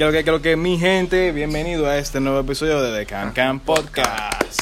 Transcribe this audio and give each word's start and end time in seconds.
Creo 0.00 0.12
que, 0.12 0.24
creo 0.24 0.40
que 0.40 0.56
mi 0.56 0.78
gente, 0.78 1.30
bienvenido 1.30 1.86
a 1.86 1.98
este 1.98 2.20
nuevo 2.20 2.40
episodio 2.40 2.80
de 2.80 3.00
The 3.00 3.04
Can 3.04 3.32
Can 3.34 3.60
Podcast. 3.60 4.58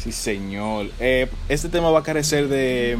Sí, 0.00 0.12
señor. 0.12 0.90
Eh, 1.00 1.28
este 1.48 1.68
tema 1.68 1.90
va 1.90 1.98
a 1.98 2.02
carecer 2.04 2.46
de, 2.46 2.98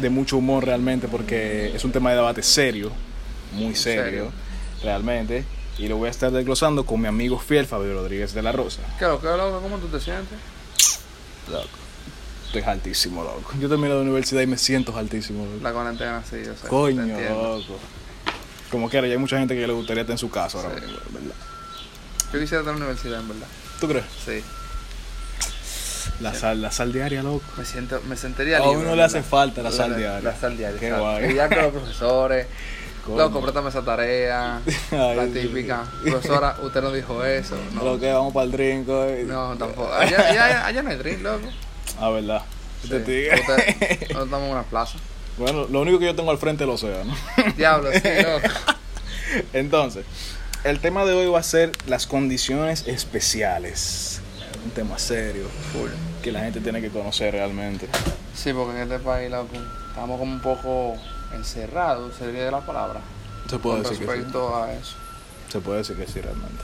de 0.00 0.10
mucho 0.10 0.36
humor 0.36 0.66
realmente 0.66 1.08
porque 1.08 1.74
es 1.74 1.82
un 1.82 1.92
tema 1.92 2.10
de 2.10 2.16
debate 2.16 2.42
serio, 2.42 2.92
muy 3.52 3.74
serio, 3.74 4.04
Serio. 4.04 4.32
realmente. 4.82 5.46
Y 5.78 5.88
lo 5.88 5.96
voy 5.96 6.08
a 6.08 6.10
estar 6.10 6.30
desglosando 6.30 6.84
con 6.84 7.00
mi 7.00 7.08
amigo 7.08 7.38
fiel 7.38 7.64
Fabio 7.64 7.94
Rodríguez 7.94 8.34
de 8.34 8.42
la 8.42 8.52
Rosa. 8.52 8.82
¿Qué 8.98 9.06
lo 9.06 9.18
que 9.18 9.28
loco? 9.28 9.62
¿Cómo 9.62 9.78
tú 9.78 9.86
te 9.86 9.98
sientes? 9.98 10.38
Loco. 11.50 11.68
Estoy 12.48 12.60
altísimo, 12.64 13.24
loco. 13.24 13.54
Yo 13.58 13.66
terminé 13.66 13.94
la 13.94 14.00
universidad 14.02 14.42
y 14.42 14.46
me 14.46 14.58
siento 14.58 14.94
altísimo, 14.94 15.46
loco. 15.46 15.62
La 15.62 15.72
cuarentena, 15.72 16.22
sí, 16.28 16.36
yo 16.44 16.54
sé. 16.54 16.68
Coño, 16.68 17.18
loco. 17.18 17.78
Como 18.70 18.88
quiera, 18.88 19.06
ya 19.06 19.14
hay 19.14 19.18
mucha 19.18 19.38
gente 19.38 19.54
que 19.56 19.66
le 19.66 19.72
gustaría 19.72 20.02
estar 20.02 20.14
en 20.14 20.18
su 20.18 20.30
casa 20.30 20.58
ahora 20.58 20.74
Sí. 20.76 20.80
mismo, 20.86 20.98
¿verdad? 21.10 21.34
Yo 22.32 22.38
quisiera 22.40 22.60
estar 22.60 22.74
en 22.74 22.80
la 22.80 22.86
universidad, 22.86 23.20
en 23.20 23.28
verdad. 23.28 23.46
¿Tú 23.80 23.88
crees? 23.88 24.04
Sí. 24.24 24.42
La 26.20 26.34
sal, 26.34 26.60
la 26.60 26.70
sal 26.70 26.92
diaria, 26.92 27.22
loco. 27.22 27.42
Me 27.56 27.64
siento, 27.64 28.00
me 28.06 28.16
sentiría 28.16 28.58
A 28.58 28.68
uno 28.68 28.94
le 28.94 29.02
hace 29.02 29.22
falta 29.22 29.62
la 29.62 29.70
sal 29.72 29.96
diaria. 29.96 30.20
La 30.20 30.36
sal 30.38 30.56
diaria. 30.56 30.78
Qué 30.78 30.92
guay. 30.92 31.30
Y 31.32 31.34
ya 31.34 31.48
con 31.48 31.58
los 31.62 31.72
profesores. 31.72 32.46
Coño. 33.06 33.16
Loco, 33.16 33.40
préstame 33.40 33.70
esa 33.70 33.82
tarea. 33.82 34.60
Ay, 34.92 35.16
la 35.16 35.24
sí. 35.24 35.30
típica. 35.32 35.84
Profesora, 36.04 36.56
usted 36.62 36.82
no 36.82 36.92
dijo 36.92 37.24
eso. 37.24 37.56
No, 37.72 37.82
Lo 37.84 37.98
que 37.98 38.12
vamos 38.12 38.34
para 38.34 38.44
el 38.44 38.52
drink 38.52 38.86
hoy. 38.88 39.24
no 39.24 39.56
tampoco. 39.56 39.90
Allá, 39.92 40.28
allá, 40.28 40.66
allá 40.66 40.82
no 40.82 40.90
hay 40.90 40.96
drink, 40.96 41.22
loco. 41.22 41.48
Ah, 41.98 42.10
verdad. 42.10 42.42
Sí. 42.82 42.88
Te 42.90 42.98
digo. 43.00 43.34
Usted- 43.34 43.56
Nosotros 43.78 44.24
estamos 44.24 44.42
en 44.46 44.50
una 44.52 44.62
plaza. 44.64 44.98
Bueno, 45.38 45.66
lo 45.70 45.80
único 45.80 45.98
que 45.98 46.06
yo 46.06 46.14
tengo 46.14 46.30
al 46.30 46.38
frente 46.38 46.64
es 46.64 46.68
el 46.68 46.74
océano. 46.74 47.14
Diablo, 47.56 47.90
sí, 47.92 48.00
loco. 48.22 48.48
Entonces, 49.52 50.04
el 50.64 50.80
tema 50.80 51.04
de 51.04 51.14
hoy 51.14 51.26
va 51.26 51.38
a 51.40 51.42
ser 51.42 51.72
las 51.86 52.06
condiciones 52.06 52.86
especiales. 52.86 54.20
Un 54.64 54.70
tema 54.72 54.98
serio 54.98 55.46
Full. 55.72 55.90
que 56.22 56.32
la 56.32 56.40
gente 56.40 56.60
tiene 56.60 56.80
que 56.82 56.90
conocer 56.90 57.32
realmente. 57.32 57.88
Sí, 58.34 58.52
porque 58.52 58.76
en 58.76 58.82
este 58.82 58.98
país, 58.98 59.30
loco, 59.30 59.48
estamos 59.88 60.18
como 60.18 60.32
un 60.32 60.40
poco 60.40 60.96
encerrados, 61.34 62.14
sería 62.16 62.44
de 62.44 62.50
la 62.50 62.60
palabra. 62.60 63.00
Se 63.48 63.58
puede 63.58 63.82
con 63.82 63.82
decir 63.84 63.98
que 63.98 64.04
sí. 64.04 64.10
respecto 64.10 64.56
a 64.56 64.72
eso. 64.72 64.96
Se 65.50 65.60
puede 65.60 65.78
decir 65.78 65.96
que 65.96 66.06
sí, 66.06 66.20
realmente. 66.20 66.62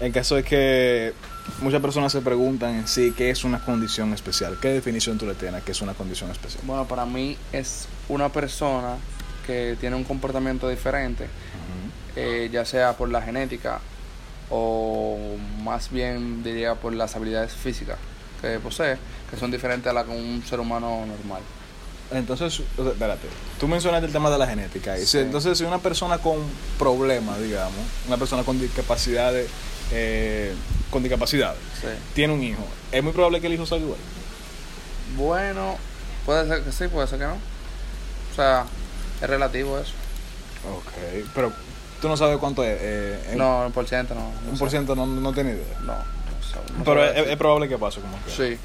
El 0.00 0.12
caso 0.12 0.36
es 0.36 0.44
que 0.44 1.14
muchas 1.60 1.80
personas 1.80 2.12
se 2.12 2.20
preguntan 2.20 2.74
en 2.74 2.88
sí 2.88 3.12
qué 3.16 3.30
es 3.30 3.44
una 3.44 3.58
condición 3.64 4.12
especial. 4.14 4.58
¿Qué 4.60 4.68
definición 4.68 5.18
tú 5.18 5.26
le 5.26 5.34
tienes 5.34 5.60
a 5.62 5.64
qué 5.64 5.72
es 5.72 5.80
una 5.80 5.94
condición 5.94 6.30
especial? 6.30 6.62
Bueno, 6.66 6.86
para 6.86 7.04
mí 7.04 7.36
es 7.52 7.86
una 8.08 8.28
persona 8.30 8.96
que 9.46 9.76
tiene 9.80 9.96
un 9.96 10.04
comportamiento 10.04 10.68
diferente, 10.68 11.26
eh, 12.16 12.48
ya 12.52 12.64
sea 12.64 12.96
por 12.96 13.08
la 13.08 13.20
genética 13.22 13.80
o 14.50 15.18
más 15.62 15.90
bien 15.90 16.42
diría 16.44 16.74
por 16.74 16.92
las 16.92 17.16
habilidades 17.16 17.52
físicas 17.52 17.96
que 18.40 18.58
posee, 18.58 18.96
que 19.30 19.36
son 19.36 19.50
diferentes 19.50 19.88
a 19.88 19.92
las 19.94 20.04
que 20.04 20.10
un 20.10 20.42
ser 20.48 20.60
humano 20.60 21.06
normal. 21.06 21.40
Entonces, 22.10 22.60
espérate, 22.76 23.26
tú 23.58 23.66
mencionaste 23.66 24.06
el 24.06 24.12
tema 24.12 24.28
de 24.30 24.36
la 24.36 24.46
genética. 24.46 24.98
Y 24.98 25.06
Sí. 25.06 25.18
entonces, 25.18 25.56
si 25.56 25.64
una 25.64 25.78
persona 25.78 26.18
con 26.18 26.36
problemas, 26.78 27.40
digamos, 27.40 27.78
una 28.06 28.18
persona 28.18 28.42
con 28.42 28.60
discapacidades, 28.60 29.48
eh, 29.92 30.54
con 30.90 31.02
discapacidades, 31.02 31.58
Sí. 31.80 31.86
tiene 32.14 32.32
un 32.34 32.42
hijo, 32.42 32.64
es 32.90 33.02
muy 33.02 33.12
probable 33.12 33.40
que 33.40 33.46
el 33.46 33.54
hijo 33.54 33.66
salga 33.66 33.84
igual. 33.84 33.98
Bueno, 35.16 35.76
puede 36.26 36.48
ser 36.48 36.62
que 36.64 36.72
sí, 36.72 36.88
puede 36.88 37.06
ser 37.06 37.18
que 37.18 37.26
no. 37.26 37.34
O 37.34 38.34
sea, 38.34 38.64
es 39.20 39.28
relativo 39.28 39.78
eso. 39.78 39.92
Ok, 40.76 41.26
pero 41.34 41.52
tú 42.00 42.08
no 42.08 42.16
sabes 42.16 42.38
cuánto 42.38 42.64
es. 42.64 42.78
eh, 42.80 43.34
No, 43.36 43.66
el 43.66 43.72
por 43.72 43.86
ciento 43.86 44.14
no. 44.14 44.20
no 44.44 44.52
un 44.52 44.58
por 44.58 44.70
ciento 44.70 44.94
no, 44.94 45.06
no 45.06 45.32
tienes 45.32 45.56
idea. 45.56 45.78
No, 45.80 45.86
no 45.94 46.78
no 46.78 46.84
Pero 46.84 47.04
es, 47.04 47.36
probable 47.36 47.68
que 47.68 47.76
pase 47.78 48.00
como 48.00 48.16
que. 48.24 48.30
Sí. 48.30 48.58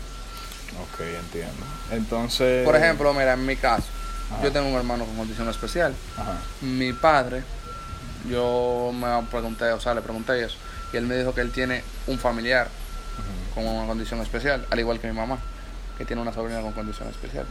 Ok, 0.94 1.02
entiendo. 1.02 1.66
Entonces. 1.92 2.64
Por 2.66 2.76
ejemplo, 2.76 3.14
mira, 3.14 3.34
en 3.34 3.46
mi 3.46 3.56
caso, 3.56 3.86
Ajá. 4.32 4.44
yo 4.44 4.52
tengo 4.52 4.68
un 4.70 4.76
hermano 4.76 5.06
con 5.06 5.16
condición 5.18 5.50
especial. 5.50 5.94
Ajá. 6.18 6.38
Mi 6.62 6.94
padre, 6.94 7.44
yo 8.30 8.92
me 8.94 9.08
pregunté, 9.32 9.66
o 9.72 9.80
sea, 9.80 9.94
le 9.94 10.02
pregunté 10.02 10.44
eso, 10.44 10.56
y 10.94 10.98
él 10.98 11.06
me 11.06 11.18
dijo 11.18 11.34
que 11.34 11.42
él 11.42 11.52
tiene 11.52 11.84
un 12.08 12.18
familiar 12.20 12.70
con 13.54 13.66
una 13.66 13.88
condición 13.88 14.22
especial, 14.22 14.66
al 14.70 14.80
igual 14.80 15.00
que 15.00 15.08
mi 15.08 15.14
mamá, 15.14 15.40
que 15.98 16.06
tiene 16.06 16.22
una 16.22 16.32
sobrina 16.34 16.62
con 16.62 16.74
condición 16.74 17.08
especial. 17.10 17.46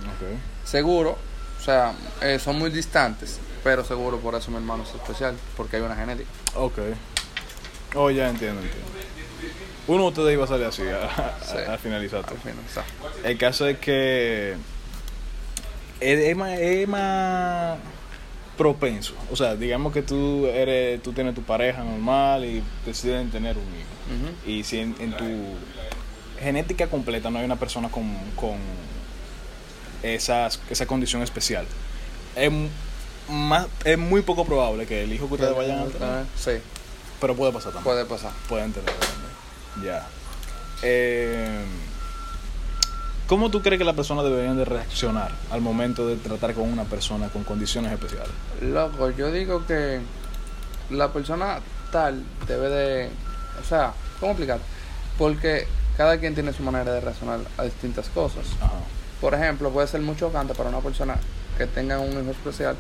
Seguro, 0.64 1.18
o 1.60 1.62
sea, 1.64 1.92
eh, 2.20 2.38
son 2.38 2.58
muy 2.58 2.70
distantes, 2.70 3.38
pero 3.64 3.84
seguro 3.84 4.18
por 4.18 4.34
eso 4.36 4.50
mi 4.50 4.56
hermano 4.58 4.84
es 4.84 4.90
especial, 4.94 5.34
porque 5.56 5.76
hay 5.76 5.82
una 5.82 5.96
genética. 5.96 6.30
Ok. 6.54 6.78
Oh, 7.94 8.10
ya 8.10 8.28
entiendo, 8.28 8.60
entiendo. 8.62 8.86
Uno 9.88 10.02
de 10.04 10.08
ustedes 10.08 10.32
iba 10.34 10.44
a 10.44 10.48
salir 10.48 10.66
así 10.66 10.82
a, 10.82 11.04
a- 11.06 11.38
Sí. 11.44 11.56
a 11.58 11.78
finalizar. 11.78 12.24
Al 12.28 12.36
El 13.24 13.38
caso 13.38 13.66
es 13.66 13.78
que 13.78 14.56
más, 16.36 16.58
es 16.58 16.86
más 16.88 17.78
propenso. 18.56 19.14
O 19.30 19.36
sea, 19.36 19.54
digamos 19.56 19.92
que 19.92 20.02
tú 20.02 20.46
eres, 20.46 21.02
tú 21.02 21.12
tienes 21.12 21.34
tu 21.34 21.42
pareja 21.42 21.82
normal 21.84 22.44
y 22.44 22.62
deciden 22.84 23.30
tener 23.30 23.56
un 23.56 23.64
hijo. 23.64 24.50
Y 24.50 24.64
si 24.64 24.78
en, 24.78 24.94
en 25.00 25.16
tu 25.16 25.24
genética 26.40 26.86
completa 26.88 27.30
no 27.30 27.38
hay 27.38 27.44
una 27.44 27.56
persona 27.56 27.88
con, 27.90 28.04
con 28.36 28.56
esas, 30.02 30.60
esa 30.70 30.86
condición 30.86 31.22
especial, 31.22 31.66
es, 32.36 32.50
más, 33.28 33.66
es 33.84 33.98
muy 33.98 34.22
poco 34.22 34.44
probable 34.44 34.86
que 34.86 35.02
el 35.04 35.12
hijo 35.12 35.28
que 35.28 35.34
ustedes 35.34 35.56
vayan 35.56 35.80
a 35.80 35.84
tener, 35.86 36.24
Sí, 36.36 36.52
pero 37.20 37.34
puede 37.34 37.52
pasar 37.52 37.72
también. 37.72 37.94
puede 37.94 38.04
pasar. 38.04 38.32
Pueden 38.48 38.72
tener 38.72 38.90
también. 38.94 39.84
Ya. 39.84 40.06
Eh, 40.82 41.60
¿Cómo 43.26 43.50
tú 43.50 43.60
crees 43.60 43.78
que 43.78 43.84
las 43.84 43.96
personas 43.96 44.24
deberían 44.24 44.56
de 44.56 44.64
reaccionar 44.64 45.32
al 45.50 45.60
momento 45.60 46.06
de 46.06 46.16
tratar 46.16 46.54
con 46.54 46.70
una 46.72 46.84
persona 46.84 47.28
con 47.28 47.42
condiciones 47.42 47.90
especiales? 47.92 48.30
Loco, 48.60 49.10
yo 49.10 49.32
digo 49.32 49.66
que 49.66 50.00
la 50.90 51.12
persona 51.12 51.58
tal 51.90 52.22
debe 52.46 52.68
de... 52.68 53.10
O 53.60 53.64
sea, 53.68 53.92
¿cómo 54.20 54.32
explicar? 54.32 54.60
Porque 55.18 55.66
cada 55.96 56.18
quien 56.18 56.34
tiene 56.34 56.52
su 56.52 56.62
manera 56.62 56.92
de 56.92 57.00
reaccionar 57.00 57.40
a 57.58 57.64
distintas 57.64 58.08
cosas. 58.10 58.46
Ajá. 58.60 58.74
Por 59.20 59.34
ejemplo, 59.34 59.70
puede 59.70 59.88
ser 59.88 60.02
muy 60.02 60.14
chocante 60.16 60.54
para 60.54 60.68
una 60.68 60.80
persona 60.80 61.16
que 61.58 61.66
tenga 61.66 61.98
un 61.98 62.12
hijo 62.12 62.30
especial 62.30 62.76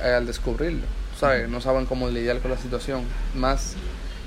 eh, 0.00 0.12
al 0.14 0.26
descubrirlo. 0.26 0.84
¿Sabes? 1.18 1.48
No 1.48 1.60
saben 1.60 1.86
cómo 1.86 2.08
lidiar 2.08 2.38
con 2.40 2.52
la 2.52 2.58
situación. 2.58 3.02
Más 3.34 3.72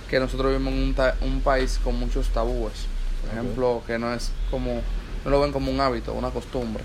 que 0.10 0.20
nosotros 0.20 0.52
vivimos 0.52 0.74
en 0.74 0.80
un, 0.84 0.94
ta- 0.96 1.16
un 1.22 1.40
país 1.42 1.80
con 1.82 1.96
muchos 1.98 2.28
tabúes. 2.30 2.88
Por 3.22 3.32
ejemplo, 3.32 3.84
que 3.88 3.98
no 3.98 4.14
es 4.14 4.32
como... 4.52 4.82
No 5.26 5.32
lo 5.32 5.42
ven 5.42 5.52
como 5.52 5.72
un 5.72 5.80
hábito, 5.82 6.14
una 6.14 6.30
costumbre. 6.30 6.84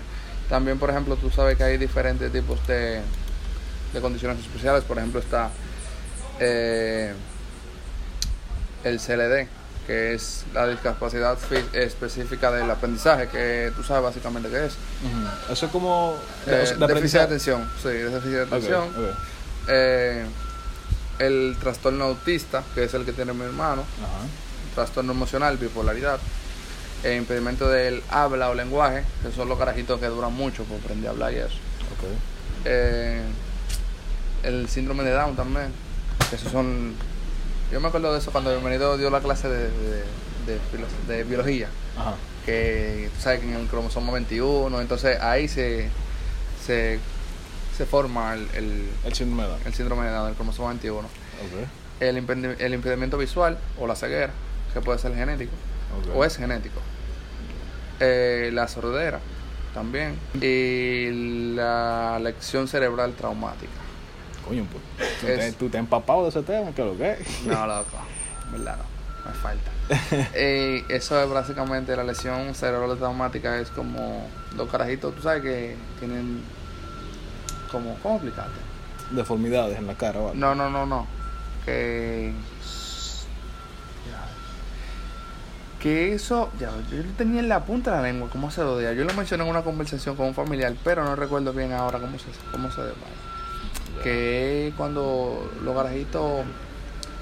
También, 0.49 0.77
por 0.77 0.89
ejemplo, 0.89 1.15
tú 1.15 1.29
sabes 1.31 1.57
que 1.57 1.63
hay 1.63 1.77
diferentes 1.77 2.31
tipos 2.31 2.65
de, 2.67 3.01
de 3.93 4.01
condiciones 4.01 4.39
especiales. 4.39 4.83
Por 4.83 4.97
ejemplo, 4.97 5.19
está 5.19 5.49
eh, 6.39 7.13
el 8.83 8.99
CLD, 8.99 9.47
que 9.87 10.13
es 10.13 10.43
la 10.53 10.67
discapacidad 10.67 11.37
fi- 11.37 11.65
específica 11.77 12.51
del 12.51 12.69
aprendizaje, 12.69 13.27
que 13.29 13.71
tú 13.75 13.83
sabes 13.83 14.03
básicamente 14.03 14.49
qué 14.49 14.65
es. 14.65 14.73
Eso 15.51 15.65
es 15.65 15.71
como... 15.71 16.15
Eh, 16.45 16.49
o 16.63 16.65
sea, 16.65 16.77
de 16.77 16.93
déficit 16.93 17.19
de 17.19 17.19
atención, 17.25 17.69
sí, 17.81 17.89
déficit 17.89 18.31
de 18.31 18.41
atención. 18.41 18.83
Eh, 19.67 20.25
el 21.19 21.55
trastorno 21.59 22.03
autista, 22.05 22.63
que 22.75 22.83
es 22.83 22.93
el 22.93 23.05
que 23.05 23.13
tiene 23.13 23.33
mi 23.33 23.43
hermano. 23.45 23.83
Trastorno 24.75 25.13
emocional, 25.13 25.57
bipolaridad. 25.57 26.19
El 27.05 27.17
impedimento 27.17 27.69
del 27.69 28.01
habla 28.09 28.49
o 28.49 28.55
lenguaje, 28.55 29.03
que 29.23 29.31
son 29.31 29.47
los 29.47 29.57
carajitos 29.59 29.99
que 29.99 30.07
duran 30.07 30.33
mucho 30.33 30.63
por 30.63 30.79
aprender 30.79 31.07
a 31.07 31.11
hablar 31.11 31.33
y 31.33 31.37
eso. 31.37 31.47
Ok. 31.93 32.09
Eh, 32.65 33.21
el 34.43 34.67
síndrome 34.69 35.03
de 35.03 35.11
Down 35.11 35.35
también, 35.35 35.67
que 36.29 36.35
esos 36.35 36.51
son... 36.51 36.93
Yo 37.71 37.79
me 37.79 37.87
acuerdo 37.87 38.11
de 38.13 38.19
eso 38.19 38.31
cuando 38.31 38.51
bienvenido 38.51 38.97
dio 38.97 39.09
la 39.09 39.19
clase 39.21 39.47
de, 39.49 39.69
de, 39.69 40.03
de 40.47 40.59
filo- 40.71 40.87
de 41.07 41.23
biología. 41.23 41.67
Ajá. 41.97 42.15
que 42.45 43.09
tú 43.15 43.21
sabes 43.21 43.39
que 43.39 43.47
en 43.47 43.55
el 43.55 43.67
cromosoma 43.67 44.11
21, 44.13 44.81
entonces 44.81 45.19
ahí 45.21 45.47
se, 45.47 45.89
se, 46.65 46.99
se 47.75 47.85
forma 47.85 48.33
el, 48.35 48.47
el, 48.53 48.89
El 49.05 49.13
síndrome 49.15 49.43
de 49.43 49.49
Down. 49.49 49.61
el 49.65 49.73
síndrome 49.73 50.05
de 50.05 50.11
Down, 50.11 50.29
el 50.29 50.35
cromosoma 50.35 50.69
21. 50.69 50.99
Ok. 50.99 51.07
El, 52.01 52.17
impedi- 52.23 52.55
el 52.59 52.73
impedimento 52.73 53.17
visual 53.17 53.57
o 53.79 53.87
la 53.87 53.95
ceguera, 53.95 54.31
que 54.73 54.81
puede 54.81 54.99
ser 54.99 55.15
genético 55.15 55.53
ok. 56.09 56.15
o 56.15 56.25
es 56.25 56.35
genético. 56.37 56.81
Eh, 57.99 58.49
la 58.53 58.67
sordera 58.67 59.19
también. 59.73 60.17
Y 60.41 61.53
la 61.55 62.19
lección 62.19 62.67
cerebral 62.67 63.13
traumática. 63.13 63.71
Coño, 64.47 64.65
pues. 64.71 65.09
Tú, 65.21 65.27
Es- 65.27 65.39
te, 65.39 65.51
tú 65.53 65.69
te 65.69 65.77
has 65.77 65.83
empapado 65.83 66.23
de 66.23 66.29
ese 66.29 66.43
tema, 66.43 66.71
¿qué 66.75 66.83
lo 66.83 66.97
que 66.97 67.11
es? 67.13 67.41
No, 67.45 67.65
loco. 67.67 67.97
¿Verdad? 68.51 68.77
No. 68.77 69.29
Me 69.29 69.33
falta. 69.37 69.71
Eh, 70.35 70.83
eso 70.89 71.21
es 71.21 71.29
básicamente 71.29 71.95
la 71.95 72.03
lesión 72.03 72.53
cerebral 72.55 72.97
traumática. 72.97 73.57
Es 73.59 73.69
como 73.69 74.27
los 74.55 74.69
carajitos, 74.69 75.15
tú 75.15 75.21
sabes 75.21 75.41
que 75.41 75.75
tienen. 75.99 76.41
Como, 77.71 77.95
¿Cómo 78.03 78.15
explicarte? 78.15 78.59
Deformidades 79.11 79.77
en 79.77 79.87
la 79.87 79.95
cara, 79.95 80.19
¿vale? 80.19 80.37
No, 80.37 80.53
no, 80.55 80.69
no, 80.69 80.85
no. 80.85 81.07
que. 81.65 82.33
Que 85.85 86.13
eso, 86.13 86.49
ya, 86.59 86.71
yo 86.89 86.97
lo 86.97 87.11
tenía 87.15 87.41
en 87.41 87.47
la 87.47 87.63
punta 87.63 87.91
de 87.91 87.97
la 87.97 88.03
lengua, 88.07 88.27
cómo 88.31 88.49
se 88.49 88.63
lo 88.63 88.75
diga. 88.79 88.93
Yo 88.93 89.03
lo 89.03 89.13
mencioné 89.13 89.43
en 89.43 89.51
una 89.51 89.61
conversación 89.61 90.15
con 90.15 90.25
un 90.25 90.33
familiar, 90.33 90.73
pero 90.83 91.03
no 91.03 91.15
recuerdo 91.15 91.53
bien 91.53 91.73
ahora 91.73 91.99
cómo 91.99 92.17
se, 92.17 92.25
cómo 92.51 92.71
se 92.71 92.81
Que 94.01 94.73
cuando 94.77 95.47
los 95.63 95.75
garajitos 95.75 96.43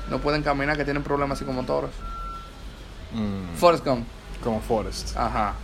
no 0.10 0.20
pueden 0.20 0.44
caminar, 0.44 0.78
que 0.78 0.86
tienen 0.86 1.04
problemas 1.04 1.40
psicomotoros. 1.40 1.90
Mm, 3.12 3.58
Forrest 3.58 3.86
Gump. 3.86 4.08
como 4.42 4.62
Forrest. 4.62 5.18
Ajá. 5.18 5.56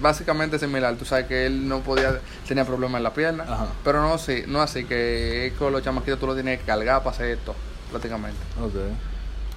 Básicamente 0.00 0.58
similar, 0.58 0.94
tú 0.96 1.04
sabes 1.04 1.26
que 1.26 1.44
él 1.44 1.68
no 1.68 1.80
podía, 1.80 2.18
tenía 2.48 2.64
problemas 2.64 2.98
en 2.98 3.02
la 3.02 3.12
pierna, 3.12 3.44
Ajá. 3.44 3.66
pero 3.84 4.00
no 4.00 4.14
así, 4.14 4.44
no 4.46 4.62
así, 4.62 4.86
que 4.86 5.52
con 5.58 5.70
los 5.70 5.82
chamaquitos 5.82 6.18
tú 6.18 6.26
lo 6.26 6.32
tienes 6.32 6.60
que 6.60 6.64
cargar 6.64 7.02
para 7.02 7.14
hacer 7.14 7.26
esto, 7.32 7.54
prácticamente. 7.90 8.38
Ok. 8.58 8.74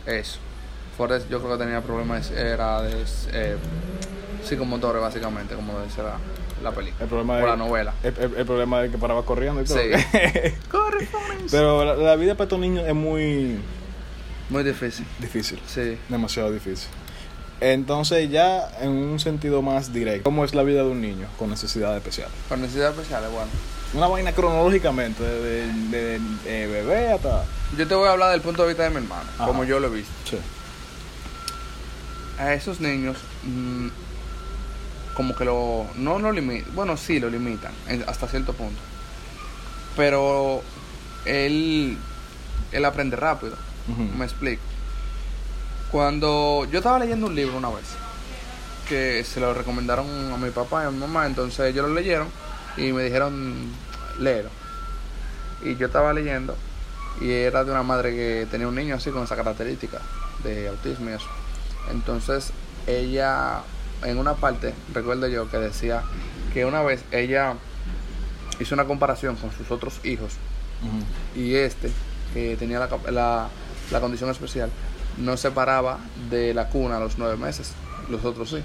Eso. 0.05 0.39
Forrest 0.99 1.29
yo 1.29 1.39
creo 1.39 1.57
que 1.57 1.63
tenía 1.63 1.79
problemas, 1.81 2.29
era 2.31 2.81
de 2.81 3.05
eh, 3.31 3.55
psicomotores 4.45 5.01
básicamente, 5.01 5.55
como 5.55 5.79
dice 5.81 6.03
la, 6.03 6.17
la 6.61 6.71
película. 6.71 7.03
El 7.03 7.07
problema 7.09 7.33
o 7.33 7.37
de- 7.37 7.45
la 7.47 7.55
novela. 7.55 7.93
El, 8.03 8.13
el- 8.19 8.35
el 8.35 8.45
problema 8.45 8.83
es 8.83 8.91
que 8.91 8.97
paraba 8.97 9.23
corriendo 9.23 9.61
y 9.61 9.65
todo. 9.65 9.77
Sí. 9.77 9.89
Corre. 10.69 11.07
Pero 11.49 11.85
la, 11.85 11.95
la 11.95 12.15
vida 12.17 12.33
para 12.35 12.43
estos 12.45 12.59
niños 12.59 12.85
es 12.87 12.93
muy 12.93 13.59
Muy 14.49 14.63
difícil. 14.63 15.05
difícil. 15.19 15.59
Sí. 15.67 15.97
Demasiado 16.09 16.51
difícil. 16.51 16.89
Entonces, 17.61 18.29
ya 18.29 18.69
en 18.81 18.89
un 18.91 19.19
sentido 19.19 19.61
más 19.61 19.91
directo, 19.91 20.23
¿cómo 20.23 20.45
es 20.45 20.53
la 20.53 20.63
vida 20.63 20.83
de 20.83 20.89
un 20.89 21.01
niño 21.01 21.27
con 21.37 21.49
necesidades 21.49 21.97
especiales? 21.97 22.33
Con 22.47 22.61
necesidades 22.61 22.95
especiales, 22.97 23.29
bueno. 23.31 23.49
Una 23.93 24.07
vaina 24.07 24.31
cronológicamente, 24.33 25.23
de, 25.23 25.67
de- 25.89 26.19
de 26.45 26.67
bebé 26.67 27.11
hasta. 27.13 27.43
Yo 27.77 27.87
te 27.87 27.95
voy 27.95 28.07
a 28.07 28.11
hablar 28.11 28.31
del 28.31 28.41
punto 28.41 28.61
de 28.63 28.69
vista 28.69 28.83
de 28.83 28.89
mi 28.91 28.97
hermano, 28.97 29.23
Ajá. 29.37 29.45
como 29.47 29.63
yo 29.63 29.79
lo 29.79 29.87
he 29.87 29.91
visto. 29.91 30.11
Sí. 30.29 30.37
A 32.39 32.53
esos 32.53 32.79
niños 32.79 33.17
mm, 33.43 33.87
como 35.13 35.35
que 35.35 35.43
lo 35.45 35.85
no 35.95 36.17
lo 36.17 36.31
limitan 36.31 36.73
bueno 36.73 36.95
sí 36.95 37.19
lo 37.19 37.29
limitan 37.29 37.73
hasta 38.07 38.27
cierto 38.27 38.53
punto. 38.53 38.79
Pero 39.95 40.63
él 41.25 41.97
él 42.71 42.85
aprende 42.85 43.15
rápido 43.15 43.55
me 44.17 44.25
explico. 44.25 44.61
Cuando 45.91 46.67
yo 46.71 46.77
estaba 46.77 46.99
leyendo 46.99 47.25
un 47.25 47.35
libro 47.35 47.57
una 47.57 47.69
vez 47.69 47.87
que 48.87 49.23
se 49.23 49.39
lo 49.39 49.53
recomendaron 49.53 50.31
a 50.31 50.37
mi 50.37 50.51
papá 50.51 50.83
y 50.83 50.87
a 50.87 50.91
mi 50.91 50.99
mamá 50.99 51.25
entonces 51.25 51.59
ellos 51.71 51.87
lo 51.87 51.93
leyeron 51.93 52.27
y 52.77 52.91
me 52.93 53.03
dijeron 53.03 53.55
léelo 54.19 54.49
y 55.63 55.75
yo 55.75 55.87
estaba 55.87 56.13
leyendo 56.13 56.55
y 57.19 57.31
era 57.31 57.63
de 57.63 57.71
una 57.71 57.83
madre 57.83 58.15
que 58.15 58.47
tenía 58.49 58.67
un 58.67 58.75
niño 58.75 58.95
así 58.95 59.09
con 59.09 59.23
esa 59.23 59.35
característica 59.35 59.99
de 60.43 60.69
autismo 60.69 61.09
y 61.09 61.13
eso 61.13 61.27
entonces 61.91 62.51
ella 62.87 63.61
en 64.03 64.17
una 64.17 64.35
parte 64.35 64.73
recuerdo 64.93 65.27
yo 65.27 65.49
que 65.49 65.57
decía 65.57 66.03
que 66.53 66.65
una 66.65 66.81
vez 66.81 67.03
ella 67.11 67.55
hizo 68.59 68.73
una 68.75 68.85
comparación 68.85 69.35
con 69.35 69.51
sus 69.51 69.69
otros 69.71 69.99
hijos 70.03 70.33
y 71.35 71.55
este 71.55 71.91
que 72.33 72.55
tenía 72.57 72.79
la, 72.79 72.89
la, 73.11 73.49
la 73.91 73.99
condición 73.99 74.29
especial 74.29 74.69
no 75.17 75.35
se 75.37 75.51
paraba 75.51 75.99
de 76.29 76.53
la 76.53 76.69
cuna 76.69 76.97
a 76.97 76.99
los 76.99 77.17
nueve 77.17 77.35
meses 77.37 77.73
los 78.09 78.23
otros 78.25 78.49
sí. 78.49 78.63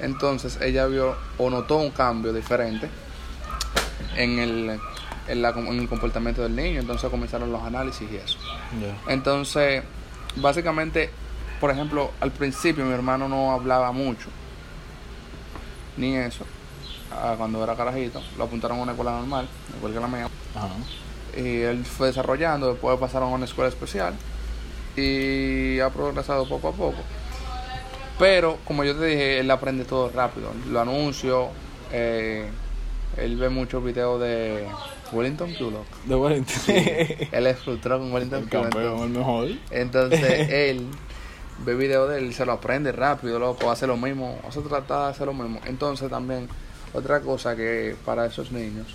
Entonces 0.00 0.58
ella 0.62 0.86
vio 0.86 1.16
o 1.38 1.50
notó 1.50 1.76
un 1.78 1.90
cambio 1.90 2.32
diferente 2.32 2.88
en 4.16 4.38
el, 4.38 4.80
en, 5.28 5.42
la- 5.42 5.50
en 5.50 5.78
el 5.80 5.88
comportamiento 5.88 6.42
del 6.42 6.56
niño. 6.56 6.80
Entonces 6.80 7.08
comenzaron 7.10 7.52
los 7.52 7.62
análisis 7.62 8.08
y 8.10 8.16
eso. 8.16 8.38
Entonces 9.08 9.82
básicamente 10.36 11.10
por 11.62 11.70
ejemplo 11.70 12.10
al 12.20 12.30
principio 12.32 12.84
mi 12.84 12.92
hermano 12.92 13.28
no 13.28 13.52
hablaba 13.52 13.90
mucho 13.92 14.28
ni 15.96 16.16
eso 16.16 16.44
Ah, 17.14 17.34
cuando 17.36 17.62
era 17.62 17.74
carajito 17.76 18.22
lo 18.38 18.44
apuntaron 18.44 18.78
a 18.78 18.82
una 18.82 18.92
escuela 18.92 19.12
normal 19.12 19.46
igual 19.76 19.92
que 19.92 20.00
la 20.00 20.08
mía 20.08 20.28
Ajá. 20.54 20.70
y 21.36 21.60
él 21.60 21.84
fue 21.84 22.06
desarrollando, 22.08 22.72
después 22.72 22.98
pasaron 22.98 23.30
a 23.30 23.34
una 23.34 23.44
escuela 23.44 23.68
especial 23.68 24.14
y 24.96 25.78
ha 25.80 25.90
progresado 25.90 26.46
poco 26.46 26.68
a 26.68 26.72
poco. 26.72 26.98
Pero, 28.18 28.58
como 28.66 28.84
yo 28.84 28.94
te 28.94 29.06
dije, 29.06 29.40
él 29.40 29.50
aprende 29.50 29.84
todo 29.84 30.10
rápido. 30.10 30.52
Lo 30.70 30.80
anuncio, 30.80 31.48
eh, 31.92 32.46
él 33.16 33.36
ve 33.36 33.48
muchos 33.48 33.82
videos 33.82 34.20
de 34.20 34.66
Wellington 35.12 35.54
Q. 35.54 35.72
De 36.04 36.14
Wellington. 36.14 36.56
Él 37.32 37.46
es 37.46 37.58
frustrado 37.58 38.00
con 38.00 38.12
Wellington 38.12 38.42
el 38.42 38.48
campeón, 38.50 39.02
el 39.02 39.08
mejor. 39.08 39.48
Entonces, 39.70 40.48
él 40.50 40.86
ve 41.64 41.74
videos 41.74 42.10
de 42.10 42.18
él 42.18 42.26
y 42.26 42.32
se 42.32 42.44
lo 42.44 42.52
aprende 42.52 42.92
rápido, 42.92 43.38
loco, 43.38 43.70
hace 43.70 43.86
lo 43.86 43.96
mismo, 43.96 44.40
hace 44.46 44.60
tratar 44.60 45.04
de 45.04 45.10
hacer 45.10 45.26
lo 45.26 45.34
mismo. 45.34 45.60
Entonces, 45.64 46.10
también, 46.10 46.48
otra 46.92 47.20
cosa 47.20 47.54
que 47.56 47.96
para 48.04 48.26
esos 48.26 48.52
niños, 48.52 48.88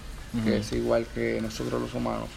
que 0.43 0.57
es 0.57 0.71
igual 0.73 1.07
que 1.15 1.39
nosotros 1.41 1.81
los 1.81 1.93
humanos, 1.93 2.29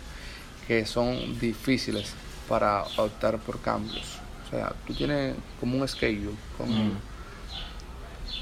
que 0.66 0.86
son 0.86 1.38
difíciles 1.38 2.12
para 2.48 2.84
optar 2.96 3.38
por 3.38 3.60
cambios. 3.60 4.18
O 4.46 4.50
sea, 4.50 4.72
tú 4.86 4.94
tienes 4.94 5.34
como 5.58 5.78
un 5.78 5.86
schedule 5.86 6.36
él. 6.58 6.92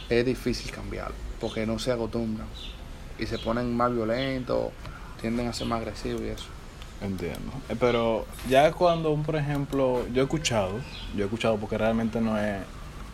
Es 0.08 0.24
difícil 0.24 0.70
cambiarlo, 0.70 1.14
porque 1.40 1.66
no 1.66 1.78
se 1.78 1.92
acostumbran 1.92 2.46
y 3.18 3.26
se 3.26 3.38
ponen 3.38 3.76
más 3.76 3.92
violentos, 3.92 4.72
tienden 5.20 5.48
a 5.48 5.52
ser 5.52 5.66
más 5.66 5.80
agresivos 5.80 6.22
y 6.22 6.28
eso. 6.28 6.46
Entiendo. 7.00 7.52
Eh, 7.68 7.76
Pero 7.78 8.26
ya 8.48 8.72
cuando, 8.72 9.14
por 9.16 9.36
ejemplo, 9.36 10.06
yo 10.12 10.22
he 10.22 10.24
escuchado, 10.24 10.72
yo 11.14 11.22
he 11.22 11.24
escuchado 11.26 11.56
porque 11.56 11.78
realmente 11.78 12.20
no 12.20 12.38
he 12.38 12.58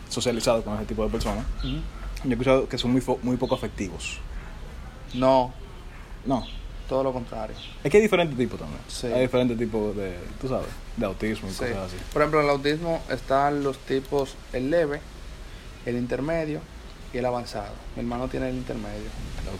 socializado 0.09 0.63
con 0.63 0.75
ese 0.75 0.85
tipo 0.85 1.03
de 1.03 1.09
personas, 1.11 1.45
yo 1.63 2.29
he 2.29 2.33
escuchado 2.33 2.67
que 2.67 2.77
son 2.77 2.91
muy, 2.91 3.03
muy 3.21 3.37
poco 3.37 3.55
afectivos. 3.55 4.19
No, 5.13 5.53
No, 6.25 6.43
todo 6.89 7.03
lo 7.03 7.13
contrario. 7.13 7.55
es 7.83 7.91
que 7.91 7.97
hay 7.97 8.03
diferentes 8.03 8.35
tipos 8.37 8.59
también. 8.59 8.81
Sí. 8.87 9.07
Hay 9.07 9.21
diferentes 9.21 9.57
tipos 9.57 9.95
de, 9.95 10.17
tú 10.41 10.47
sabes, 10.47 10.67
de 10.97 11.05
autismo 11.05 11.47
y 11.47 11.51
Sí. 11.51 11.59
cosas 11.59 11.77
así. 11.77 11.95
Por 12.11 12.21
ejemplo, 12.23 12.39
en 12.39 12.45
el 12.45 12.51
autismo 12.51 13.01
están 13.09 13.63
los 13.63 13.77
tipos 13.79 14.35
el 14.53 14.71
leve, 14.71 14.99
el 15.85 15.95
intermedio 15.97 16.59
y 17.15 17.17
el 17.17 17.25
avanzado. 17.25 17.71
Mi 17.95 18.01
hermano 18.01 18.27
tiene 18.27 18.49
el 18.49 18.55
intermedio. 18.55 19.09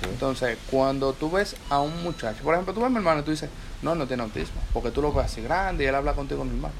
Entonces, 0.03 0.57
cuando 0.69 1.13
tú 1.13 1.31
ves 1.31 1.55
a 1.69 1.79
un 1.79 2.03
muchacho, 2.03 2.43
por 2.43 2.53
ejemplo, 2.53 2.73
tú 2.73 2.81
ves 2.81 2.87
a 2.87 2.89
mi 2.89 2.97
hermano 2.97 3.21
y 3.21 3.23
tú 3.23 3.31
dices, 3.31 3.49
no, 3.81 3.95
no 3.95 4.05
tiene 4.07 4.23
autismo, 4.23 4.61
porque 4.73 4.91
tú 4.91 5.01
lo 5.01 5.13
ves 5.13 5.27
así 5.27 5.41
grande 5.41 5.85
y 5.85 5.87
él 5.87 5.95
habla 5.95 6.13
contigo 6.13 6.43
normal. 6.43 6.71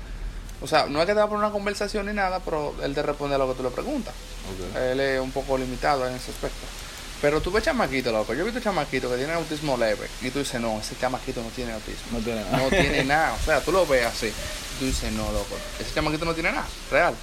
O 0.62 0.68
sea, 0.68 0.88
no 0.88 1.00
es 1.00 1.06
que 1.06 1.14
te 1.14 1.20
va 1.20 1.24
a 1.24 1.30
poner 1.30 1.46
una 1.46 1.54
conversación 1.54 2.08
ni 2.08 2.14
nada, 2.14 2.42
pero 2.44 2.76
él 2.84 2.94
te 2.94 3.02
responde 3.02 3.36
a 3.36 3.38
lo 3.38 3.48
que 3.48 3.54
tú 3.56 3.64
le 3.64 3.70
preguntas. 3.70 4.14
Él 4.76 5.00
es 5.00 5.22
un 5.22 5.32
poco 5.32 5.58
limitado 5.58 6.06
en 6.08 6.16
ese 6.16 6.32
aspecto. 6.32 6.66
Pero 7.22 7.40
tú 7.40 7.52
ves 7.52 7.64
chamaquito, 7.64 8.12
loco. 8.12 8.34
Yo 8.34 8.42
he 8.42 8.44
visto 8.44 8.60
chamaquito 8.60 9.10
que 9.10 9.16
tiene 9.16 9.34
autismo 9.34 9.78
leve 9.78 10.10
y 10.22 10.30
tú 10.30 10.40
dices, 10.40 10.60
no, 10.60 10.78
ese 10.80 10.98
chamaquito 11.00 11.42
no 11.42 11.50
tiene 11.50 11.72
autismo. 11.72 12.20
No 12.20 12.20
tiene 12.20 12.44
nada. 12.44 12.58
No 12.58 12.70
tiene 12.70 13.04
nada. 13.06 13.34
O 13.34 13.46
sea, 13.46 13.62
tú 13.62 13.72
lo 13.72 13.86
ves 13.88 14.06
así. 14.06 14.28
y 14.28 14.80
Tú 14.80 14.86
dices, 14.86 15.12
no, 15.14 15.24
loco. 15.32 15.56
Ese 15.80 15.94
chamaquito 15.94 16.26
no 16.26 16.34
tiene 16.34 16.52
nada. 16.52 16.68
Real. 16.92 17.16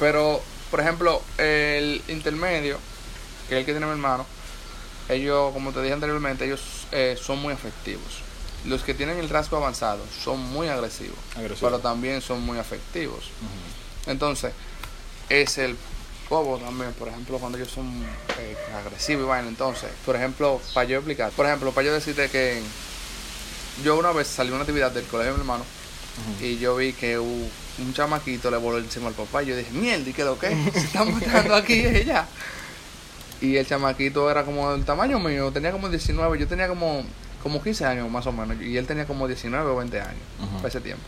Pero, 0.00 0.42
por 0.70 0.80
ejemplo, 0.80 1.22
el 1.38 2.02
intermedio, 2.08 2.78
que 3.48 3.54
es 3.54 3.60
el 3.60 3.66
que 3.66 3.72
tiene 3.72 3.86
mi 3.86 3.92
hermano, 3.92 4.26
ellos, 5.08 5.52
como 5.52 5.72
te 5.72 5.80
dije 5.82 5.94
anteriormente, 5.94 6.44
ellos 6.44 6.86
eh, 6.92 7.18
son 7.20 7.40
muy 7.40 7.52
afectivos. 7.52 8.22
Los 8.66 8.82
que 8.82 8.94
tienen 8.94 9.18
el 9.18 9.28
rasgo 9.28 9.56
avanzado 9.56 10.04
son 10.22 10.38
muy 10.38 10.68
agresivos, 10.68 11.18
Agresivo. 11.36 11.68
pero 11.68 11.80
también 11.80 12.20
son 12.20 12.42
muy 12.42 12.58
afectivos. 12.58 13.30
Entonces, 14.06 14.52
es 15.28 15.58
el 15.58 15.76
bobo 16.28 16.58
también, 16.58 16.92
por 16.92 17.08
ejemplo, 17.08 17.38
cuando 17.38 17.58
ellos 17.58 17.70
son 17.72 17.86
eh, 18.38 18.56
agresivos 18.74 19.24
y 19.24 19.28
vaina. 19.28 19.48
Entonces, 19.48 19.90
por 20.06 20.14
ejemplo, 20.14 20.60
para 20.74 20.86
yo 20.86 20.98
explicar, 20.98 21.32
por 21.32 21.46
ejemplo, 21.46 21.72
para 21.72 21.86
yo 21.86 21.92
decirte 21.94 22.28
que 22.28 22.62
yo 23.82 23.98
una 23.98 24.12
vez 24.12 24.28
salí 24.28 24.50
a 24.50 24.52
una 24.54 24.62
actividad 24.62 24.92
del 24.92 25.06
colegio 25.06 25.32
de 25.32 25.38
mi 25.38 25.40
hermano 25.42 25.64
y 26.40 26.58
yo 26.58 26.76
vi 26.76 26.92
que 26.92 27.18
un, 27.18 27.50
un 27.78 27.92
chamaquito 27.94 28.50
le 28.50 28.56
voló 28.56 28.78
encima 28.78 29.08
al 29.08 29.14
papá 29.14 29.42
y 29.42 29.46
yo 29.46 29.56
dije, 29.56 29.70
mierda, 29.72 30.08
¿y 30.08 30.12
qué 30.12 30.24
lo 30.24 30.38
que? 30.38 30.48
Se 30.72 30.78
están 30.78 31.12
matando 31.14 31.54
aquí 31.54 31.74
ella. 31.74 32.26
Y 33.40 33.56
el 33.56 33.66
chamaquito 33.66 34.30
era 34.30 34.44
como 34.44 34.72
del 34.72 34.84
tamaño 34.84 35.18
mío, 35.18 35.50
tenía 35.50 35.72
como 35.72 35.88
19, 35.88 36.38
yo 36.38 36.46
tenía 36.46 36.68
como, 36.68 37.02
como 37.42 37.62
15 37.62 37.86
años 37.86 38.10
más 38.10 38.26
o 38.26 38.32
menos, 38.32 38.60
y 38.60 38.76
él 38.76 38.86
tenía 38.86 39.06
como 39.06 39.26
19 39.26 39.70
o 39.70 39.76
20 39.76 40.00
años 40.00 40.22
para 40.56 40.68
ese 40.68 40.80
tiempo. 40.80 41.02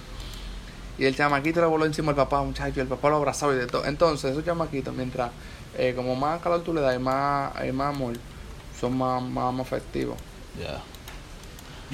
Y 0.98 1.04
el 1.04 1.16
chamaquito 1.16 1.60
le 1.60 1.66
voló 1.66 1.84
encima 1.84 2.10
al 2.10 2.16
papá, 2.16 2.42
muchacho, 2.42 2.72
y 2.78 2.80
el 2.80 2.88
papá 2.88 3.10
lo 3.10 3.16
abrazaba 3.16 3.52
y 3.54 3.56
de 3.56 3.66
todo. 3.66 3.84
Entonces, 3.84 4.30
esos 4.30 4.44
chamaquitos, 4.44 4.94
mientras 4.94 5.30
eh, 5.76 5.94
como 5.96 6.14
más 6.14 6.40
calor 6.40 6.62
tú 6.62 6.74
le 6.74 6.80
das 6.80 6.96
y 6.96 6.98
más, 6.98 7.52
y 7.66 7.72
más 7.72 7.94
amor, 7.94 8.14
son 8.78 8.96
más, 8.96 9.22
más, 9.22 9.52
más 9.52 9.66
afectivos. 9.66 10.16
Ya. 10.58 10.82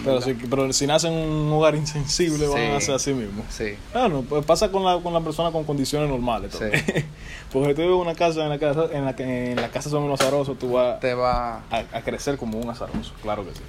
Pero 0.05 0.21
si, 0.21 0.35
pero 0.35 0.73
si 0.73 0.87
nacen 0.87 1.13
en 1.13 1.29
un 1.29 1.53
hogar 1.53 1.75
insensible, 1.75 2.47
van 2.47 2.73
a 2.73 2.81
ser 2.81 2.95
así 2.95 3.13
mismo. 3.13 3.45
Sí. 3.51 3.75
Bueno, 3.93 4.25
pues 4.29 4.45
pasa 4.45 4.71
con 4.71 4.85
la, 4.85 4.99
con 5.03 5.13
la 5.13 5.21
persona 5.21 5.51
con 5.51 5.65
condiciones 5.65 6.09
normales. 6.09 6.53
Sí. 6.59 7.05
Porque 7.53 7.75
tú 7.75 7.81
vives 7.83 7.95
en 7.95 8.01
una 8.01 8.15
casa 8.15 8.43
en 8.45 8.51
la 8.51 8.59
casa 8.59 8.87
en 8.93 9.05
la 9.05 9.17
que 9.17 9.53
en 9.53 9.57
la 9.57 9.71
casa 9.71 9.89
son 9.91 10.03
unos 10.05 10.21
azarosos, 10.21 10.59
tú 10.59 10.73
vas 10.73 11.01
Te 11.01 11.15
va. 11.15 11.63
a, 11.71 11.79
a 11.93 12.03
crecer 12.03 12.37
como 12.37 12.59
un 12.59 12.69
azaroso, 12.71 13.13
claro 13.23 13.45
que 13.45 13.55
sí. 13.55 13.63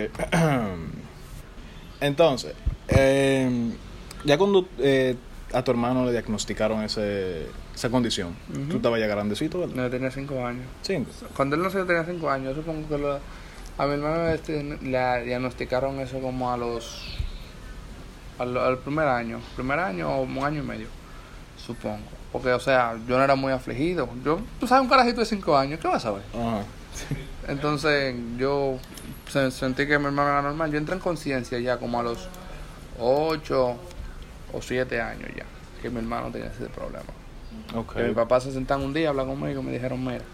Eh, 0.00 0.10
Entonces, 2.00 2.54
eh, 2.88 3.70
Ya 4.24 4.36
cuando 4.38 4.66
eh, 4.78 5.16
a 5.52 5.62
tu 5.62 5.70
hermano 5.70 6.04
le 6.04 6.12
diagnosticaron 6.12 6.82
ese, 6.82 7.46
esa 7.74 7.88
condición, 7.90 8.36
Ujú. 8.50 8.64
tú 8.68 8.76
estabas 8.76 9.00
ya 9.00 9.06
grandecito, 9.06 9.60
¿verdad? 9.60 9.74
No, 9.76 9.88
tenía 9.90 10.10
5 10.10 10.44
años. 10.46 10.64
Cinco. 10.82 11.10
Cuando 11.36 11.56
él 11.56 11.62
nació 11.62 11.86
tenía 11.86 12.04
5 12.04 12.28
años. 12.28 12.54
Yo 12.56 12.62
supongo 12.62 12.88
que 12.88 12.98
lo- 12.98 13.18
a 13.78 13.86
mi 13.86 13.94
hermano 13.94 14.28
este, 14.28 14.62
le 14.62 15.24
diagnosticaron 15.24 16.00
eso 16.00 16.20
como 16.20 16.50
a 16.52 16.56
los... 16.56 17.14
Al, 18.38 18.56
al 18.56 18.78
primer 18.78 19.08
año. 19.08 19.40
Primer 19.54 19.78
año 19.78 20.10
o 20.10 20.22
un 20.22 20.38
año 20.44 20.62
y 20.62 20.66
medio. 20.66 20.86
Supongo. 21.56 21.98
Porque, 22.32 22.52
o 22.52 22.60
sea, 22.60 22.94
yo 23.08 23.16
no 23.16 23.24
era 23.24 23.34
muy 23.34 23.52
afligido. 23.52 24.08
Yo, 24.24 24.40
tú 24.60 24.66
sabes, 24.66 24.82
un 24.82 24.88
carajito 24.90 25.20
de 25.20 25.26
5 25.26 25.56
años, 25.56 25.80
¿qué 25.80 25.88
vas 25.88 26.04
a 26.04 26.10
ver? 26.12 26.22
Ajá. 26.34 26.62
Entonces 27.48 28.14
yo 28.36 28.78
se- 29.28 29.50
sentí 29.50 29.86
que 29.86 29.98
mi 29.98 30.06
hermano 30.06 30.28
era 30.30 30.42
normal. 30.42 30.70
Yo 30.70 30.78
entré 30.78 30.94
en 30.94 31.00
conciencia 31.00 31.58
ya 31.60 31.78
como 31.78 31.98
a 32.00 32.02
los 32.02 32.28
8 33.00 33.76
o 34.52 34.62
7 34.62 35.00
años 35.00 35.28
ya, 35.36 35.44
que 35.80 35.88
mi 35.90 35.98
hermano 35.98 36.30
tenía 36.30 36.48
ese 36.48 36.66
problema. 36.66 37.04
Ok. 37.74 37.94
Que 37.94 38.02
mi 38.04 38.14
papá 38.14 38.40
se 38.40 38.52
sentaron 38.52 38.84
un 38.84 38.92
día 38.94 39.08
a 39.08 39.10
hablar 39.10 39.26
conmigo 39.26 39.60
y 39.60 39.64
me 39.64 39.72
dijeron, 39.72 40.04
mira, 40.04 40.24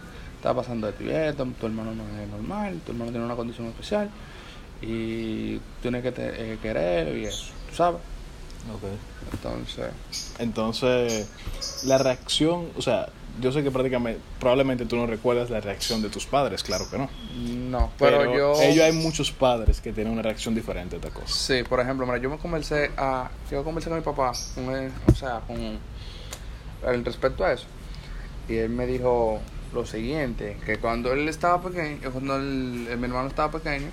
está 0.43 0.53
pasando 0.53 0.93
y 0.99 1.09
esto, 1.09 1.47
tu 1.61 1.67
hermano 1.67 1.95
no 1.95 2.03
es 2.21 2.29
normal, 2.29 2.81
tu 2.85 2.91
hermano 2.91 3.13
tiene 3.13 3.25
una 3.25 3.37
condición 3.37 3.69
especial 3.69 4.11
y 4.81 5.59
tienes 5.81 6.03
que 6.03 6.11
te- 6.11 6.55
eh, 6.55 6.59
quererlo 6.61 7.17
y 7.17 7.27
eso, 7.27 7.53
¿tú 7.71 7.77
sabes? 7.77 8.01
Ok. 8.75 8.83
Entonces, 9.33 9.87
Entonces, 10.41 11.29
la 11.85 11.99
reacción, 11.99 12.71
o 12.77 12.83
sea, 12.83 13.09
yo 13.41 13.53
sé 13.53 13.63
que 13.63 13.71
prácticamente, 13.71 14.21
probablemente 14.41 14.85
tú 14.85 14.97
no 14.97 15.07
recuerdas 15.07 15.49
la 15.49 15.61
reacción 15.61 16.03
de 16.03 16.09
tus 16.09 16.27
padres, 16.27 16.65
claro 16.65 16.91
que 16.91 16.99
no. 16.99 17.09
no, 17.71 17.93
pero, 17.97 18.35
yo... 18.35 18.61
Ellos 18.61 18.85
hay 18.85 18.93
muchos 18.93 19.31
padres 19.31 19.81
que 19.81 19.93
tienen 19.93 20.13
una 20.13 20.23
reacción 20.23 20.57
diferente 20.57 20.97
a 20.97 20.99
esta 20.99 21.11
cosa. 21.11 21.33
Sí, 21.33 21.63
por 21.63 21.79
ejemplo, 21.79 22.05
mira, 22.05 22.19
yo 22.19 22.29
me 22.29 22.39
conversé 22.39 22.91
a, 22.97 23.31
yo 23.49 23.63
conversé 23.63 23.91
con 23.91 23.99
mi 24.01 24.05
papá, 24.05 24.33
con 24.57 24.75
él, 24.75 24.91
o 25.07 25.15
sea, 25.15 25.41
con 25.47 25.79
respecto 27.05 27.45
a 27.45 27.53
eso, 27.53 27.67
y 28.49 28.57
él 28.57 28.71
me 28.71 28.87
dijo 28.87 29.41
lo 29.73 29.87
siguiente, 29.87 30.57
que 30.67 30.79
cuando 30.79 31.13
él 31.13 31.29
estaba 31.29 31.61
pequeño, 31.63 31.99
cuando 32.11 32.37
él- 32.37 32.89
mi 32.99 33.05
hermano 33.05 33.29
estaba 33.29 33.51
pequeño, 33.53 33.89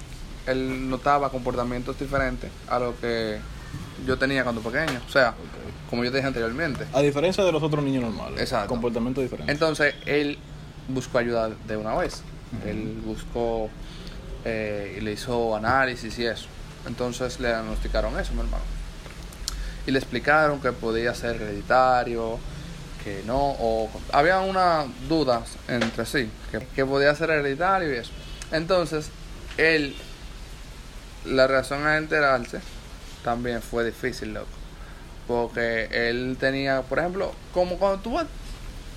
él 0.48 0.90
notaba 0.90 1.30
comportamientos 1.30 1.98
diferentes 2.00 2.50
a 2.68 2.80
lo 2.80 3.00
que 3.00 3.38
yo 4.06 4.18
tenía 4.18 4.44
cuando 4.44 4.62
pequeño, 4.62 5.00
o 5.08 5.12
sea, 5.12 5.34
como 5.90 6.04
yo 6.04 6.12
te 6.12 6.18
dije 6.18 6.28
anteriormente. 6.28 6.86
A 6.94 7.02
diferencia 7.02 7.44
de 7.44 7.52
los 7.52 7.62
otros 7.64 7.84
niños 7.84 8.04
normales. 8.04 8.40
Exacto. 8.42 8.70
Comportamiento 8.70 9.22
diferente. 9.22 9.52
Entonces 9.52 9.96
él 10.06 10.38
buscó 10.88 11.18
ayuda 11.20 11.50
de 11.68 11.78
una 11.78 11.96
vez. 11.96 12.22
Él 12.66 13.00
buscó 13.06 13.70
eh, 14.46 14.96
y 14.98 15.02
le 15.02 15.12
hizo 15.14 15.56
análisis 15.56 16.18
y 16.20 16.26
eso. 16.26 16.48
Entonces 16.88 17.40
le 17.40 17.50
diagnosticaron 17.50 18.18
eso, 18.20 18.34
mi 18.34 18.40
hermano. 18.40 18.64
Y 19.86 19.92
le 19.92 20.00
explicaron 20.00 20.60
que 20.62 20.72
podía 20.72 21.14
ser 21.14 21.36
hereditario, 21.36 22.38
que 23.04 23.24
no, 23.26 23.38
o 23.38 23.90
había 24.12 24.40
unas 24.40 24.88
dudas 25.08 25.52
entre 25.68 26.06
sí, 26.06 26.30
que, 26.52 26.60
que 26.76 26.86
podía 26.86 27.14
ser 27.16 27.30
hereditario 27.30 27.94
y 27.94 27.98
eso. 27.98 28.12
Entonces, 28.52 29.10
él, 29.58 29.96
la 31.26 31.48
razón 31.48 31.86
a 31.88 31.98
enterarse 31.98 32.60
también 33.24 33.62
fue 33.62 33.84
difícil, 33.86 34.34
loco. 34.34 34.48
Porque 35.28 35.88
él 35.92 36.38
tenía, 36.40 36.82
por 36.82 37.00
ejemplo, 37.00 37.32
como 37.54 37.78
cuando 37.78 38.00
tú 38.00 38.14
vas, 38.14 38.26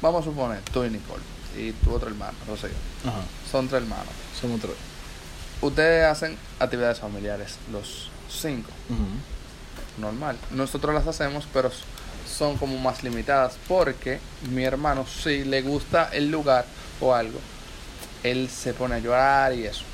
vamos 0.00 0.22
a 0.22 0.24
suponer, 0.24 0.60
tú 0.72 0.82
y 0.84 0.90
Nicole, 0.90 1.22
y 1.56 1.72
tu 1.72 1.92
otro 1.92 2.08
hermano, 2.08 2.32
Rocío, 2.48 2.70
Ajá. 3.06 3.20
son 3.50 3.68
tres 3.68 3.82
hermanos. 3.82 4.06
Somos 4.40 4.60
tres. 4.60 4.72
Ustedes 5.60 6.06
hacen 6.06 6.36
actividades 6.58 6.98
familiares, 6.98 7.56
los 7.70 8.10
cinco, 8.30 8.70
normal. 9.98 10.36
Nosotros 10.50 10.94
las 10.94 11.06
hacemos, 11.06 11.46
pero 11.52 11.70
son 12.32 12.56
como 12.56 12.78
más 12.78 13.02
limitadas, 13.04 13.56
porque 13.68 14.18
mi 14.50 14.64
hermano, 14.64 15.06
si 15.06 15.44
le 15.44 15.62
gusta 15.62 16.10
el 16.12 16.30
lugar 16.30 16.64
o 17.00 17.14
algo, 17.14 17.38
él 18.22 18.48
se 18.48 18.74
pone 18.74 18.96
a 18.96 18.98
llorar 18.98 19.54
y 19.54 19.66
eso. 19.66 19.84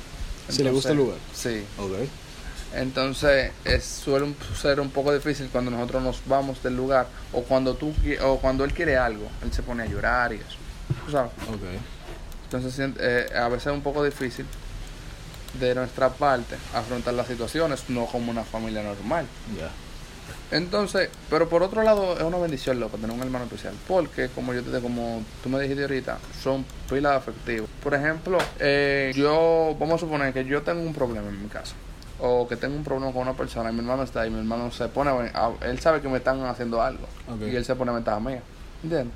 Si 0.47 0.63
le 0.63 0.71
gusta 0.71 0.91
el 0.91 0.97
lugar. 0.97 1.17
Sí. 1.33 1.63
Ok. 1.77 1.93
Entonces 2.73 3.51
es, 3.65 3.83
suele 3.83 4.33
ser 4.59 4.79
un 4.79 4.91
poco 4.91 5.13
difícil 5.13 5.49
cuando 5.51 5.71
nosotros 5.71 6.03
nos 6.03 6.21
vamos 6.25 6.61
del 6.61 6.75
lugar 6.75 7.07
o 7.33 7.41
cuando 7.41 7.73
tú 7.75 7.93
o 8.21 8.37
cuando 8.37 8.63
él 8.63 8.73
quiere 8.73 8.95
algo, 8.95 9.27
él 9.43 9.51
se 9.51 9.63
pone 9.63 9.83
a 9.83 9.85
llorar 9.87 10.33
y 10.33 10.37
eso. 10.37 10.57
¿Tú 11.05 11.11
sabes? 11.11 11.31
Ok. 11.47 11.63
Entonces 12.43 12.91
eh, 12.99 13.29
a 13.35 13.47
veces 13.47 13.67
es 13.67 13.73
un 13.73 13.81
poco 13.81 14.03
difícil 14.03 14.45
de 15.59 15.73
nuestra 15.73 16.09
parte 16.09 16.55
afrontar 16.73 17.15
las 17.15 17.27
situaciones, 17.27 17.89
no 17.89 18.05
como 18.05 18.31
una 18.31 18.43
familia 18.43 18.83
normal. 18.83 19.25
Ya. 19.57 19.71
Entonces, 20.51 21.09
pero 21.29 21.47
por 21.47 21.61
otro 21.61 21.83
lado 21.83 22.15
es 22.17 22.23
una 22.23 22.37
bendición 22.39 22.79
loco 22.79 22.97
tener 22.97 23.15
un 23.15 23.21
hermano 23.21 23.45
especial, 23.45 23.73
porque 23.87 24.29
como 24.29 24.53
yo 24.53 24.63
te 24.63 24.79
como 24.79 25.23
tú 25.43 25.49
me 25.49 25.59
dijiste 25.61 25.83
ahorita, 25.83 26.17
son 26.41 26.65
pilas 26.89 27.17
afectivos. 27.17 27.69
Por 27.83 27.93
ejemplo, 27.93 28.37
eh, 28.59 29.11
yo 29.15 29.75
vamos 29.79 29.95
a 29.95 29.99
suponer 29.99 30.33
que 30.33 30.43
yo 30.45 30.61
tengo 30.63 30.81
un 30.81 30.93
problema 30.93 31.27
en 31.29 31.41
mi 31.43 31.49
casa 31.49 31.75
o 32.19 32.47
que 32.47 32.55
tengo 32.57 32.75
un 32.75 32.83
problema 32.83 33.13
con 33.13 33.21
una 33.21 33.33
persona 33.33 33.69
y 33.69 33.73
mi 33.73 33.79
hermano 33.79 34.03
está 34.03 34.21
ahí, 34.21 34.29
mi 34.31 34.39
hermano 34.39 34.71
se 34.71 34.87
pone, 34.87 35.11
a- 35.11 35.51
él 35.65 35.79
sabe 35.79 36.01
que 36.01 36.09
me 36.09 36.17
están 36.17 36.43
haciendo 36.45 36.81
algo 36.81 37.07
y 37.51 37.55
él 37.55 37.63
se 37.63 37.75
pone 37.75 37.91
a 37.91 37.93
ventaja 37.93 38.19
mía, 38.19 38.41
¿entiendes? 38.83 39.13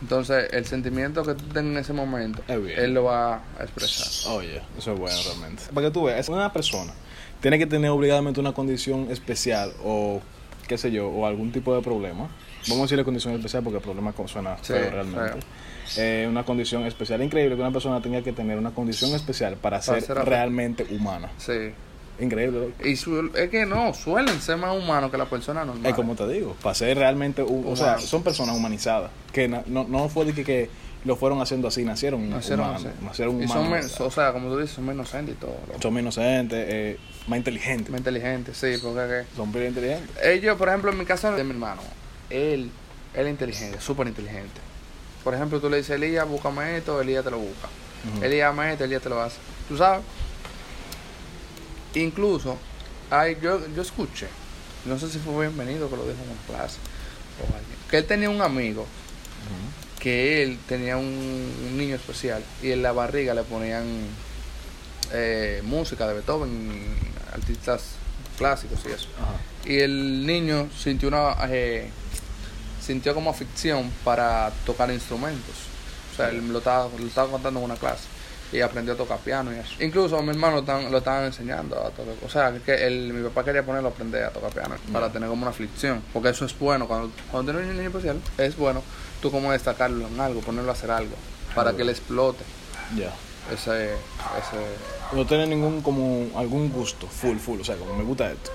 Entonces 0.00 0.48
el 0.52 0.64
sentimiento 0.64 1.22
que 1.24 1.34
tú 1.34 1.44
tengas 1.46 1.72
en 1.72 1.76
ese 1.78 1.92
momento, 1.92 2.42
él 2.84 2.94
lo 2.94 3.04
va 3.04 3.34
a 3.58 3.62
expresar. 3.64 4.32
Oye, 4.32 4.62
eso 4.78 4.92
es 4.94 4.98
bueno 4.98 5.16
realmente. 5.26 5.64
Para 5.74 5.88
que 5.88 5.92
tú 5.92 6.04
veas, 6.04 6.28
una 6.30 6.50
persona 6.52 6.92
tiene 7.42 7.58
que 7.58 7.66
tener 7.66 7.90
obligadamente 7.90 8.40
una 8.40 8.52
condición 8.52 9.08
especial 9.10 9.72
o 9.84 10.22
qué 10.70 10.78
sé 10.78 10.92
yo, 10.92 11.08
o 11.08 11.26
algún 11.26 11.50
tipo 11.50 11.74
de 11.74 11.82
problema. 11.82 12.28
Vamos 12.68 12.78
a 12.78 12.82
decirle 12.82 13.02
condición 13.02 13.34
especial 13.34 13.64
porque 13.64 13.78
el 13.78 13.82
problema 13.82 14.14
suena 14.26 14.56
Sí, 14.58 14.72
feo 14.72 14.88
realmente. 14.88 15.40
Eh, 15.96 16.26
una 16.30 16.44
condición 16.44 16.86
especial. 16.86 17.20
Increíble 17.24 17.56
que 17.56 17.60
una 17.60 17.72
persona 17.72 18.00
tenga 18.00 18.22
que 18.22 18.32
tener 18.32 18.56
una 18.56 18.70
condición 18.70 19.12
especial 19.16 19.56
para, 19.56 19.82
ser, 19.82 20.04
realmente 20.24 20.86
humana. 20.92 21.28
Sí. 21.38 21.72
Increíble. 22.20 22.68
Y 22.84 22.94
su- 22.94 23.32
es 23.34 23.48
que 23.50 23.66
no, 23.66 23.92
suelen 23.94 24.40
ser 24.40 24.58
más 24.58 24.76
humanos 24.76 25.10
que 25.10 25.18
la 25.18 25.24
persona 25.24 25.64
normal. 25.64 25.86
Es 25.90 25.94
como 25.96 26.14
te 26.14 26.28
digo, 26.28 26.54
para 26.62 26.74
ser 26.76 26.96
realmente, 26.96 27.42
o 27.42 27.74
sea, 27.74 27.98
son 27.98 28.22
personas 28.22 28.56
humanizadas. 28.56 29.10
Que 29.32 29.48
na- 29.48 29.64
no, 29.66 29.88
no 29.88 30.08
fue 30.08 30.24
de 30.26 30.34
que, 30.34 30.44
que 30.44 30.70
lo 31.04 31.16
fueron 31.16 31.40
haciendo 31.40 31.68
así, 31.68 31.82
nacieron, 31.84 32.28
Nacieron 32.28 32.66
humanos. 32.68 32.84
así. 32.86 33.04
Nacieron 33.04 33.40
y 33.40 33.44
humanos. 33.46 33.52
son, 33.54 33.70
men- 33.70 34.06
o 34.08 34.10
sea, 34.10 34.32
como 34.32 34.48
tú 34.50 34.58
dices, 34.58 34.74
son 34.76 34.84
más 34.84 34.94
inocentes 34.94 35.34
y 35.34 35.38
todo. 35.38 35.56
loco. 35.66 35.80
son 35.80 35.94
menos 35.94 36.16
inocentes, 36.16 36.66
eh, 36.68 36.98
más 37.26 37.38
inteligentes. 37.38 37.90
Más 37.90 38.00
inteligentes, 38.00 38.56
sí, 38.56 38.76
porque 38.82 39.24
Son 39.34 39.50
bien 39.52 39.68
inteligentes. 39.68 40.10
ellos, 40.24 40.56
por 40.58 40.68
ejemplo, 40.68 40.90
en 40.92 40.98
mi 40.98 41.04
caso 41.06 41.32
de 41.32 41.42
mi 41.44 41.50
hermano, 41.52 41.80
él, 42.28 42.70
él 43.14 43.26
es 43.26 43.30
inteligente, 43.30 43.80
súper 43.80 44.06
inteligente. 44.08 44.60
Por 45.24 45.34
ejemplo, 45.34 45.60
tú 45.60 45.68
le 45.70 45.78
dices, 45.78 45.90
Elías, 45.96 46.26
búscame 46.28 46.76
esto, 46.76 47.00
Elías 47.00 47.24
te 47.24 47.30
lo 47.30 47.38
busca. 47.38 47.68
Ujú. 48.14 48.24
Elías, 48.24 48.54
me 48.54 48.72
esto, 48.72 48.84
Elías 48.84 49.02
te 49.02 49.08
lo 49.08 49.20
hace. 49.22 49.36
¿Tú 49.68 49.76
sabes? 49.76 50.02
Incluso, 51.94 52.56
hay, 53.10 53.36
yo, 53.42 53.60
yo 53.74 53.82
escuché, 53.82 54.28
no 54.84 54.98
sé 54.98 55.10
si 55.10 55.18
fue 55.18 55.46
bienvenido 55.48 55.90
que 55.90 55.96
lo 55.96 56.02
dijo 56.04 56.22
en 56.22 56.30
una 56.30 56.40
clase 56.58 56.78
o 57.40 57.44
alguien, 57.56 57.76
que 57.90 57.98
él 57.98 58.04
tenía 58.06 58.30
un 58.30 58.40
amigo. 58.40 58.86
Que 60.00 60.42
él 60.42 60.58
tenía 60.66 60.96
un, 60.96 61.04
un 61.06 61.78
niño 61.78 61.94
especial 61.94 62.42
y 62.62 62.72
en 62.72 62.82
la 62.82 62.92
barriga 62.92 63.34
le 63.34 63.42
ponían 63.42 63.84
eh, 65.12 65.60
música 65.64 66.08
de 66.08 66.14
Beethoven, 66.14 66.96
artistas 67.32 67.92
clásicos 68.38 68.80
y 68.88 68.92
eso. 68.92 69.08
Ajá. 69.20 69.34
Y 69.64 69.78
el 69.80 70.26
niño 70.26 70.68
sintió 70.76 71.08
una 71.08 71.36
eh, 71.48 71.90
sintió 72.84 73.14
como 73.14 73.30
afición 73.30 73.92
para 74.02 74.50
tocar 74.64 74.90
instrumentos. 74.90 75.54
O 76.12 76.16
sea, 76.16 76.30
él 76.30 76.48
lo 76.48 76.58
estaba, 76.58 76.88
lo 76.98 77.06
estaba 77.06 77.30
contando 77.30 77.60
en 77.60 77.66
una 77.66 77.76
clase 77.76 78.19
y 78.52 78.60
aprendió 78.60 78.94
a 78.94 78.96
tocar 78.96 79.18
piano 79.18 79.52
y 79.52 79.58
eso. 79.58 79.74
Incluso 79.80 80.18
a 80.18 80.22
mi 80.22 80.30
hermano 80.30 80.54
lo 80.54 80.60
estaban, 80.60 80.90
lo 80.90 80.98
estaban 80.98 81.24
enseñando 81.24 81.76
a 81.78 81.90
tocar. 81.90 82.14
O 82.24 82.28
sea, 82.28 82.52
que 82.64 82.86
el, 82.86 83.12
mi 83.12 83.22
papá 83.28 83.44
quería 83.44 83.64
ponerlo 83.64 83.88
a 83.88 83.92
aprender 83.92 84.24
a 84.24 84.30
tocar 84.30 84.52
piano 84.52 84.74
para 84.92 85.10
tener 85.10 85.28
como 85.28 85.42
una 85.42 85.50
aflicción. 85.50 86.02
Porque 86.12 86.30
eso 86.30 86.44
es 86.44 86.58
bueno. 86.58 86.86
Cuando, 86.88 87.10
cuando 87.30 87.52
tienes 87.52 87.70
un 87.70 87.76
niño 87.76 87.88
especial, 87.88 88.20
es 88.38 88.56
bueno 88.56 88.82
tú 89.20 89.30
como 89.30 89.52
destacarlo 89.52 90.06
en 90.08 90.20
algo, 90.20 90.40
ponerlo 90.40 90.70
a 90.70 90.74
hacer 90.74 90.90
algo 90.90 91.14
para 91.54 91.74
que 91.74 91.82
él 91.82 91.90
explote 91.90 92.44
Ya. 92.96 93.12
ese, 93.52 93.92
ese 93.92 95.12
No 95.12 95.26
tiene 95.26 95.46
ningún, 95.46 95.82
como, 95.82 96.26
algún 96.38 96.70
gusto, 96.70 97.06
full, 97.06 97.36
full. 97.36 97.60
O 97.60 97.64
sea, 97.64 97.76
como 97.76 97.94
me 97.94 98.04
gusta 98.04 98.30
esto. 98.30 98.50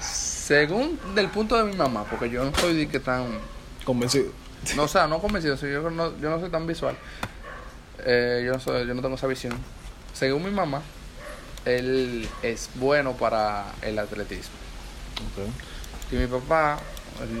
según 0.00 0.98
del 1.14 1.28
punto 1.28 1.56
de 1.56 1.64
mi 1.70 1.76
mamá, 1.76 2.04
porque 2.08 2.30
yo 2.30 2.44
no 2.44 2.52
soy 2.58 2.74
de 2.76 2.88
que 2.88 3.00
tan 3.00 3.26
Convencido. 3.84 4.32
No, 4.76 4.82
o 4.82 4.88
sea, 4.88 5.06
no 5.06 5.18
convencido, 5.18 5.54
yo, 5.56 5.88
no, 5.88 6.18
yo 6.18 6.28
no 6.28 6.40
soy 6.40 6.50
tan 6.50 6.66
visual. 6.66 6.94
Eh, 8.04 8.42
yo, 8.44 8.52
no 8.52 8.60
soy, 8.60 8.86
yo 8.86 8.94
no 8.94 9.02
tengo 9.02 9.16
esa 9.16 9.26
visión. 9.26 9.54
Según 10.12 10.44
mi 10.44 10.50
mamá, 10.50 10.82
él 11.64 12.28
es 12.42 12.70
bueno 12.74 13.12
para 13.12 13.66
el 13.82 13.98
atletismo. 13.98 14.54
Ok. 15.16 16.12
Y 16.12 16.16
mi 16.16 16.26
papá 16.26 16.78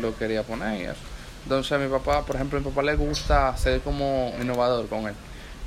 lo 0.00 0.16
quería 0.16 0.42
poner. 0.42 0.96
Entonces 1.44 1.72
a 1.72 1.78
mi 1.78 1.88
papá, 1.88 2.24
por 2.24 2.36
ejemplo, 2.36 2.58
a 2.58 2.62
mi 2.62 2.68
papá 2.68 2.82
le 2.82 2.96
gusta 2.96 3.56
ser 3.56 3.80
como 3.80 4.34
innovador 4.40 4.86
con 4.88 5.06
él. 5.06 5.14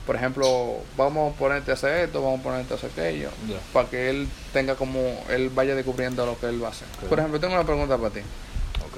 Por 0.05 0.15
ejemplo, 0.15 0.77
vamos 0.97 1.33
a 1.33 1.37
ponerte 1.37 1.71
a 1.71 1.75
hacer 1.75 2.05
esto, 2.05 2.21
vamos 2.21 2.41
a 2.41 2.43
ponerte 2.43 2.73
a 2.73 2.77
hacer 2.77 2.91
aquello. 2.91 3.29
Para 3.71 3.89
que 3.89 4.09
él 4.09 4.27
tenga 4.51 4.75
como, 4.75 4.99
él 5.29 5.49
vaya 5.49 5.75
descubriendo 5.75 6.25
lo 6.25 6.39
que 6.39 6.47
él 6.47 6.61
va 6.61 6.67
a 6.67 6.71
hacer. 6.71 6.87
Por 7.07 7.19
ejemplo, 7.19 7.39
tengo 7.39 7.53
una 7.53 7.63
pregunta 7.63 7.97
para 7.97 8.09
ti. 8.09 8.19
Ok. 8.19 8.97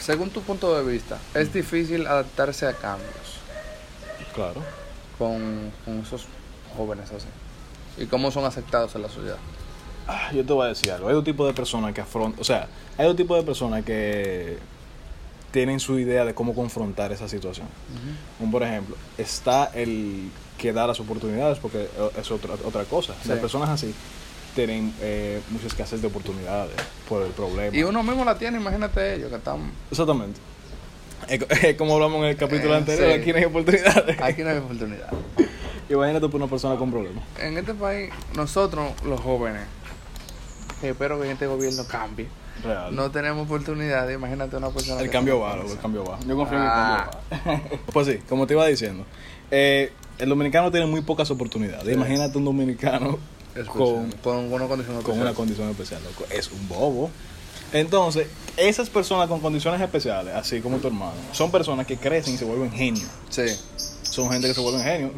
Según 0.00 0.30
tu 0.30 0.42
punto 0.42 0.76
de 0.76 0.90
vista, 0.90 1.18
¿es 1.34 1.52
difícil 1.52 2.06
adaptarse 2.06 2.66
a 2.66 2.72
cambios 2.72 3.36
claro. 4.36 4.62
Con, 5.18 5.72
con 5.84 6.00
esos 6.00 6.26
jóvenes 6.76 7.10
así? 7.10 7.26
¿Y 8.02 8.06
cómo 8.06 8.30
son 8.30 8.44
aceptados 8.44 8.94
en 8.94 9.02
la 9.02 9.08
sociedad? 9.08 9.38
Ah, 10.08 10.30
Yo 10.32 10.44
te 10.44 10.52
voy 10.52 10.66
a 10.66 10.68
decir 10.68 10.90
algo. 10.92 11.08
Hay 11.08 11.14
dos 11.14 11.24
tipos 11.24 11.46
de 11.46 11.54
personas 11.54 11.92
que 11.94 12.00
afrontan. 12.00 12.40
O 12.40 12.44
sea, 12.44 12.68
hay 12.96 13.06
dos 13.06 13.16
tipos 13.16 13.36
de 13.38 13.42
personas 13.44 13.84
que 13.84 14.58
tienen 15.50 15.80
su 15.80 15.98
idea 15.98 16.24
de 16.24 16.34
cómo 16.34 16.54
confrontar 16.54 17.12
esa 17.12 17.28
situación. 17.28 17.66
Un, 18.38 18.50
por 18.50 18.62
ejemplo, 18.62 18.96
está 19.16 19.70
el 19.74 20.30
que 20.58 20.72
da 20.72 20.86
las 20.86 21.00
oportunidades, 21.00 21.58
porque 21.58 21.82
eh, 21.82 22.10
es 22.20 22.30
otra, 22.30 22.54
otra 22.64 22.84
cosa. 22.84 23.14
Las 23.24 23.36
Sí. 23.36 23.40
personas 23.40 23.68
así 23.70 23.94
tienen 24.54 24.94
eh, 25.00 25.40
mucha 25.50 25.66
escasez 25.66 26.00
de 26.00 26.06
oportunidades 26.08 26.74
por 27.08 27.22
el 27.22 27.30
problema. 27.32 27.74
Y 27.76 27.82
uno 27.82 28.02
mismo 28.02 28.24
la 28.24 28.36
tiene, 28.38 28.58
imagínate 28.58 29.14
ellos 29.16 29.30
que 29.30 29.36
están... 29.36 29.70
Exactamente. 29.90 30.40
Como 31.78 31.94
hablamos 31.94 32.18
en 32.18 32.30
el 32.30 32.36
capítulo 32.36 32.74
Eh, 32.74 32.78
anterior, 32.78 33.08
sí. 33.12 33.20
aquí 33.20 33.32
no 33.32 33.38
hay 33.38 33.44
oportunidades. 33.44 34.20
Aquí 34.20 34.42
no 34.42 34.50
hay 34.50 34.58
oportunidad. 34.58 35.10
Imagínate 35.88 36.28
por 36.28 36.36
una 36.40 36.50
persona 36.50 36.76
con 36.76 36.90
problemas. 36.90 37.22
En 37.40 37.56
este 37.58 37.74
país, 37.74 38.10
nosotros, 38.34 38.90
los 39.04 39.20
jóvenes, 39.20 39.62
que 40.80 40.90
espero 40.90 41.20
que 41.20 41.30
este 41.30 41.46
gobierno 41.46 41.84
cambie, 41.86 42.26
Real. 42.64 42.94
no 42.94 43.10
tenemos 43.10 43.46
oportunidad. 43.46 44.08
Imagínate 44.10 44.56
una 44.56 44.70
persona. 44.70 45.00
El 45.00 45.06
que 45.06 45.12
cambio 45.12 45.40
va, 45.40 45.54
el 45.54 45.78
cambio 45.78 46.04
va. 46.04 46.18
Yo 46.26 46.36
confío 46.36 46.58
Ah. 46.60 47.10
en 47.30 47.36
el 47.36 47.42
cambio 47.44 47.70
va. 47.70 47.78
pues 47.92 48.06
sí, 48.08 48.18
como 48.28 48.46
te 48.46 48.54
iba 48.54 48.66
diciendo, 48.66 49.04
eh, 49.50 49.92
el 50.18 50.28
dominicano 50.28 50.70
tiene 50.70 50.86
muy 50.86 51.02
pocas 51.02 51.30
oportunidades. 51.30 51.86
Sí. 51.86 51.92
Imagínate 51.92 52.36
un 52.38 52.44
dominicano 52.46 53.18
con, 53.72 54.10
con 54.22 54.52
una 54.52 54.66
condición 54.66 54.96
con 54.96 55.02
especial. 55.02 55.20
una 55.22 55.34
condición 55.34 55.70
especial, 55.70 56.02
loco. 56.02 56.24
Es 56.30 56.50
un 56.50 56.68
bobo. 56.68 57.10
Entonces, 57.72 58.28
esas 58.56 58.88
personas 58.88 59.28
con 59.28 59.40
condiciones 59.40 59.80
especiales, 59.80 60.34
así 60.34 60.60
como 60.60 60.78
tu 60.78 60.88
hermano, 60.88 61.12
son 61.32 61.50
personas 61.50 61.86
que 61.86 61.96
crecen 61.96 62.34
y 62.34 62.38
se 62.38 62.44
vuelven 62.44 62.72
genios. 62.72 63.08
Sí. 63.28 63.46
Son 64.02 64.30
gente 64.30 64.48
que 64.48 64.54
se 64.54 64.60
vuelven 64.60 64.82
genios. 64.82 65.10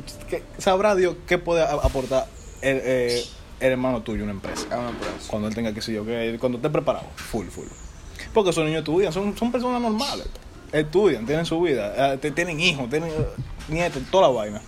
Sabrá 0.58 0.94
Dios 0.94 1.16
qué 1.26 1.38
puede 1.38 1.62
aportar 1.62 2.26
el, 2.62 2.80
eh, 2.82 3.24
el 3.60 3.72
hermano 3.72 4.02
tuyo 4.02 4.22
a 4.22 4.24
una 4.24 4.32
empresa. 4.32 4.66
a 4.70 4.78
una 4.78 4.90
empresa. 4.90 5.14
Cuando 5.28 5.48
él 5.48 5.54
tenga 5.54 5.72
que 5.72 5.82
sé 5.82 5.92
yo, 5.92 6.04
que 6.04 6.36
cuando 6.40 6.58
esté 6.58 6.70
preparado, 6.70 7.06
full, 7.16 7.46
full. 7.46 7.66
Porque 8.32 8.50
esos 8.50 8.64
niños 8.64 8.80
estudian, 8.80 9.12
son, 9.12 9.36
son 9.36 9.52
personas 9.52 9.80
normales. 9.80 10.26
Estudian, 10.72 11.24
tienen 11.24 11.46
su 11.46 11.60
vida, 11.60 12.14
eh, 12.14 12.32
tienen 12.32 12.60
hijos, 12.60 12.90
tienen 12.90 13.10
eh, 13.10 13.26
nietos, 13.68 14.02
toda 14.10 14.28
la 14.28 14.34
vaina. 14.34 14.62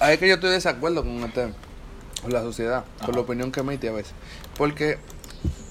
Ahí 0.00 0.14
es 0.14 0.20
que 0.20 0.28
yo 0.28 0.34
estoy 0.34 0.50
de 0.50 0.56
desacuerdo 0.56 1.02
con 1.02 1.16
este, 1.22 1.52
con 2.22 2.32
la 2.32 2.42
sociedad, 2.42 2.84
Ajá. 2.96 3.06
con 3.06 3.14
la 3.14 3.20
opinión 3.20 3.52
que 3.52 3.60
emite 3.60 3.88
a 3.88 3.92
veces. 3.92 4.12
Porque 4.56 4.98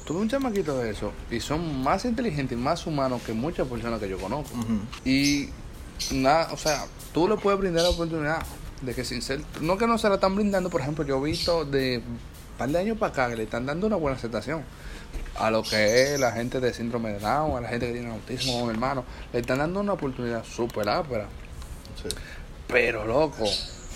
tuve 0.06 0.20
un 0.20 0.30
chamaquito 0.30 0.78
de 0.78 0.92
eso 0.92 1.12
y 1.32 1.40
son 1.40 1.84
más 1.84 2.06
inteligentes 2.06 2.58
y 2.58 2.62
más 2.62 2.86
humanos 2.86 3.22
que 3.26 3.34
muchas 3.34 3.68
personas 3.68 4.00
que 4.00 4.08
yo 4.08 4.18
conozco. 4.18 4.56
Y 5.04 5.50
nada, 6.12 6.50
o 6.54 6.58
sea, 6.58 6.86
tú 7.14 7.28
le 7.28 7.36
puedes 7.38 7.60
brindar 7.60 7.84
la 7.84 7.90
oportunidad 7.90 8.46
de 8.82 8.94
que 8.94 9.04
sin 9.04 9.22
ser, 9.22 9.42
no 9.62 9.78
que 9.78 9.88
no 9.88 9.98
se 9.98 10.08
la 10.08 10.16
están 10.16 10.36
brindando, 10.36 10.70
por 10.70 10.82
ejemplo, 10.82 11.04
yo 11.06 11.18
he 11.18 11.30
visto 11.32 11.66
de 11.66 11.98
un 11.98 12.58
par 12.58 12.70
de 12.70 12.80
años 12.80 12.98
para 12.98 13.12
acá 13.12 13.30
que 13.30 13.36
le 13.36 13.44
están 13.44 13.66
dando 13.66 13.88
una 13.88 13.96
buena 13.96 14.18
aceptación 14.18 14.64
a 15.38 15.50
lo 15.52 15.64
que 15.64 16.14
es 16.14 16.20
la 16.20 16.32
gente 16.32 16.60
de 16.60 16.74
síndrome 16.74 17.12
de 17.14 17.20
Down, 17.20 17.58
a 17.58 17.62
la 17.62 17.68
gente 17.68 17.88
que 17.88 17.94
tiene 17.94 18.12
autismo 18.12 18.54
como 18.54 18.66
mi 18.66 18.72
hermano, 18.72 19.04
le 19.34 19.40
están 19.40 19.58
dando 19.58 19.80
una 19.80 19.94
oportunidad 19.94 20.44
súper 20.46 20.88
ápera. 20.88 21.28
Sí. 22.02 22.16
Pero 22.68 23.06
loco, 23.06 23.46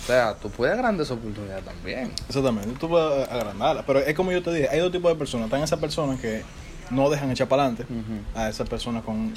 o 0.02 0.06
sea, 0.06 0.34
tú 0.34 0.50
puedes 0.50 0.74
agrandar 0.74 1.04
esa 1.04 1.14
oportunidad 1.14 1.60
también. 1.62 2.12
Exactamente, 2.28 2.70
tú 2.78 2.88
puedes 2.88 3.28
agrandarla. 3.28 3.84
Pero 3.86 4.00
es 4.00 4.14
como 4.14 4.32
yo 4.32 4.42
te 4.42 4.52
dije, 4.52 4.68
hay 4.70 4.80
dos 4.80 4.90
tipos 4.92 5.10
de 5.12 5.16
personas. 5.18 5.46
Están 5.46 5.62
esas 5.62 5.78
personas 5.78 6.20
que 6.20 6.42
no 6.90 7.08
dejan 7.10 7.30
echar 7.30 7.48
para 7.48 7.64
adelante 7.66 7.86
a 8.34 8.48
esas 8.48 8.68
personas 8.68 9.04
con, 9.04 9.32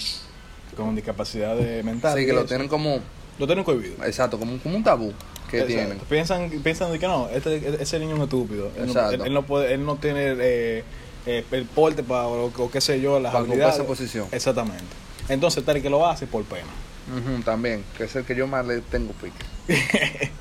con 0.75 0.95
discapacidad 0.95 1.55
mental. 1.83 2.13
Así 2.13 2.23
y 2.23 2.25
que 2.25 2.33
lo 2.33 2.39
eso. 2.39 2.47
tienen 2.49 2.67
como, 2.67 2.99
Lo 3.39 3.45
tienen 3.45 3.63
cohibido. 3.63 4.03
exacto, 4.05 4.39
como, 4.39 4.57
como 4.59 4.75
un 4.77 4.83
tabú 4.83 5.13
que 5.51 5.57
Exacto. 5.59 5.75
tienen. 5.75 5.99
Piensan, 6.09 6.49
piensan 6.63 6.91
de 6.91 6.97
que 6.99 7.07
no, 7.07 7.29
este, 7.29 7.81
ese 7.81 7.99
niño 7.99 8.11
es 8.13 8.17
un 8.17 8.23
estúpido. 8.23 8.67
Él 8.75 8.85
no, 8.85 8.91
Exacto. 8.93 9.13
él, 9.15 9.21
él 9.27 9.33
no 9.33 9.43
puede, 9.43 9.73
él 9.73 9.85
no 9.85 9.97
tiene 9.97 10.33
eh, 10.39 10.83
eh, 11.27 11.45
el 11.51 11.65
porte 11.65 12.01
para, 12.03 12.25
o, 12.27 12.45
o 12.57 12.71
qué 12.71 12.81
sé 12.81 12.99
yo, 13.01 13.19
las 13.19 13.31
Para 13.33 13.45
habilidades. 13.45 13.75
esa 13.75 13.83
posición. 13.85 14.27
Exactamente. 14.31 14.83
Entonces, 15.29 15.63
tal 15.63 15.79
que 15.81 15.89
lo 15.91 16.07
hace 16.07 16.25
por 16.25 16.43
pena. 16.45 16.67
Ujú, 17.15 17.43
también, 17.43 17.83
que 17.97 18.05
es 18.05 18.15
el 18.15 18.23
que 18.25 18.33
yo 18.35 18.47
más 18.47 18.65
le 18.65 18.79
tengo 18.81 19.11
pique. 19.13 19.45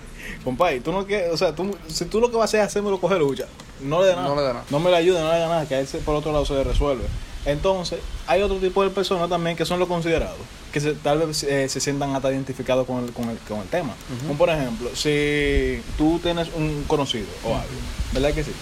Compadre, 0.44 0.80
tú 0.80 0.92
no 0.92 1.06
quieres, 1.06 1.32
o 1.32 1.36
sea, 1.36 1.54
tú, 1.54 1.76
si 1.88 2.04
tú 2.06 2.20
lo 2.20 2.30
que 2.30 2.36
vas 2.36 2.42
a 2.42 2.44
hacer 2.46 2.60
es 2.60 2.66
hacérmelo 2.66 3.00
coger 3.00 3.18
lucha, 3.18 3.46
no 3.80 4.00
le 4.02 4.08
da 4.08 4.16
nada. 4.16 4.28
No 4.28 4.36
le 4.36 4.42
da 4.42 4.52
nada. 4.54 4.64
No 4.70 4.80
me 4.80 4.90
le 4.90 4.96
ayuda, 4.96 5.20
no 5.22 5.32
le 5.32 5.38
da 5.38 5.48
nada, 5.48 5.66
que 5.68 5.74
a 5.76 5.80
él 5.80 5.86
se- 5.86 5.98
por 5.98 6.14
otro 6.16 6.32
lado 6.32 6.44
se 6.44 6.54
le 6.54 6.64
resuelve. 6.64 7.04
Entonces, 7.44 7.98
hay 8.26 8.40
otro 8.42 8.56
tipo 8.58 8.82
de 8.84 8.90
personas 8.90 9.28
también 9.28 9.56
que 9.56 9.64
son 9.64 9.78
los 9.80 9.88
considerados, 9.88 10.38
que 10.72 10.80
se- 10.80 10.94
tal 10.94 11.18
vez 11.18 11.42
eh, 11.44 11.68
se 11.68 11.80
sientan 11.80 12.14
hasta 12.14 12.30
identificados 12.30 12.86
con 12.86 13.04
el, 13.04 13.12
con 13.12 13.28
el, 13.30 13.38
con 13.38 13.58
el 13.60 13.68
tema. 13.68 13.94
Como 14.26 14.38
por 14.38 14.48
ejemplo, 14.50 14.90
si 14.94 15.80
tú 15.98 16.18
tienes 16.22 16.48
un 16.56 16.84
conocido 16.86 17.26
o 17.44 17.48
algo, 17.54 17.66
¿verdad 18.12 18.32
que 18.32 18.44
sí? 18.44 18.52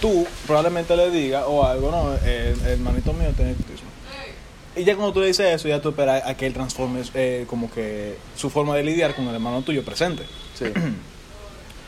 Tú 0.00 0.26
probablemente 0.46 0.96
le 0.96 1.10
digas 1.10 1.44
o 1.46 1.64
algo, 1.64 1.90
no, 1.92 2.14
el, 2.14 2.60
el 2.60 2.60
hermanito 2.66 3.12
mío 3.12 3.30
tiene 3.36 3.50
autismo. 3.52 3.90
Y 4.74 4.84
ya 4.84 4.94
cuando 4.96 5.12
tú 5.12 5.20
le 5.20 5.26
dices 5.26 5.54
eso, 5.54 5.68
ya 5.68 5.80
tú 5.80 5.90
esperas 5.90 6.24
a 6.26 6.34
que 6.34 6.46
él 6.46 6.54
transforme 6.54 7.02
eh, 7.14 7.44
como 7.48 7.70
que 7.70 8.16
su 8.36 8.48
forma 8.48 8.74
de 8.74 8.82
lidiar 8.82 9.14
con 9.14 9.26
el 9.28 9.34
hermano 9.34 9.62
tuyo 9.62 9.84
presente. 9.84 10.24
Sí. 10.58 10.66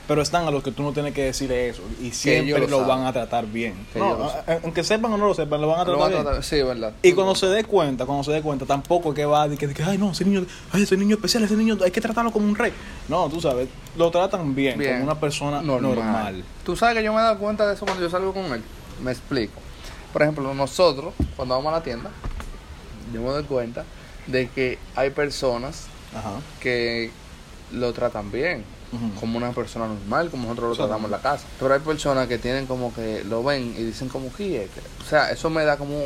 Pero 0.07 0.21
están 0.21 0.47
a 0.47 0.51
los 0.51 0.63
que 0.63 0.71
tú 0.71 0.83
no 0.83 0.93
tienes 0.93 1.15
que 1.15 1.25
decirle 1.25 1.71
eso 1.71 1.81
y 1.99 2.11
siempre 2.11 2.59
lo 2.69 2.81
lo, 2.81 2.87
van 2.87 3.07
a 3.07 3.13
tratar 3.15 3.47
bien. 3.47 3.87
No, 3.95 4.19
lo 4.19 4.33
aunque 4.63 4.85
sepan 4.85 5.11
o 5.15 5.17
no 5.17 5.27
lo 5.27 5.33
sepan, 5.33 5.63
lo 5.63 5.69
van 5.69 5.81
a 5.81 5.85
tratar 5.87 6.11
van 6.13 6.27
a 6.27 6.31
bien. 6.33 6.43
Sí, 6.43 6.63
verdad. 6.63 6.93
Y 7.03 7.13
cuando 7.13 7.35
se 7.35 7.47
dé 7.47 7.65
cuenta, 7.65 8.05
cuando 8.05 8.23
se 8.23 8.33
dé 8.33 8.43
cuenta, 8.43 8.67
tampoco 8.67 9.11
es 9.11 9.15
que 9.15 9.25
va 9.25 9.45
a 9.45 9.49
decir 9.49 9.75
que, 9.75 9.83
ay 9.83 9.97
no, 9.97 10.13
ese 10.13 10.27
niño, 10.27 10.45
ay, 10.73 10.83
ese 10.83 10.99
niño 10.99 11.17
especial, 11.17 11.43
ese 11.45 11.57
niño 11.57 11.79
hay 11.83 11.91
que 11.91 12.03
tratarlo 12.03 12.31
como 12.33 12.47
un 12.47 12.55
rey. 12.55 12.75
No, 13.09 13.31
tú 13.31 13.41
sabes, 13.41 13.67
lo 13.97 14.11
tratan 14.11 14.55
bien, 14.55 14.79
Bien. 14.79 14.93
como 14.93 15.05
una 15.05 15.19
persona 15.19 15.63
normal. 15.63 16.45
Tú 16.67 16.77
sabes 16.77 16.99
que 16.99 17.03
yo 17.03 17.15
me 17.15 17.21
he 17.21 17.23
dado 17.23 17.39
cuenta 17.39 17.67
de 17.67 17.73
eso 17.73 17.87
cuando 17.87 18.03
yo 18.03 18.11
salgo 18.11 18.35
con 18.35 18.45
él. 18.53 18.63
Me 19.03 19.11
explico. 19.11 19.55
Por 20.13 20.21
ejemplo, 20.21 20.53
nosotros, 20.53 21.15
cuando 21.35 21.55
vamos 21.55 21.73
a 21.73 21.77
la 21.79 21.83
tienda, 21.83 22.11
yo 23.13 23.21
me 23.21 23.29
doy 23.31 23.45
cuenta 23.45 23.85
de 24.27 24.49
que 24.49 24.79
hay 24.97 25.11
personas 25.11 25.85
Ajá. 26.17 26.41
que 26.61 27.11
lo 27.73 27.93
tratan 27.93 28.31
bien, 28.31 28.65
Ujú. 28.93 29.21
como 29.21 29.37
una 29.39 29.51
persona 29.53 29.87
normal, 29.89 30.31
como 30.31 30.45
nosotros 30.45 30.69
lo 30.71 30.75
Sí. 30.75 30.81
tratamos 30.83 31.05
en 31.07 31.11
la 31.11 31.19
casa. 31.19 31.45
Pero 31.59 31.75
hay 31.75 31.81
personas 31.81 32.29
que 32.29 32.39
tienen 32.39 32.67
como 32.67 32.95
que 32.95 33.25
lo 33.25 33.43
ven 33.43 33.75
y 33.77 33.83
dicen 33.83 34.09
como 34.09 34.33
que, 34.33 34.69
o 35.01 35.05
sea, 35.09 35.31
eso 35.31 35.51
me 35.51 35.65
da 35.65 35.77
como, 35.77 36.01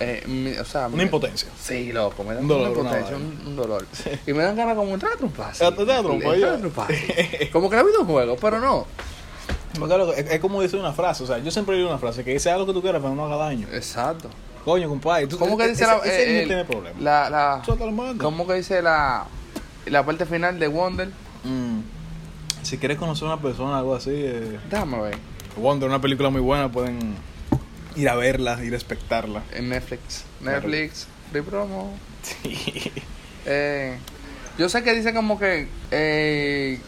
eh, 0.00 0.22
mi- 0.26 0.52
o 0.58 0.64
sea, 0.64 0.88
Una 0.88 0.96
me- 0.98 1.02
impotencia. 1.04 1.48
Sí, 1.60 1.92
loco, 1.92 2.22
me 2.24 2.34
da 2.34 2.40
Un 2.40 2.48
dolor, 2.48 2.68
una 2.76 2.80
impotencia, 2.90 3.16
un, 3.16 3.42
un 3.46 3.56
dolor. 3.56 3.86
Y 4.26 4.32
me 4.32 4.42
dan 4.42 4.56
ganas 4.56 4.76
como 4.76 4.92
entrar 4.92 5.12
a 5.14 5.16
trompar. 5.16 5.52
Ah, 5.60 5.70
te 5.74 5.84
da 5.84 6.02
trompa, 6.02 6.36
ya. 6.36 6.58
Como 7.52 7.70
que 7.70 7.76
la 7.76 7.82
vida 7.82 7.98
un 8.00 8.06
juego, 8.06 8.36
pero 8.36 8.60
no. 8.60 8.86
Porque 9.78 10.20
es, 10.20 10.30
es 10.30 10.40
como 10.40 10.62
dice 10.62 10.76
una 10.76 10.92
frase, 10.92 11.24
o 11.24 11.26
sea, 11.26 11.38
yo 11.38 11.50
siempre 11.50 11.76
digo 11.76 11.88
una 11.88 11.98
frase 11.98 12.22
que 12.22 12.32
dice 12.32 12.52
lo 12.56 12.64
que 12.66 12.72
tú 12.72 12.80
quieras, 12.80 13.00
pero 13.02 13.14
no 13.14 13.24
haga 13.24 13.36
daño. 13.36 13.66
Exacto. 13.72 14.28
Coño, 14.64 14.88
compadre, 14.88 15.26
tú, 15.26 15.38
¿Cómo 15.38 15.58
que 15.58 15.68
dice 15.68 15.84
ese, 15.84 15.92
la, 15.92 15.98
ese 15.98 16.22
eh, 16.22 16.42
el- 16.42 16.48
tiene 16.48 16.64
problemas. 16.64 17.02
la, 17.02 17.28
la. 17.30 17.62
¿Cómo 18.18 18.46
que 18.46 18.54
dice 18.54 18.80
la, 18.80 19.26
la 19.86 20.04
parte 20.06 20.24
final 20.26 20.58
de 20.58 20.68
Wonder? 20.68 21.08
Mm. 21.44 21.80
Si 22.62 22.78
quieres 22.78 22.96
conocer 22.96 23.28
a 23.28 23.34
una 23.34 23.42
persona, 23.42 23.78
algo 23.78 23.94
así, 23.94 24.10
eh, 24.14 24.58
Déjame 24.70 25.00
ver. 25.02 25.16
Wonder, 25.56 25.88
una 25.88 26.00
película 26.00 26.30
muy 26.30 26.40
buena, 26.40 26.72
pueden 26.72 27.14
ir 27.94 28.08
a 28.08 28.14
verla, 28.14 28.64
ir 28.64 28.72
a 28.72 28.76
espectarla. 28.78 29.42
En 29.52 29.68
Netflix. 29.68 30.24
Netflix, 30.40 31.06
free 31.30 31.42
promo. 31.42 31.94
Eh, 33.46 33.98
yo 34.56 34.70
sé 34.70 34.82
que 34.82 34.94
dice 34.94 35.12
como 35.12 35.38
que 35.38 35.68
eh, 35.90 36.80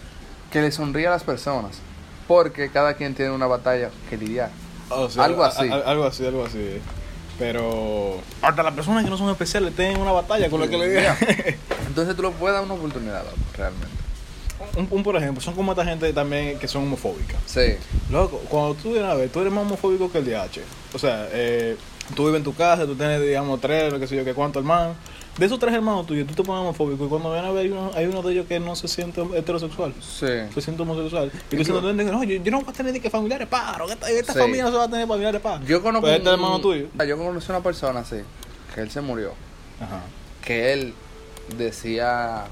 que 0.50 0.62
le 0.62 0.72
sonríe 0.72 1.06
a 1.06 1.10
las 1.10 1.22
personas. 1.22 1.78
Porque 2.26 2.70
cada 2.70 2.94
quien 2.94 3.14
tiene 3.14 3.30
una 3.32 3.46
batalla 3.46 3.90
que 4.08 4.16
lidiar. 4.16 4.50
O 4.88 5.10
sea, 5.10 5.24
Algo 5.24 5.44
a- 5.44 5.48
así. 5.48 5.68
a- 5.68 5.74
algo 5.74 6.04
así, 6.04 6.24
algo 6.26 6.46
así. 6.46 6.80
Pero 7.38 8.20
hasta 8.40 8.62
las 8.62 8.74
personas 8.74 9.04
que 9.04 9.10
no 9.10 9.18
son 9.18 9.30
especiales 9.30 9.74
tienen 9.74 9.98
una 10.00 10.12
batalla 10.12 10.48
con 10.48 10.60
lo 10.60 10.68
que 10.68 10.78
le 10.78 10.88
digan. 10.88 11.16
Entonces 11.86 12.16
tú 12.16 12.22
le 12.22 12.30
puedes 12.30 12.54
dar 12.54 12.64
una 12.64 12.74
oportunidad, 12.74 13.24
loco, 13.24 13.36
realmente. 13.56 13.96
un, 14.76 14.88
un, 14.90 15.02
por 15.02 15.16
ejemplo, 15.16 15.40
son 15.42 15.54
como 15.54 15.72
esta 15.72 15.84
gente 15.84 16.12
también 16.12 16.58
que 16.58 16.66
son 16.66 16.84
homofóbicas. 16.84 17.36
Sí. 17.46 17.76
Loco, 18.10 18.38
cuando 18.48 18.74
tú 18.74 18.92
vienes 18.92 19.10
a 19.10 19.14
ver, 19.14 19.28
tú 19.28 19.40
eres 19.40 19.52
más 19.52 19.64
homofóbico 19.64 20.10
que 20.10 20.18
el 20.18 20.24
DH. 20.24 20.60
O 20.94 20.98
sea, 20.98 21.28
eh, 21.32 21.76
tú 22.14 22.24
vives 22.24 22.38
en 22.38 22.44
tu 22.44 22.54
casa, 22.54 22.86
tú 22.86 22.94
tienes, 22.94 23.20
digamos, 23.20 23.60
tres, 23.60 23.92
lo 23.92 24.00
que 24.00 24.06
sé 24.06 24.16
yo, 24.16 24.24
que 24.24 24.34
cuántos 24.34 24.60
hermanos. 24.60 24.96
De 25.38 25.44
esos 25.44 25.58
tres 25.58 25.74
hermanos 25.74 26.06
tuyos, 26.06 26.26
tú 26.26 26.34
te 26.34 26.42
pones 26.42 26.62
homofóbico 26.62 27.04
y 27.04 27.08
cuando 27.08 27.30
vienes 27.30 27.50
a 27.50 27.52
ver, 27.52 27.66
hay 27.66 27.70
uno, 27.70 27.90
hay 27.94 28.06
uno 28.06 28.22
de 28.22 28.32
ellos 28.32 28.46
que 28.46 28.58
no 28.58 28.74
se 28.74 28.88
siente 28.88 29.20
heterosexual. 29.34 29.92
Sí. 30.00 30.26
Se 30.54 30.60
siente 30.62 30.80
homosexual. 30.82 31.30
Y 31.50 31.56
tú 31.56 31.64
sientes, 31.64 32.06
no, 32.10 32.24
yo, 32.24 32.42
yo 32.42 32.50
no 32.50 32.60
voy 32.62 32.70
a 32.70 32.72
tener 32.72 32.92
ni 32.94 33.00
que 33.00 33.10
familiares 33.10 33.46
paros. 33.46 33.90
Esta, 33.90 34.08
esta 34.10 34.32
Sí. 34.32 34.38
familia 34.38 34.64
no 34.64 34.70
se 34.70 34.76
va 34.78 34.84
a 34.84 34.88
tener 34.88 35.06
familiares 35.06 35.40
paros. 35.42 35.66
Yo 35.68 35.82
conozco 35.82 36.06
Pues 36.06 36.16
este 36.16 36.28
un- 36.28 36.34
hermano 36.34 36.60
tuyo. 36.60 36.86
Yo 37.06 37.18
conocí 37.18 37.46
una 37.50 37.60
persona 37.60 38.00
así, 38.00 38.16
que 38.74 38.80
él 38.80 38.90
se 38.90 39.00
murió. 39.02 39.32
Ajá. 39.80 40.00
que 40.42 40.72
él 40.72 40.94
decía 41.58 42.44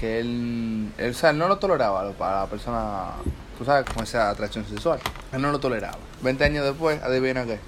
que 0.00 0.18
él, 0.20 0.88
él, 0.98 1.10
o 1.10 1.14
sea, 1.14 1.30
él 1.30 1.38
no 1.38 1.46
lo 1.46 1.58
toleraba 1.58 2.10
para 2.12 2.40
la 2.40 2.46
persona, 2.46 3.10
tú 3.58 3.64
sabes, 3.64 3.84
con 3.92 4.02
esa 4.02 4.30
atracción 4.30 4.66
sexual. 4.66 4.98
Él 5.32 5.40
no 5.42 5.52
lo 5.52 5.60
toleraba. 5.60 5.98
20 6.22 6.44
años 6.44 6.64
después, 6.64 7.00
adivina 7.02 7.44
qué, 7.44 7.58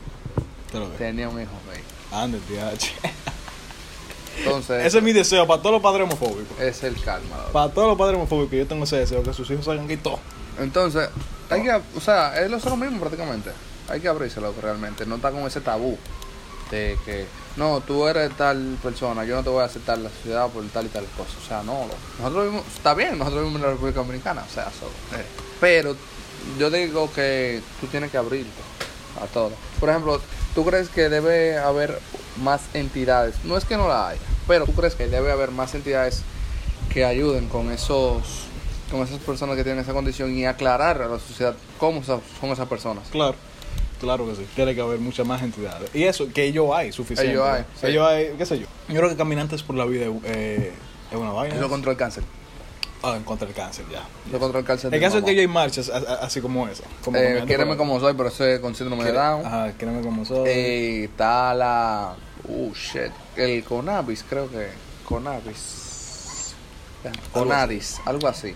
Te 0.73 0.79
lo 0.79 0.89
ves. 0.89 0.99
tenía 0.99 1.29
un 1.29 1.41
hijo 1.41 1.51
gay. 1.71 1.83
Ande, 2.13 2.39
DH. 2.49 2.93
Entonces, 4.45 4.87
Ese 4.87 4.99
es 4.99 5.05
mi 5.05 5.13
deseo 5.13 5.47
para 5.47 5.61
todos 5.61 5.75
los 5.75 5.83
padres 5.83 6.05
homofóbicos. 6.05 6.59
es 6.61 6.83
el 6.83 7.01
calma. 7.01 7.47
Para 7.53 7.73
todos 7.73 7.89
los 7.89 7.99
padres 7.99 8.17
homofóbicos, 8.17 8.59
yo 8.59 8.67
tengo 8.67 8.85
ese 8.85 8.97
deseo, 8.97 9.23
que 9.23 9.33
sus 9.33 9.51
hijos 9.51 9.65
salgan 9.65 9.85
aquí 9.85 9.97
todos. 9.97 10.21
Entonces, 10.59 11.09
hay 11.49 11.63
que, 11.63 11.73
o 11.73 12.01
sea, 12.01 12.41
es 12.41 12.51
lo 12.51 12.77
mismo 12.77 13.01
prácticamente. 13.01 13.51
Hay 13.89 14.01
que 14.01 14.09
abrirse, 14.09 14.41
loco, 14.41 14.61
realmente. 14.61 15.05
No 15.05 15.17
está 15.17 15.31
con 15.31 15.43
ese 15.43 15.61
tabú 15.61 15.99
de 16.71 16.97
que, 17.05 17.27
no, 17.57 17.81
tú 17.81 18.07
eres 18.07 18.31
tal 18.37 18.79
persona, 18.83 19.25
yo 19.25 19.37
no 19.37 19.43
te 19.43 19.51
voy 19.51 19.63
a 19.63 19.67
aceptar 19.67 19.99
la 19.99 20.11
sociedad 20.11 20.49
por 20.49 20.65
tal 20.69 20.87
y 20.87 20.89
tal 20.89 21.05
cosa. 21.17 21.33
O 21.43 21.47
sea, 21.47 21.63
no, 21.63 21.87
nosotros 22.19 22.45
vivimos, 22.45 22.67
está 22.75 22.95
bien, 22.95 23.19
nosotros 23.19 23.43
vivimos 23.43 23.61
en 23.61 23.67
la 23.67 23.73
República 23.73 24.01
Dominicana, 24.01 24.45
o 24.49 24.53
sea, 24.53 24.67
so, 24.67 24.87
eh. 25.17 25.25
pero 25.61 25.97
yo 26.59 26.71
digo 26.71 27.13
que 27.13 27.61
tú 27.81 27.89
tienes 27.89 28.11
que 28.11 28.19
abrirte 28.19 28.63
a 29.21 29.27
todo. 29.27 29.53
Por 29.81 29.91
ejemplo, 29.91 30.21
¿tú 30.55 30.65
crees 30.65 30.89
que 30.89 31.09
debe 31.09 31.59
haber 31.59 31.99
más 32.37 32.63
entidades? 32.75 33.37
No 33.45 33.57
es 33.57 33.65
que 33.65 33.77
no 33.77 33.89
la 33.89 34.09
haya, 34.09 34.21
pero 34.47 34.67
¿tú 34.67 34.73
crees 34.73 34.95
que 34.95 35.07
debe 35.07 35.31
haber 35.31 35.51
más 35.51 35.75
entidades 35.75 36.23
que 36.93 37.05
ayuden 37.05 37.49
con 37.49 37.71
esos 37.71 38.47
con 38.91 39.03
esas 39.03 39.19
personas 39.21 39.57
que 39.57 39.63
tienen 39.63 39.83
esa 39.83 39.93
condición 39.93 40.37
y 40.37 40.47
aclarar 40.47 41.01
a 41.01 41.07
la 41.07 41.19
sociedad 41.21 41.55
cómo 41.79 42.03
son 42.03 42.21
esas 42.51 42.69
personas? 42.69 43.09
Claro, 43.11 43.37
claro 44.01 44.27
que 44.27 44.35
sí. 44.35 44.47
Tiene 44.57 44.75
que 44.75 44.81
haber 44.81 44.99
muchas 44.99 45.27
más 45.27 45.43
entidades. 45.43 45.95
Y 45.95 46.05
eso, 46.05 46.27
que 46.33 46.45
ellos 46.45 46.71
hay 46.75 46.91
suficiente. 46.91 47.33
Ellos 47.33 47.47
hay, 47.47 47.65
sí. 47.81 47.87
Ellos 47.87 48.07
hay, 48.07 48.35
qué 48.37 48.47
sé 48.47 48.59
yo. 48.59 48.67
Yo 48.89 48.97
creo 48.97 49.09
que 49.09 49.17
caminantes 49.17 49.63
por 49.63 49.77
la 49.77 49.85
vida 49.85 50.07
eh, 50.25 50.73
es 51.11 51.17
una 51.17 51.31
vaina. 51.31 51.55
Eso 51.55 51.69
contra 51.69 51.93
el 51.93 51.97
cáncer. 51.97 52.25
Ah, 53.03 53.15
en 53.17 53.23
contra 53.25 53.47
del 53.47 53.57
cáncer, 53.57 53.87
ya. 53.91 54.07
Eso 54.29 54.39
contra 54.39 54.61
el 54.61 54.67
cáncer. 54.67 54.95
El 54.95 55.01
caso 55.01 55.19
es 55.19 55.25
que 55.25 55.35
yo 55.35 55.41
hay 55.41 55.49
marchas 55.49 55.89
así 55.89 56.41
como 56.41 56.69
esa. 56.69 56.85
Como 57.03 57.17
Eh, 57.17 57.77
como 57.77 57.99
soy, 57.99 58.15
pero 58.15 58.29
eso 58.29 58.45
es 58.45 58.61
con 58.61 58.75
síndrome 58.75 59.05
de 59.05 59.13
Down. 59.13 59.47
Ajá, 59.47 59.73
quiereme 59.73 60.03
como 60.03 60.25
soy. 60.25 60.49
Eh, 60.49 61.05
está 61.05 61.55
la. 61.55 62.15
Uh, 62.45 62.73
shit. 62.75 63.13
El 63.37 63.65
Conabis, 63.65 64.25
creo 64.29 64.51
que. 64.51 64.69
Conabis. 65.05 66.55
Conadis, 67.33 67.99
algo 68.05 68.29
así. 68.29 68.55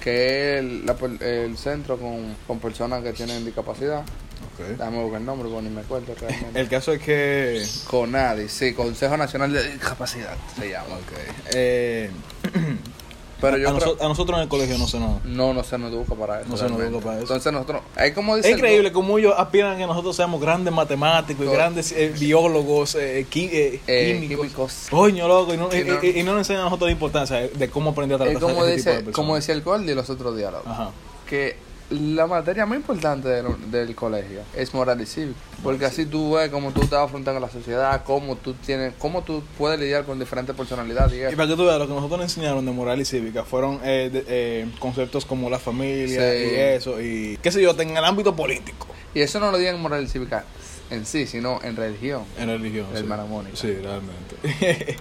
Que 0.00 0.54
es 0.54 0.60
el, 0.60 0.84
la 0.84 0.94
el 1.20 1.56
centro 1.56 1.96
con, 1.96 2.36
con 2.46 2.58
personas 2.58 3.02
que 3.02 3.14
tienen 3.14 3.44
discapacidad. 3.44 4.00
Ok. 4.00 4.66
Déjame 4.76 5.02
buscar 5.02 5.20
el 5.20 5.26
nombre 5.26 5.48
porque 5.48 5.68
ni 5.68 5.74
me 5.74 5.80
acuerdo 5.80 6.14
realmente. 6.14 6.60
El 6.60 6.68
caso 6.68 6.92
es 6.92 7.00
que. 7.00 7.66
Conadis, 7.88 8.52
sí, 8.52 8.74
Consejo 8.74 9.16
Nacional 9.16 9.52
de 9.54 9.72
Discapacidad 9.72 10.36
se 10.58 10.68
llama. 10.70 10.96
Ok. 10.96 11.12
Eh, 11.54 12.10
Pero 13.40 13.58
yo 13.58 13.68
a, 13.68 13.76
creo- 13.78 13.94
noso- 13.96 14.04
a 14.04 14.08
nosotros 14.08 14.36
en 14.38 14.42
el 14.44 14.48
colegio 14.48 14.78
no 14.78 14.86
se 14.86 14.98
nos. 14.98 15.24
No, 15.24 15.52
no 15.52 15.62
se 15.62 15.76
nos 15.76 15.92
educa 15.92 16.14
para 16.14 16.40
eso. 16.40 16.48
No 16.48 16.56
se 16.56 16.68
nos 16.68 16.80
educa 16.80 17.04
para 17.04 17.14
eso. 17.16 17.22
Entonces 17.24 17.52
nosotros, 17.52 17.82
es 17.96 18.12
como 18.14 18.34
dice 18.36 18.50
Es 18.50 18.56
increíble 18.56 18.92
como 18.92 19.18
ellos 19.18 19.34
aspiran 19.36 19.74
a 19.74 19.76
que 19.76 19.86
nosotros 19.86 20.16
seamos 20.16 20.40
grandes 20.40 20.72
matemáticos 20.72 21.42
y 21.42 21.46
Todo. 21.46 21.54
grandes 21.54 21.92
eh, 21.92 22.12
biólogos, 22.18 22.94
eh, 22.94 23.26
qui- 23.30 23.50
eh, 23.52 23.80
Eh, 23.86 24.12
químicos. 24.20 24.44
químicos. 24.46 24.86
Coño, 24.90 25.28
loco, 25.28 25.52
y 25.52 25.56
no, 25.58 25.68
y- 25.74 25.84
no. 25.84 26.02
y- 26.02 26.20
y 26.20 26.22
no 26.22 26.32
nos 26.32 26.40
enseñan 26.40 26.62
a 26.62 26.64
nosotros 26.64 26.88
la 26.88 26.92
importancia 26.92 27.36
de- 27.48 27.68
cómo 27.70 27.90
aprender 27.90 28.14
a 28.16 28.24
tratar 28.24 28.34
Es 28.34 28.40
como, 28.42 28.64
ese 28.64 28.76
tipo 28.78 28.90
de 28.90 28.96
dice, 29.02 29.12
como 29.12 29.34
decía 29.36 29.54
el 29.54 29.62
Gordy 29.62 29.94
los 29.94 30.08
otros 30.08 30.36
días, 30.36 30.52
loco, 30.52 30.68
Ajá. 30.70 30.90
que 31.28 31.56
la 31.90 32.26
materia 32.26 32.66
más 32.66 32.78
importante 32.78 33.28
del, 33.28 33.46
del 33.70 33.94
colegio 33.94 34.40
es 34.56 34.74
moral 34.74 35.00
y 35.00 35.06
cívico. 35.06 35.38
Porque 35.62 35.84
así 35.86 36.04
tú 36.06 36.34
ves 36.34 36.50
cómo 36.50 36.72
tú 36.72 36.80
te 36.80 36.94
vas 36.96 37.04
afrontando 37.04 37.38
a 37.38 37.40
la 37.40 37.50
sociedad, 37.52 38.02
cómo 38.04 38.36
tú 38.36 38.54
tienes, 38.54 38.92
cómo 38.98 39.22
tú 39.22 39.42
puedes 39.56 39.78
lidiar 39.78 40.04
con 40.04 40.18
diferentes 40.18 40.54
personalidades. 40.56 41.12
y 41.12 41.32
Y 41.32 41.36
para 41.36 41.48
que 41.48 41.56
tú 41.56 41.64
veas, 41.64 41.78
lo 41.78 41.86
que 41.86 41.94
nosotros 41.94 42.18
nos 42.20 42.28
enseñaron 42.36 42.66
de 42.66 42.72
moral 42.72 43.00
y 43.00 43.04
cívica 43.04 43.44
fueron 43.44 43.80
eh, 43.84 44.10
de- 44.12 44.24
eh, 44.26 44.66
conceptos 44.80 45.24
como 45.24 45.48
la 45.48 45.58
familia 45.58 46.32
Sí. 46.32 46.38
y 46.50 46.54
eso, 46.56 47.00
y 47.00 47.38
qué 47.42 47.52
sé 47.52 47.62
yo, 47.62 47.74
en 47.80 47.96
el 47.96 48.04
ámbito 48.04 48.34
político, 48.34 48.86
Y 49.14 49.20
eso 49.20 49.40
no 49.40 49.50
lo 49.50 49.56
digan 49.58 49.76
en 49.76 49.80
moral 49.82 50.04
y 50.04 50.08
cívica 50.08 50.44
en 50.90 51.06
sí, 51.06 51.26
sino 51.26 51.60
en 51.62 51.76
religión. 51.76 52.24
en 52.38 52.48
religión. 52.48 52.86
La 52.90 52.98
sí. 52.98 53.02
hermana 53.02 53.24
Mónica. 53.24 53.56
Sí, 53.56 53.74
realmente. 53.74 54.96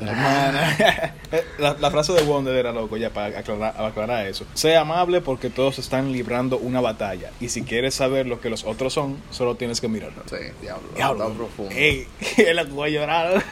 La 0.00 0.10
hermana. 0.10 1.14
La, 1.58 1.76
la 1.80 1.90
frase 1.90 2.12
de 2.12 2.22
Wonder 2.22 2.54
era 2.54 2.72
loco, 2.72 2.96
ya 2.96 3.10
para 3.10 3.38
aclarar, 3.38 3.74
aclarar 3.82 4.26
eso. 4.26 4.44
Sé 4.54 4.76
amable 4.76 5.20
porque 5.20 5.50
todos 5.50 5.78
están 5.78 6.12
librando 6.12 6.58
una 6.58 6.80
batalla. 6.80 7.30
Y 7.40 7.48
si 7.48 7.62
quieres 7.62 7.94
saber 7.94 8.26
lo 8.26 8.40
que 8.40 8.50
los 8.50 8.64
otros 8.64 8.92
son, 8.92 9.16
solo 9.30 9.56
tienes 9.56 9.80
que 9.80 9.88
mirarlo. 9.88 10.22
Sí, 10.26 10.36
diablo. 10.62 10.88
Diablo. 10.94 11.24
Está 11.24 11.36
profundo. 11.36 11.74
Ey, 11.74 12.06
él 12.36 12.56
la 12.56 12.64
voy 12.64 12.96
a 12.96 13.00
llorar. 13.00 13.44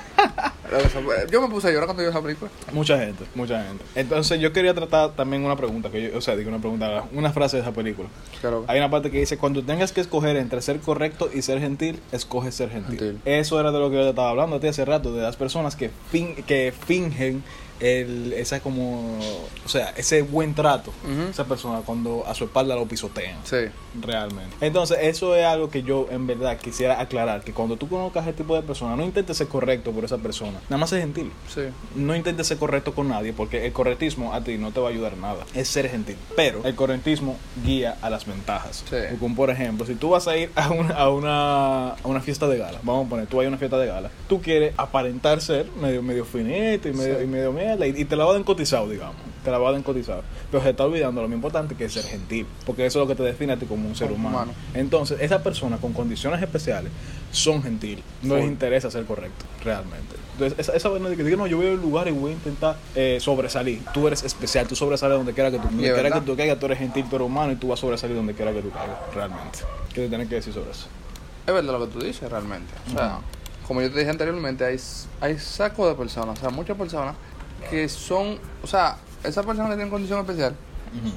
Yo 1.31 1.41
me 1.41 1.49
puse 1.49 1.69
a 1.69 1.71
llorar 1.71 1.87
cuando 1.87 2.03
yo 2.03 2.11
esa 2.11 2.21
película. 2.21 2.51
Mucha 2.73 2.99
gente, 2.99 3.25
mucha 3.35 3.63
gente. 3.65 3.85
Entonces 3.95 4.41
yo 4.41 4.53
quería 4.53 4.75
tratar 4.75 5.13
también 5.13 5.45
una 5.45 5.57
pregunta, 5.57 5.91
que 5.91 6.11
yo, 6.11 6.19
o 6.19 6.21
sea, 6.21 6.37
digo 6.37 6.49
una 6.49 6.59
pregunta, 6.59 7.05
una 7.13 7.33
frase 7.33 7.57
de 7.57 7.63
esa 7.63 7.73
película. 7.73 8.09
Claro. 8.41 8.65
Hay 8.69 8.79
una 8.79 8.91
parte 8.91 9.11
que 9.11 9.19
dice, 9.19 9.39
cuando 9.39 9.63
tengas 9.63 9.93
que 9.93 10.01
escoger 10.01 10.37
entre 10.37 10.63
ser 10.63 10.81
correcto 10.81 11.31
y 11.33 11.43
ser 11.43 11.61
gentil, 11.61 12.01
escoge 12.13 12.53
ser 12.53 12.71
gentil. 12.71 12.99
Gentil. 12.99 13.21
Eso 13.25 13.61
era 13.61 13.73
de 13.73 13.79
lo 13.79 13.91
que 13.91 13.97
yo 13.97 14.03
te 14.03 14.11
estaba 14.11 14.31
hablando 14.31 14.57
a 14.57 14.61
ti 14.61 14.67
hace 14.67 14.85
rato, 14.85 15.13
de 15.13 15.23
las 15.23 15.37
personas 15.37 15.77
que, 15.77 15.91
fin, 16.11 16.35
que 16.47 16.73
fingen 16.87 17.43
el, 17.83 18.33
esa 18.35 18.61
como, 18.61 19.19
o 19.65 19.69
sea, 19.69 19.93
ese 19.97 20.23
buen 20.23 20.55
trato, 20.55 20.93
esa 21.31 21.45
persona 21.45 21.81
cuando 21.85 22.25
a 22.27 22.35
su 22.35 22.45
espalda 22.45 22.75
lo 22.77 22.87
pisotean. 22.87 23.37
Sí. 23.45 23.57
Realmente. 24.01 24.57
Entonces, 24.61 24.99
eso 25.03 25.35
es 25.37 25.45
algo 25.45 25.69
que 25.69 25.83
yo 25.83 26.07
en 26.11 26.27
verdad 26.27 26.57
quisiera 26.59 27.01
aclarar, 27.01 27.43
que 27.43 27.53
cuando 27.53 27.77
tú 27.77 27.89
conozcas 27.89 28.25
a 28.27 28.31
ese 28.31 28.39
tipo 28.39 28.55
de 28.55 28.63
persona, 28.63 28.97
no 28.97 29.03
intentes 29.05 29.37
ser 29.37 29.49
correcto 29.49 29.91
por 29.93 30.05
esa 30.05 30.19
persona, 30.19 30.61
nada 30.69 30.79
más 30.79 30.91
ser 30.91 31.01
gentil. 31.01 31.31
Sí. 31.53 31.63
No 31.97 32.15
intentes 32.17 32.47
ser 32.47 32.57
correcto 32.59 32.95
con 32.95 33.09
nadie 33.09 33.33
porque 33.33 33.67
el 33.67 33.73
correctismo 33.73 34.33
a 34.33 34.43
ti 34.43 34.57
no 34.59 34.71
te 34.71 34.81
va 34.81 34.89
a 34.89 34.91
ayudar 34.91 35.17
nada. 35.17 35.45
Es 35.55 35.69
ser 35.69 35.89
gentil. 35.91 36.17
Pero 36.37 36.63
el 36.65 36.75
correctismo 36.75 37.37
guía 37.65 37.97
a 38.01 38.09
las 38.11 38.27
ventajas. 38.27 38.85
Sí. 38.89 38.97
Como 39.19 39.35
por 39.35 39.51
ejemplo, 39.51 39.85
si 39.87 39.95
tú 39.97 40.11
vas 40.11 40.29
a 40.29 40.37
ir 40.37 40.51
a 40.55 40.71
una, 40.71 40.95
a 40.95 41.11
una, 41.11 41.89
a 41.91 41.97
una 42.05 42.21
fiesta 42.21 42.47
de 42.47 42.59
gala, 42.59 42.79
vamos 42.83 43.07
a 43.07 43.11
poner, 43.11 43.27
tú 43.27 43.39
vas 43.39 43.45
a 43.47 43.49
una 43.49 43.59
fiesta 43.59 43.79
de 43.79 43.87
gala, 43.89 44.11
tú 44.29 44.41
quieres 44.41 44.73
aparentar 44.77 45.41
ser 45.41 45.67
medio, 45.81 46.03
medio 46.03 46.25
finito 46.25 46.89
y 46.89 46.93
medio, 46.93 47.19
Sí. 47.19 47.25
y 47.25 47.27
medio 47.27 47.53
mierda 47.53 47.72
y, 47.81 48.01
y 48.01 48.05
te 48.05 48.17
la 48.17 48.25
va 48.25 48.31
a 48.31 48.35
dar 48.35 48.45
cotizado, 48.45 48.89
digamos. 48.89 49.17
Te 49.45 49.51
la 49.51 49.59
va 49.59 49.69
a 49.69 49.73
dar 49.73 49.83
cotizado. 49.83 50.23
Pero 50.51 50.63
se 50.63 50.71
está 50.71 50.85
olvidando 50.85 51.23
lo 51.23 51.29
más 51.29 51.37
importante 51.37 51.75
que 51.75 51.87
es 51.87 51.93
ser 51.93 52.05
gentil. 52.05 52.47
Porque 52.65 52.87
eso 52.87 53.01
es 53.01 53.09
lo 53.09 53.09
que 53.09 53.17
te 53.17 53.23
define 53.23 53.55
a 53.55 53.57
ti 53.57 53.67
como 53.67 53.89
un 53.89 53.97
ser 53.97 54.13
humano. 54.13 54.37
humano. 54.37 54.53
Entonces, 54.75 55.21
esas 55.21 55.43
personas 55.43 55.81
con 55.81 55.93
condiciones 55.93 56.43
especiales 56.43 56.93
son 57.33 57.63
gentiles. 57.63 58.05
No 58.23 58.37
les 58.37 58.47
interesa 58.47 58.91
ser 58.91 59.05
correcto, 59.05 59.45
realmente. 59.65 60.17
Entonces, 60.33 60.59
esa, 60.59 60.77
esa 60.77 60.89
vaina 60.89 61.09
de 61.09 61.17
que 61.17 61.25
diga, 61.25 61.37
no, 61.37 61.47
yo 61.47 61.57
voy 61.57 61.67
a 61.67 61.71
un 61.71 61.81
lugar 61.81 62.09
y 62.09 62.11
voy 62.11 62.33
a 62.33 62.35
intentar 62.35 62.77
eh, 62.95 63.19
sobresalir. 63.21 63.83
Tú 63.93 64.07
eres 64.07 64.23
especial, 64.23 64.67
tú 64.67 64.77
sobresales 64.77 65.17
donde 65.17 65.33
quiera 65.33 65.51
que 65.51 65.59
tú, 65.59 65.65
donde 65.65 65.93
quiera 65.93 66.11
que 66.11 66.21
tú 66.21 66.37
caigas, 66.37 66.59
tú 66.59 66.67
eres 66.67 66.79
gentil, 66.79 67.07
tú 67.09 67.17
eres 67.17 67.27
humano 67.27 67.53
y 67.53 67.57
tú 67.57 67.69
vas 67.69 67.79
a 67.79 67.83
sobresalir 67.83 68.17
donde 68.17 68.35
quiera 68.35 68.53
que 68.53 68.63
tú 68.63 68.71
caigas, 68.71 68.97
realmente. 69.15 69.61
¿Qué 69.93 70.03
te 70.03 70.09
tienes 70.09 70.29
que 70.29 70.37
decir 70.37 70.53
sobre 70.53 70.71
eso? 70.71 70.87
Es 71.47 71.53
verdad 71.53 71.79
lo 71.79 71.87
que 71.87 71.93
tú 71.93 72.05
dices 72.05 72.31
realmente. 72.31 72.73
O 72.89 72.91
sea, 72.93 73.19
como 73.67 73.83
yo 73.83 73.91
te 73.91 73.99
dije 73.99 74.11
anteriormente, 74.11 74.65
hay, 74.65 74.79
hay 75.21 75.39
saco 75.39 75.89
de 75.89 75.95
personas, 75.95 76.39
o 76.39 76.41
sea, 76.41 76.51
muchas 76.51 76.77
personas 76.77 77.15
que 77.71 77.89
son, 77.89 78.39
o 78.63 78.67
sea, 78.67 78.97
esas 79.25 79.45
personas 79.47 79.71
que 79.71 79.77
tienen 79.77 79.91
condición 79.91 80.21
especial 80.21 80.55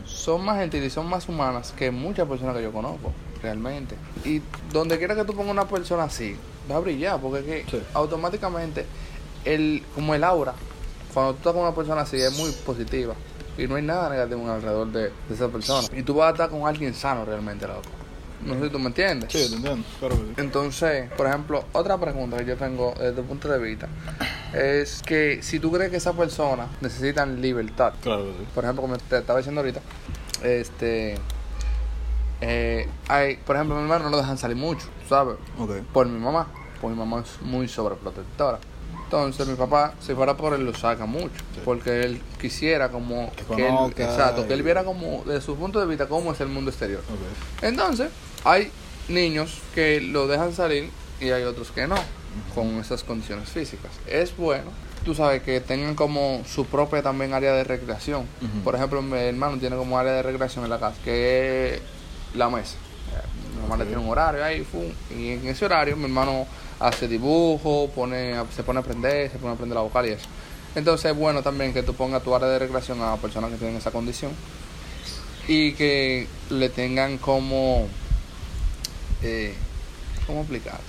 son 0.05 0.45
más 0.45 0.57
gentiles 0.59 0.87
y 0.87 0.89
son 0.89 1.07
más 1.09 1.27
humanas 1.27 1.73
que 1.77 1.91
muchas 1.91 2.27
personas 2.27 2.55
que 2.55 2.63
yo 2.63 2.71
conozco, 2.71 3.11
realmente. 3.41 3.95
Y 4.23 4.41
donde 4.71 4.97
quiera 4.97 5.15
que 5.15 5.25
tú 5.25 5.33
pongas 5.33 5.51
una 5.51 5.67
persona 5.67 6.03
así, 6.03 6.37
va 6.71 6.77
a 6.77 6.79
brillar, 6.79 7.19
porque 7.19 7.39
es 7.39 7.45
que 7.65 7.77
Sí. 7.77 7.83
automáticamente, 7.93 8.85
el, 9.43 9.83
como 9.93 10.15
el 10.15 10.23
aura, 10.23 10.53
cuando 11.13 11.33
tú 11.33 11.37
estás 11.39 11.53
con 11.53 11.61
una 11.63 11.75
persona 11.75 12.01
así, 12.01 12.17
es 12.21 12.37
muy 12.37 12.51
positiva. 12.65 13.15
Y 13.57 13.67
no 13.67 13.75
hay 13.75 13.83
nada 13.83 14.09
negativo 14.09 14.49
alrededor 14.49 14.87
de, 14.91 15.01
de 15.03 15.33
esa 15.33 15.47
persona. 15.49 15.87
Y 15.93 16.03
tú 16.03 16.15
vas 16.15 16.27
a 16.27 16.31
estar 16.31 16.49
con 16.49 16.65
alguien 16.67 16.93
sano 16.93 17.23
realmente, 17.25 17.65
loco. 17.67 17.81
No 18.45 18.53
sé 18.55 18.65
si 18.65 18.69
tú 18.69 18.79
me 18.79 18.87
entiendes. 18.87 19.31
Sí, 19.31 19.39
yo 19.43 19.49
te 19.49 19.55
entiendo, 19.55 19.83
claro 19.99 20.15
que 20.15 20.21
sí. 20.23 20.33
Entonces, 20.37 21.09
por 21.17 21.27
ejemplo, 21.27 21.65
otra 21.73 21.97
pregunta 21.97 22.37
que 22.37 22.45
yo 22.45 22.57
tengo 22.57 22.93
desde 22.97 23.19
el 23.21 23.25
punto 23.25 23.47
de 23.47 23.57
vista 23.59 23.87
es 24.53 25.01
que 25.01 25.41
si 25.41 25.59
tú 25.59 25.71
crees 25.71 25.89
que 25.91 25.97
esa 25.97 26.13
persona 26.13 26.67
necesitan 26.81 27.41
libertad, 27.41 27.93
Claro 28.01 28.25
que 28.25 28.31
sí. 28.39 28.47
por 28.53 28.63
ejemplo, 28.63 28.81
como 28.83 28.97
te 28.97 29.17
estaba 29.17 29.39
diciendo 29.39 29.61
ahorita, 29.61 29.81
este, 30.43 31.17
eh, 32.41 32.87
hay, 33.07 33.37
por 33.37 33.55
ejemplo, 33.55 33.75
mi 33.75 33.81
hermano 33.83 34.05
no 34.05 34.09
lo 34.11 34.17
dejan 34.17 34.37
salir 34.37 34.57
mucho, 34.57 34.87
¿sabes? 35.09 35.37
Por 35.93 36.07
mi 36.07 36.19
mamá, 36.19 36.47
pues 36.81 36.93
mi 36.93 36.99
mamá 36.99 37.21
es 37.21 37.41
muy 37.41 37.67
sobreprotectora. 37.67 38.59
Entonces 39.23 39.47
mi 39.47 39.55
papá, 39.55 39.93
si 39.99 40.13
fuera 40.13 40.35
por 40.35 40.53
él, 40.53 40.65
lo 40.65 40.73
saca 40.73 41.05
mucho, 41.05 41.29
porque 41.63 42.03
él 42.03 42.21
quisiera 42.39 42.89
como 42.89 43.31
Que 43.31 43.55
que 43.55 43.67
él, 43.69 43.93
exacto, 43.97 44.47
que 44.47 44.53
él 44.53 44.63
viera 44.63 44.83
como, 44.83 45.23
desde 45.25 45.41
su 45.41 45.55
punto 45.55 45.79
de 45.79 45.85
vista, 45.85 46.07
cómo 46.07 46.31
es 46.33 46.41
el 46.41 46.47
mundo 46.47 46.69
exterior. 46.71 47.01
Entonces, 47.61 48.09
hay 48.43 48.71
niños 49.07 49.59
que 49.73 50.01
lo 50.01 50.27
dejan 50.27 50.53
salir 50.53 50.89
y 51.21 51.29
hay 51.29 51.43
otros 51.43 51.71
que 51.71 51.87
no, 51.87 51.95
con 52.53 52.67
esas 52.79 53.03
condiciones 53.03 53.49
físicas. 53.49 53.91
Es 54.07 54.35
bueno, 54.35 54.71
tú 55.05 55.15
sabes, 55.15 55.41
que 55.43 55.61
tengan 55.61 55.95
como 55.95 56.41
su 56.45 56.65
propia 56.65 57.01
también 57.01 57.33
área 57.33 57.53
de 57.53 57.63
recreación. 57.63 58.25
Por 58.63 58.75
ejemplo, 58.75 59.01
mi 59.01 59.17
hermano 59.17 59.57
tiene 59.57 59.75
como 59.77 59.97
área 59.97 60.11
de 60.13 60.23
recreación 60.23 60.63
en 60.65 60.69
la 60.69 60.79
casa, 60.79 60.97
que 61.03 61.75
es 61.75 61.81
la 62.35 62.49
mesa. 62.49 62.75
Mi 63.55 63.61
mamá 63.61 63.77
le 63.77 63.83
Ok. 63.83 63.89
tiene 63.89 64.03
un 64.03 64.09
horario 64.09 64.43
ahí, 64.43 64.65
y 65.15 65.29
en 65.29 65.47
ese 65.47 65.63
horario 65.65 65.95
mi 65.95 66.03
hermano 66.05 66.45
hace 66.79 67.07
dibujo, 67.07 67.89
pone, 67.93 68.35
se 68.55 68.63
pone 68.63 68.79
a 68.79 68.81
aprender, 68.81 69.31
se 69.31 69.37
pone 69.37 69.51
a 69.51 69.53
aprender 69.53 69.75
la 69.75 69.81
vocal 69.81 70.07
y 70.07 70.11
eso. 70.11 70.27
Entonces 70.75 71.11
es 71.11 71.17
bueno 71.17 71.41
también 71.41 71.73
que 71.73 71.83
tú 71.83 71.93
pongas 71.93 72.23
tu 72.23 72.35
área 72.35 72.47
de 72.47 72.59
recreación 72.59 73.01
a 73.01 73.15
personas 73.17 73.51
que 73.51 73.57
tienen 73.57 73.77
esa 73.77 73.91
condición 73.91 74.31
y 75.47 75.73
que 75.73 76.27
le 76.49 76.69
tengan 76.69 77.17
como 77.17 77.87
eh, 79.21 79.55
¿cómo 80.27 80.41
explicarse? 80.41 80.81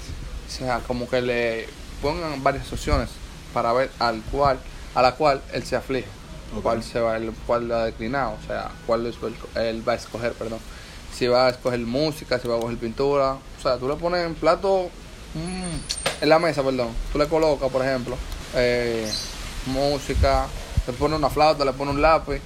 O 0.46 0.50
sea, 0.50 0.80
como 0.80 1.08
que 1.08 1.20
le 1.22 1.66
pongan 2.02 2.42
varias 2.42 2.72
opciones 2.72 3.10
para 3.52 3.72
ver 3.72 3.90
al 3.98 4.20
cual, 4.22 4.58
a 4.94 5.02
la 5.02 5.14
cual 5.14 5.42
él 5.52 5.64
se 5.64 5.76
aflige, 5.76 6.08
cuál 6.62 6.82
se 6.82 7.00
va, 7.00 7.16
el 7.16 7.32
cuál 7.46 7.70
va 7.70 7.82
a 7.82 7.84
declinar, 7.86 8.28
o 8.28 8.46
sea, 8.46 8.70
cuál 8.86 9.06
él 9.54 9.88
va 9.88 9.92
a 9.92 9.96
escoger, 9.96 10.32
perdón. 10.32 10.58
Si 11.14 11.26
va 11.26 11.46
a 11.46 11.50
escoger 11.50 11.80
música, 11.80 12.38
si 12.38 12.46
va 12.46 12.56
a 12.56 12.60
coger 12.60 12.76
pintura, 12.76 13.32
o 13.34 13.62
sea, 13.62 13.78
tú 13.78 13.88
le 13.88 13.94
pones 13.94 14.26
en 14.26 14.34
plato 14.34 14.90
mm, 15.34 16.22
en 16.22 16.28
la 16.28 16.38
mesa, 16.38 16.62
perdón, 16.62 16.88
tú 17.12 17.18
le 17.18 17.26
colocas, 17.28 17.70
por 17.70 17.84
ejemplo, 17.84 18.16
eh, 18.54 19.10
música, 19.66 20.46
le 20.86 20.92
pones 20.92 21.18
una 21.18 21.30
flauta, 21.30 21.64
le 21.64 21.72
pones 21.72 21.94
un 21.94 22.02
lápiz, 22.02 22.40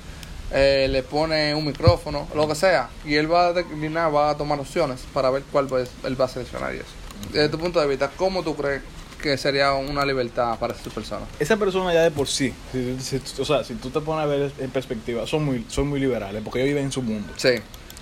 eh, 0.52 0.88
le 0.90 1.02
pone 1.02 1.54
un 1.54 1.64
micrófono, 1.66 2.26
lo 2.34 2.48
que 2.48 2.54
sea, 2.54 2.88
y 3.04 3.14
él 3.14 3.32
va 3.32 3.48
a 3.48 3.52
declinar, 3.52 4.12
va 4.14 4.30
a 4.30 4.36
tomar 4.36 4.58
opciones 4.58 5.00
para 5.12 5.30
ver 5.30 5.42
cuál 5.52 5.66
pues, 5.66 5.90
él 6.04 6.20
va 6.20 6.24
a 6.24 6.28
seleccionar 6.28 6.74
y 6.74 6.78
eso. 6.78 6.86
Desde 7.32 7.48
tu 7.48 7.58
punto 7.58 7.80
de 7.80 7.86
vista, 7.86 8.10
¿cómo 8.16 8.42
tú 8.42 8.56
crees 8.56 8.82
que 9.22 9.36
sería 9.36 9.74
una 9.74 10.04
libertad 10.06 10.58
para 10.58 10.72
esa 10.74 10.88
persona? 10.90 11.26
Esa 11.38 11.56
persona 11.58 11.92
ya 11.92 12.02
de 12.02 12.10
por 12.10 12.26
sí, 12.26 12.52
si- 12.72 12.98
si- 13.00 13.40
o 13.42 13.44
sea, 13.44 13.62
si 13.62 13.74
tú 13.74 13.90
te 13.90 14.00
pones 14.00 14.24
a 14.24 14.26
ver 14.26 14.50
en 14.58 14.70
perspectiva, 14.70 15.26
son 15.26 15.44
muy, 15.44 15.64
son 15.68 15.86
muy 15.88 16.00
liberales 16.00 16.42
porque 16.42 16.60
ellos 16.60 16.68
viven 16.70 16.84
en 16.86 16.92
su 16.92 17.02
mundo. 17.02 17.32
Sí, 17.36 17.50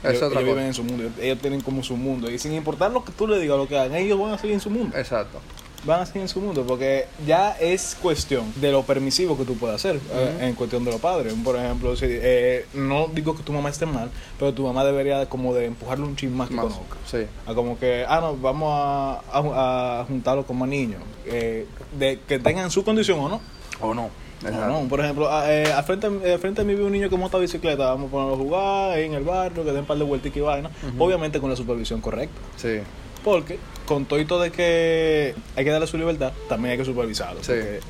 es 0.02 0.10
ellos, 0.10 0.22
otra 0.22 0.40
ellos 0.40 0.54
viven 0.54 0.66
en 0.66 0.74
su 0.74 0.84
mundo, 0.84 1.10
ellos 1.20 1.38
tienen 1.38 1.60
como 1.60 1.82
su 1.82 1.96
mundo. 1.96 2.30
Y 2.30 2.38
sin 2.38 2.52
importar 2.54 2.90
lo 2.90 3.04
que 3.04 3.12
tú 3.12 3.26
le 3.26 3.38
digas, 3.38 3.56
lo 3.58 3.66
que 3.68 3.78
hagan, 3.78 3.94
ellos 3.96 4.18
van 4.20 4.32
a 4.32 4.38
seguir 4.38 4.54
en 4.54 4.60
su 4.60 4.70
mundo. 4.70 4.96
Exacto. 4.96 5.40
Van 5.84 6.00
a 6.00 6.06
seguir 6.06 6.22
en 6.22 6.28
su 6.28 6.40
mundo 6.40 6.64
porque 6.66 7.06
ya 7.24 7.52
es 7.52 7.96
cuestión 8.02 8.52
de 8.56 8.72
lo 8.72 8.82
permisivo 8.82 9.38
que 9.38 9.44
tú 9.44 9.56
puedes 9.56 9.76
hacer 9.76 10.00
eh, 10.12 10.38
en 10.40 10.54
cuestión 10.54 10.84
de 10.84 10.90
los 10.90 11.00
padres. 11.00 11.32
Por 11.44 11.54
ejemplo, 11.54 11.94
si, 11.96 12.06
eh, 12.08 12.66
no 12.74 13.06
digo 13.14 13.36
que 13.36 13.44
tu 13.44 13.52
mamá 13.52 13.68
esté 13.70 13.86
mal, 13.86 14.10
pero 14.40 14.52
tu 14.52 14.64
mamá 14.64 14.84
debería 14.84 15.20
de 15.20 15.26
como 15.26 15.54
de 15.54 15.66
empujarle 15.66 16.04
un 16.04 16.16
chin 16.16 16.36
más 16.36 16.48
que 16.48 16.54
Más, 16.54 16.64
conozca. 16.64 16.96
sí. 17.06 17.18
A 17.46 17.54
como 17.54 17.78
que, 17.78 18.04
ah, 18.08 18.20
no, 18.20 18.36
vamos 18.36 18.68
a, 18.74 19.20
a, 19.32 20.00
a 20.00 20.04
juntarlo 20.06 20.44
con 20.44 20.58
más 20.58 20.68
niños. 20.68 21.00
eh, 21.26 21.64
de 21.96 22.18
que 22.26 22.40
tengan 22.40 22.72
su 22.72 22.82
condición 22.84 23.20
o 23.20 23.28
no. 23.28 23.40
O 23.80 23.94
no. 23.94 24.10
No, 24.42 24.48
Exacto. 24.50 24.68
no, 24.82 24.88
por 24.88 25.00
ejemplo, 25.00 25.32
a- 25.32 25.52
eh, 25.52 25.72
al 25.72 25.82
frente, 25.84 26.06
eh, 26.24 26.38
frente 26.38 26.60
de 26.62 26.66
mí 26.66 26.74
vi 26.74 26.82
un 26.82 26.92
niño 26.92 27.10
que 27.10 27.16
monta 27.16 27.38
bicicleta, 27.38 27.86
vamos 27.86 28.08
a 28.08 28.10
ponerlo 28.12 28.34
a 28.34 28.36
jugar 28.36 28.90
ahí 28.92 29.04
en 29.04 29.14
el 29.14 29.24
barrio, 29.24 29.64
que 29.64 29.70
den 29.72 29.80
un 29.80 29.86
par 29.86 29.98
de 29.98 30.04
vueltas 30.04 30.34
y 30.34 30.40
vaina, 30.40 30.70
Ujú. 30.92 31.04
obviamente 31.04 31.40
con 31.40 31.50
la 31.50 31.56
supervisión 31.56 32.00
correcta. 32.00 32.38
Sí. 32.56 32.78
Porque 33.24 33.58
con 33.86 34.04
todo 34.06 34.40
de 34.40 34.52
que 34.52 35.34
hay 35.56 35.64
que 35.64 35.70
darle 35.70 35.86
su 35.88 35.98
libertad, 35.98 36.32
también 36.48 36.72
hay 36.72 36.78
que 36.78 36.84
supervisarlo. 36.84 37.42
Sí. 37.42 37.48
Porque 37.52 37.80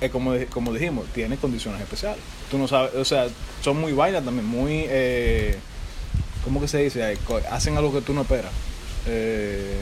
es 0.00 0.10
como, 0.12 0.32
como 0.50 0.72
dijimos, 0.72 1.06
tiene 1.12 1.36
condiciones 1.38 1.80
especiales. 1.80 2.20
Tú 2.50 2.58
no 2.58 2.68
sabes, 2.68 2.94
o 2.94 3.04
sea, 3.04 3.26
son 3.62 3.80
muy 3.80 3.92
vainas 3.92 4.24
también, 4.24 4.46
muy, 4.46 4.84
eh, 4.88 5.56
¿cómo 6.44 6.60
que 6.60 6.68
se 6.68 6.78
dice? 6.78 7.18
Hacen 7.50 7.76
algo 7.76 7.92
que 7.92 8.00
tú 8.02 8.12
no 8.14 8.20
esperas. 8.22 8.52
Eh, 9.08 9.80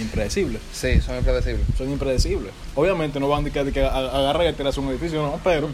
impredecibles. 0.00 0.60
Sí, 0.72 1.00
son 1.00 1.16
impredecibles. 1.16 1.66
Son 1.76 1.90
impredecibles. 1.90 2.52
Obviamente 2.74 3.20
no 3.20 3.28
van 3.28 3.44
de 3.44 3.50
que, 3.50 3.64
de 3.64 3.72
que 3.72 3.84
agarra 3.84 4.48
y 4.48 4.52
tiras 4.52 4.76
un 4.78 4.88
edificio, 4.88 5.22
no, 5.22 5.40
pero 5.42 5.68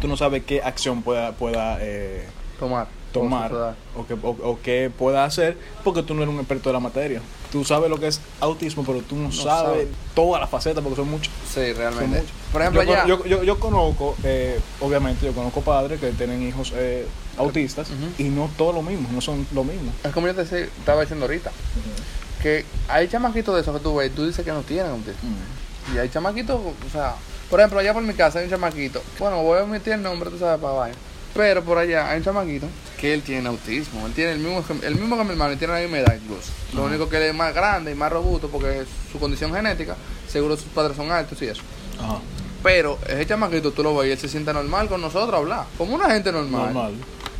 tú 0.00 0.08
no 0.08 0.16
sabes 0.16 0.44
qué 0.44 0.62
acción 0.62 1.02
pueda, 1.02 1.32
pueda 1.32 1.78
eh, 1.80 2.26
Tomar. 2.58 2.88
tomar 3.12 3.74
o 3.96 4.06
que, 4.06 4.14
o, 4.14 4.18
o 4.30 4.58
qué 4.62 4.90
pueda 4.96 5.24
hacer 5.24 5.56
porque 5.82 6.02
tú 6.02 6.14
no 6.14 6.22
eres 6.22 6.32
un 6.34 6.40
experto 6.40 6.68
de 6.68 6.74
la 6.74 6.80
materia. 6.80 7.20
Tú 7.50 7.64
sabes 7.64 7.90
lo 7.90 7.98
que 7.98 8.06
es 8.06 8.20
autismo, 8.38 8.84
pero 8.86 9.00
tú 9.00 9.16
no, 9.16 9.32
sabes 9.32 9.82
sabes. 9.82 9.88
todas 10.14 10.40
las 10.40 10.48
facetas 10.48 10.82
porque 10.84 10.96
son 10.96 11.10
muchas. 11.10 11.32
Sí, 11.52 11.72
realmente. 11.72 12.22
Por 12.52 12.60
ejemplo, 12.60 12.82
yo, 12.84 12.92
ya. 12.92 13.06
yo, 13.06 13.24
yo, 13.24 13.42
yo 13.42 13.58
conozco, 13.58 14.14
eh, 14.22 14.60
obviamente, 14.80 15.26
yo 15.26 15.32
conozco 15.32 15.60
padres 15.60 15.98
que 15.98 16.12
tienen 16.12 16.46
hijos 16.46 16.72
eh, 16.76 17.06
autistas 17.36 17.88
y 18.18 18.24
no 18.24 18.48
todos 18.56 18.74
lo 18.74 18.82
mismo, 18.82 19.08
no 19.12 19.20
son 19.20 19.44
lo 19.52 19.64
mismo. 19.64 19.90
Es 20.04 20.12
como 20.12 20.28
yo 20.28 20.34
te 20.34 20.42
estaba 20.42 21.00
diciendo 21.00 21.24
ahorita. 21.24 21.50
Que 22.42 22.64
hay 22.88 23.08
chamaquitos 23.08 23.54
de 23.54 23.60
esos 23.60 23.76
que 23.76 23.82
tú 23.82 23.96
ves 23.96 24.10
y 24.10 24.14
tú 24.14 24.26
dices 24.26 24.44
que 24.44 24.52
no 24.52 24.62
tienen 24.62 24.92
autismo. 24.92 25.30
Y 25.94 25.98
hay 25.98 26.08
chamaquitos, 26.08 26.58
o 26.60 26.90
sea, 26.92 27.14
por 27.48 27.60
ejemplo, 27.60 27.78
allá 27.80 27.92
por 27.92 28.02
mi 28.02 28.14
casa 28.14 28.38
hay 28.38 28.44
un 28.46 28.50
chamaquito. 28.50 29.02
Bueno, 29.18 29.42
voy 29.42 29.58
a 29.58 29.64
omitir 29.64 29.92
el 29.94 30.02
nombre, 30.02 30.30
tú 30.30 30.38
sabes, 30.38 30.60
para 30.60 30.72
vaina. 30.74 30.96
Pero 31.34 31.62
por 31.62 31.78
allá 31.78 32.10
hay 32.10 32.18
un 32.18 32.24
chamaquito 32.24 32.66
que 32.98 33.14
él 33.14 33.22
tiene 33.22 33.48
autismo. 33.48 34.06
Él 34.06 34.12
tiene 34.12 34.32
el 34.32 34.38
mismo, 34.38 34.64
el 34.82 34.94
mismo 34.96 35.16
que 35.16 35.24
mi 35.24 35.30
hermano 35.30 35.52
y 35.52 35.56
tiene 35.56 35.74
la 35.74 35.80
misma 35.80 35.98
edad 35.98 36.16
incluso. 36.20 36.50
Lo 36.72 36.80
Ajá. 36.80 36.88
único 36.90 37.08
que 37.08 37.16
él 37.18 37.22
es 37.24 37.34
más 37.34 37.54
grande 37.54 37.92
y 37.92 37.94
más 37.94 38.10
robusto 38.12 38.48
porque 38.48 38.84
su 39.12 39.18
condición 39.18 39.52
genética, 39.52 39.96
seguro 40.28 40.56
sus 40.56 40.66
padres 40.66 40.96
son 40.96 41.10
altos 41.10 41.40
y 41.42 41.46
eso. 41.46 41.62
Ajá. 42.02 42.18
Pero 42.62 42.98
ese 43.06 43.26
chamaquito 43.26 43.72
tú 43.72 43.82
lo 43.82 43.96
ves 43.96 44.08
y 44.08 44.12
él 44.12 44.18
se 44.18 44.28
siente 44.28 44.52
normal 44.52 44.88
con 44.88 45.00
nosotros 45.00 45.32
a 45.34 45.36
hablar. 45.38 45.64
Como 45.78 45.94
una 45.94 46.10
gente 46.10 46.30
normal. 46.32 46.74
Normal. 46.74 46.94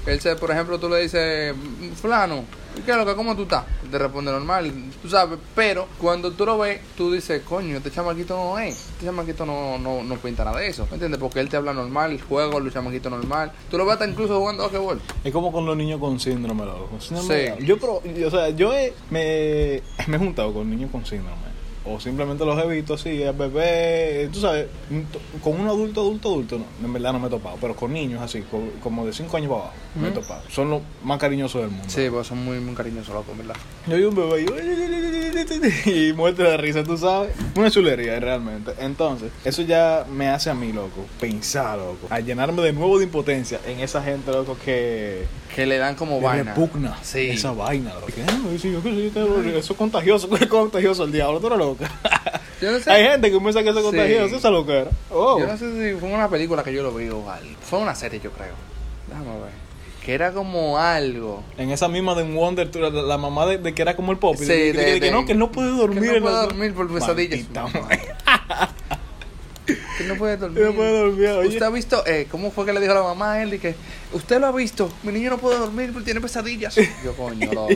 Él 0.06 0.20
se, 0.20 0.34
por 0.36 0.50
ejemplo, 0.50 0.78
tú 0.78 0.88
le 0.88 1.02
dices, 1.02 1.54
"Mm, 1.54 1.92
fulano, 1.92 2.44
¿y 2.76 2.80
¿qué 2.80 2.92
es 2.92 2.96
lo 2.96 3.04
que? 3.04 3.14
¿Cómo 3.14 3.36
tú 3.36 3.42
estás? 3.42 3.64
Te 3.90 3.98
responde 3.98 4.30
normal, 4.32 4.72
tú 5.02 5.08
sabes, 5.10 5.38
pero 5.54 5.86
cuando 6.00 6.30
tú 6.32 6.46
lo 6.46 6.56
ves, 6.58 6.80
tú 6.96 7.12
dices, 7.12 7.42
coño, 7.42 7.76
este 7.76 7.90
chamaquito 7.90 8.34
no 8.34 8.58
es, 8.58 8.76
este 8.92 9.04
chamaquito 9.06 9.44
no, 9.44 9.76
no, 9.78 10.02
no 10.02 10.14
pinta 10.16 10.44
nada 10.44 10.58
de 10.60 10.68
eso, 10.68 10.86
¿me 10.86 10.94
entiendes? 10.94 11.20
Porque 11.20 11.40
él 11.40 11.48
te 11.48 11.56
habla 11.58 11.74
normal, 11.74 12.12
el 12.12 12.20
juego, 12.22 12.58
el 12.58 12.72
chamaquito 12.72 13.10
normal, 13.10 13.52
tú 13.70 13.76
lo 13.76 13.84
ves 13.84 13.94
hasta 13.94 14.06
incluso 14.08 14.38
jugando 14.38 14.62
basquetbol. 14.62 15.00
Es 15.22 15.32
como 15.32 15.52
con 15.52 15.66
los 15.66 15.76
niños 15.76 16.00
con 16.00 16.18
síndrome, 16.18 16.64
loco. 16.64 16.98
Síndrome 17.00 17.56
Sí. 17.58 17.64
Yo, 17.66 17.78
pero, 17.78 18.02
yo, 18.04 18.28
o 18.28 18.30
sea, 18.30 18.48
yo 18.50 18.72
he- 18.74 18.94
me, 19.10 19.82
me 20.06 20.16
he 20.16 20.18
juntado 20.18 20.54
con 20.54 20.70
niños 20.70 20.90
con 20.90 21.04
síndrome. 21.04 21.50
O 21.84 21.98
simplemente 21.98 22.44
los 22.44 22.62
he 22.62 22.66
visto 22.68 22.94
así, 22.94 23.22
el 23.22 23.32
bebé, 23.32 24.28
tú 24.32 24.40
sabes, 24.40 24.66
con 25.42 25.58
un 25.58 25.66
adulto, 25.66 26.02
adulto, 26.02 26.28
adulto, 26.28 26.58
no, 26.58 26.86
en 26.86 26.92
verdad 26.92 27.12
no 27.14 27.18
me 27.20 27.28
he 27.28 27.30
topado. 27.30 27.56
Pero 27.60 27.74
con 27.74 27.92
niños 27.92 28.20
así, 28.20 28.42
con- 28.42 28.70
como 28.82 29.06
de 29.06 29.12
5 29.14 29.34
años 29.38 29.48
para 29.50 29.62
abajo, 29.62 29.76
me 30.00 30.08
he 30.08 30.10
topado. 30.10 30.42
Son 30.50 30.68
los 30.68 30.82
más 31.02 31.18
cariñosos 31.18 31.62
del 31.62 31.70
mundo. 31.70 31.86
Sí, 31.88 32.06
pues 32.10 32.26
son 32.26 32.44
muy, 32.44 32.60
muy 32.60 32.74
cariñosos, 32.74 33.14
loco, 33.14 33.32
¿verdad? 33.36 33.56
Yo 33.86 33.96
vi 33.96 34.04
un 34.04 34.14
bebé 34.14 34.42
y 35.86 35.90
y 35.90 36.12
muerte 36.12 36.42
de 36.42 36.56
risa, 36.56 36.84
tú 36.84 36.96
sabes. 36.96 37.32
Una 37.56 37.70
chulería 37.70 38.18
realmente. 38.20 38.72
Entonces, 38.78 39.30
eso 39.44 39.62
ya 39.62 40.04
me 40.10 40.28
hace 40.28 40.50
a 40.50 40.54
mí, 40.54 40.72
loco, 40.72 41.06
pensar, 41.18 41.78
loco, 41.78 42.06
a 42.10 42.20
llenarme 42.20 42.62
de 42.62 42.72
nuevo 42.72 42.98
de 42.98 43.04
impotencia 43.04 43.58
en 43.66 43.80
esa 43.80 44.02
gente, 44.02 44.30
loco, 44.32 44.56
que 44.64 45.24
Que 45.54 45.66
le 45.66 45.78
dan 45.78 45.94
como 45.94 46.16
le 46.16 46.22
vaina. 46.26 46.54
repugna 46.54 46.98
Sí. 47.02 47.30
esa 47.30 47.52
vaina, 47.52 47.94
loco. 47.94 48.06
Que, 48.08 48.22
"Ah, 48.22 48.38
sí, 48.60 48.70
yo 48.72 48.82
qué 48.82 49.10
Eso 49.58 49.72
es 49.72 49.78
contagioso, 49.78 50.28
es 50.40 50.46
contagioso 50.46 51.04
el 51.04 51.12
diablo, 51.12 51.40
tú 51.40 51.46
eres 51.48 51.58
loca. 51.70 51.90
Yo 52.60 52.72
no 52.72 52.78
sé, 52.80 52.90
Hay 52.90 53.04
gente 53.04 53.30
que 53.30 53.38
piensa 53.40 53.62
que 53.62 53.70
eso 53.70 53.90
es 53.92 54.30
Sí. 54.30 54.36
esa 54.36 54.50
loquera. 54.50 54.90
Oh. 55.10 55.38
yo 55.38 55.46
no 55.46 55.56
sé 55.56 55.92
si 55.94 55.98
fue 55.98 56.08
una 56.10 56.28
película 56.28 56.62
que 56.62 56.72
yo 56.72 56.82
lo 56.82 56.92
vi 56.94 57.08
o 57.08 57.28
algo. 57.30 57.50
Fue 57.62 57.78
una 57.78 57.94
serie, 57.94 58.20
yo 58.20 58.30
creo. 58.32 58.54
Déjame 59.08 59.40
ver. 59.40 59.50
Que 60.04 60.14
era 60.14 60.32
como 60.32 60.78
algo. 60.78 61.42
En 61.58 61.70
esa 61.70 61.86
misma 61.88 62.14
de 62.14 62.22
Wonder, 62.22 62.74
la, 62.76 62.88
la 62.90 63.18
mamá 63.18 63.44
de, 63.46 63.58
de 63.58 63.74
que 63.74 63.82
era 63.82 63.96
como 63.96 64.12
el 64.12 64.18
pop, 64.18 64.34
Sí, 64.38 64.44
de, 64.46 64.72
de- 64.72 64.72
de- 64.72 64.92
de 64.94 65.00
que 65.00 65.10
no, 65.10 65.26
que 65.26 65.34
no 65.34 65.52
puede 65.52 65.70
dormir. 65.76 66.10
que 66.12 66.20
no 66.20 66.22
puede 66.26 66.36
dormir 66.36 66.74
por 66.74 66.92
pesadillas. 66.92 67.40
Que 69.98 70.04
no 70.04 70.16
puede 70.16 70.36
dormir. 70.36 70.58
Que 70.58 70.64
no 70.70 70.74
puede 70.74 70.98
dormir, 70.98 71.28
oye. 71.28 71.48
¿Usted 71.48 71.62
ha 71.62 71.70
visto 71.70 72.06
eh, 72.06 72.26
cómo 72.30 72.50
fue 72.50 72.66
que 72.66 72.72
le 72.72 72.80
dijo 72.80 72.92
a 72.92 72.96
la 72.96 73.02
mamá 73.02 73.32
a 73.32 73.42
él? 73.42 73.54
Y 73.54 73.58
que 73.58 73.74
usted 74.12 74.40
lo 74.40 74.46
ha 74.46 74.52
visto, 74.52 74.90
mi 75.02 75.12
niño 75.12 75.30
no 75.30 75.38
puede 75.38 75.58
dormir 75.58 75.90
porque 75.92 76.04
tiene 76.06 76.20
pesadillas. 76.20 76.74
Yo, 77.04 77.14
coño, 77.16 77.52
loco. 77.52 77.74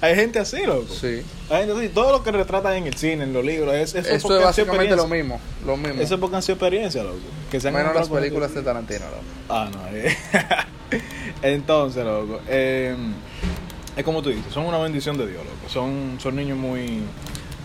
Hay 0.00 0.14
gente 0.14 0.38
así, 0.38 0.64
loco. 0.64 0.92
Sí. 0.92 1.22
Hay 1.50 1.66
gente 1.66 1.72
así. 1.72 1.88
Todo 1.88 2.12
lo 2.12 2.22
que 2.22 2.32
retratan 2.32 2.74
en 2.74 2.86
el 2.86 2.94
cine, 2.94 3.24
en 3.24 3.32
los 3.32 3.44
libros, 3.44 3.74
es, 3.74 3.94
eso, 3.94 4.36
es 4.36 4.42
básicamente 4.44 4.96
lo 4.96 5.06
mismo. 5.06 5.40
Lo 5.64 5.76
mismo. 5.76 6.00
Eso 6.00 6.14
es 6.14 6.20
porque 6.20 6.36
han 6.36 6.42
sido 6.42 6.54
experiencia, 6.54 7.02
loco. 7.02 7.18
Que 7.50 7.60
se 7.60 7.68
han 7.68 7.74
Menos 7.74 7.94
las 7.94 8.08
películas 8.08 8.54
de 8.54 8.62
Tarantino, 8.62 9.00
loco. 9.06 9.22
Ah, 9.48 9.68
no. 9.72 9.96
eh. 9.96 10.16
Entonces, 11.42 12.04
loco. 12.04 12.40
eh, 12.48 12.94
es 13.96 14.04
como 14.04 14.20
tú 14.22 14.28
dices, 14.28 14.52
son 14.52 14.66
una 14.66 14.78
bendición 14.78 15.16
de 15.16 15.26
Dios, 15.26 15.42
loco. 15.44 15.68
Son, 15.68 16.18
son 16.20 16.36
niños 16.36 16.58
muy. 16.58 17.00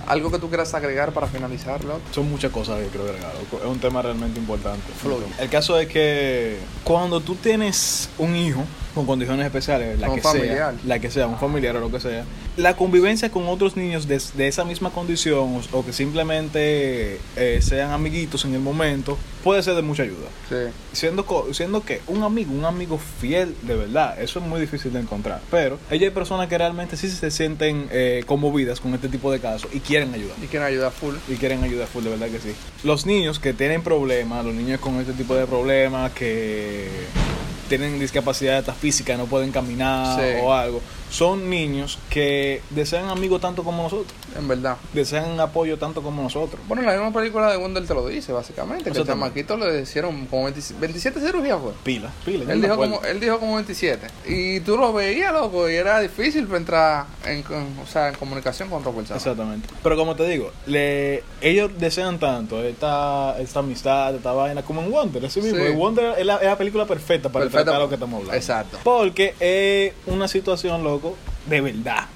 Algo 0.08 0.32
que 0.32 0.40
tú 0.40 0.50
quieras 0.50 0.74
agregar 0.74 1.12
para 1.12 1.28
finalizar, 1.28 1.84
loco. 1.84 2.02
Son 2.12 2.30
muchas 2.30 2.52
cosas 2.52 2.80
que 2.80 2.88
quiero 2.88 3.06
agregar. 3.06 3.32
Es 3.52 3.66
un 3.66 3.80
tema 3.80 4.02
realmente 4.02 4.40
importante. 4.40 4.92
Fluye. 5.02 5.26
El 5.40 5.50
caso 5.50 5.80
es 5.80 5.88
que 5.88 6.60
cuando 6.84 7.22
tú 7.22 7.36
tienes 7.36 8.10
un 8.18 8.36
hijo 8.36 8.64
con 8.94 9.06
condiciones 9.06 9.46
especiales, 9.46 10.00
la 10.00 10.10
Un 10.10 10.16
que 10.16 10.22
familiar. 10.22 10.74
sea, 10.74 10.74
la 10.86 11.00
que 11.00 11.10
sea, 11.12 11.28
un 11.28 11.38
familiar 11.38 11.76
o 11.78 11.80
lo 11.80 11.92
que 11.92 12.00
sea, 12.00 12.24
la 12.58 12.76
convivencia 12.76 13.30
con 13.32 13.48
otros 13.48 13.78
niños 13.78 14.08
de, 14.08 14.22
de 14.36 14.48
esa 14.48 14.66
misma 14.66 14.90
condición 14.90 15.62
o, 15.74 15.78
o 15.78 15.86
que 15.86 15.94
simplemente 15.94 17.20
eh, 17.36 17.60
sean 17.62 17.92
amiguitos 17.92 18.44
en 18.46 18.54
el 18.54 18.60
momento, 18.60 19.18
puede 19.44 19.64
ser 19.64 19.76
de 19.76 19.82
mucha 19.82 20.04
ayuda. 20.04 20.28
Sí. 20.50 20.56
Siendo, 20.94 21.26
co- 21.26 21.54
siendo 21.54 21.82
que 21.84 22.02
un 22.08 22.24
amigo, 22.24 22.52
un 22.54 22.66
amigo 22.66 23.00
fiel 23.20 23.56
de 23.64 23.76
verdad, 23.76 24.22
eso 24.22 24.40
es 24.40 24.46
muy 24.46 24.60
difícil 24.60 24.92
de 24.94 25.00
encontrar. 25.00 25.42
Pero 25.50 25.78
ella 25.90 26.08
hay 26.08 26.14
personas 26.14 26.48
que 26.48 26.58
realmente 26.58 26.98
sí 26.98 27.10
se 27.10 27.32
sienten 27.32 27.88
eh, 27.92 28.24
conmovidas 28.26 28.80
con 28.80 28.94
este 28.94 29.08
tipo 29.08 29.32
de 29.32 29.40
casos 29.40 29.70
y 29.74 29.80
quieren 29.80 30.14
ayudar. 30.14 30.36
Y 30.44 30.48
quieren 30.48 30.68
ayudar 30.68 30.92
full. 30.92 31.16
Y 31.30 31.36
quieren 31.36 31.64
ayudar 31.64 31.88
full, 31.88 32.04
de 32.04 32.10
verdad 32.12 32.28
que 32.28 32.40
sí. 32.40 32.54
Los 32.84 33.06
niños 33.06 33.40
que 33.40 33.54
tienen 33.54 33.82
problemas, 33.82 34.46
los 34.46 34.54
niños 34.54 34.80
con 34.80 34.96
este 35.00 35.14
tipo 35.14 35.36
de 35.36 35.48
problemas, 35.48 36.12
que 36.12 36.90
tienen 37.78 38.00
discapacidad 38.00 38.58
hasta 38.58 38.74
física, 38.74 39.16
no 39.16 39.26
pueden 39.28 39.52
caminar 39.52 40.20
Sí. 40.20 40.40
o 40.44 40.54
algo, 40.54 40.82
son 41.12 41.50
niños 41.50 42.00
que 42.10 42.62
desean 42.70 43.10
amigos 43.10 43.42
tanto 43.42 43.64
como 43.64 43.84
nosotros, 43.84 44.14
En 44.38 44.48
verdad. 44.48 44.78
desean 44.94 45.38
apoyo 45.42 45.78
tanto 45.78 46.02
como 46.02 46.24
nosotros. 46.24 46.60
Bueno, 46.70 46.84
la 46.84 46.94
misma 46.94 47.12
película 47.12 47.52
de 47.52 47.58
Wonder 47.58 47.86
te 47.86 47.94
lo 47.94 48.08
dice, 48.08 48.32
básicamente. 48.32 48.86
Que 48.86 48.90
el 48.92 48.96
Exactamente. 48.98 49.44
chamaquito 49.44 49.58
le 49.58 49.82
hicieron 49.82 50.26
como 50.28 50.46
20 50.46 50.62
27 50.80 51.20
cirugías, 51.20 51.60
fue. 51.62 51.74
Pila, 51.84 52.10
pila. 52.26 52.52
Él 52.54 52.62
dijo, 52.62 52.78
como, 52.78 53.02
él 53.04 53.20
dijo 53.20 53.40
como 53.40 53.56
27. 53.56 54.08
Y 54.26 54.62
tú 54.62 54.78
lo 54.78 54.94
veías, 54.94 55.34
loco, 55.34 55.70
y 55.70 55.76
era 55.76 56.00
difícil 56.00 56.48
entrar 56.56 57.08
en, 57.26 57.44
o 57.84 57.86
sea, 57.92 58.08
en 58.10 58.16
comunicación 58.16 58.70
con 58.70 58.80
otra 58.80 58.94
persona. 58.94 59.18
Exactamente. 59.18 59.68
Pero 59.84 59.98
como 59.98 60.16
te 60.16 60.26
digo, 60.28 60.52
le, 60.66 61.24
ellos 61.42 61.72
desean 61.78 62.20
tanto 62.20 62.64
esta, 62.64 63.36
esta 63.40 63.60
amistad, 63.60 64.16
esta 64.16 64.32
vaina, 64.32 64.62
como 64.64 64.82
en 64.82 64.90
Wonder, 64.92 65.26
así 65.26 65.42
mismo. 65.42 65.60
Sí. 65.60 65.66
En 65.72 65.78
Wonder 65.78 66.16
es 66.18 66.26
la, 66.26 66.38
es 66.38 66.46
la 66.46 66.58
película 66.58 66.86
perfecta 66.86 67.28
para 67.30 67.44
Perfecta. 67.46 67.66
tratar 67.66 67.82
lo 67.82 67.90
que 67.90 67.96
estamos 67.96 68.18
hablando. 68.20 68.38
Exacto. 68.38 68.78
Porque 68.84 69.36
es 69.42 69.94
una 70.12 70.28
situación, 70.30 70.84
loco, 70.84 71.01
de 71.46 71.62
verdad. 71.62 72.08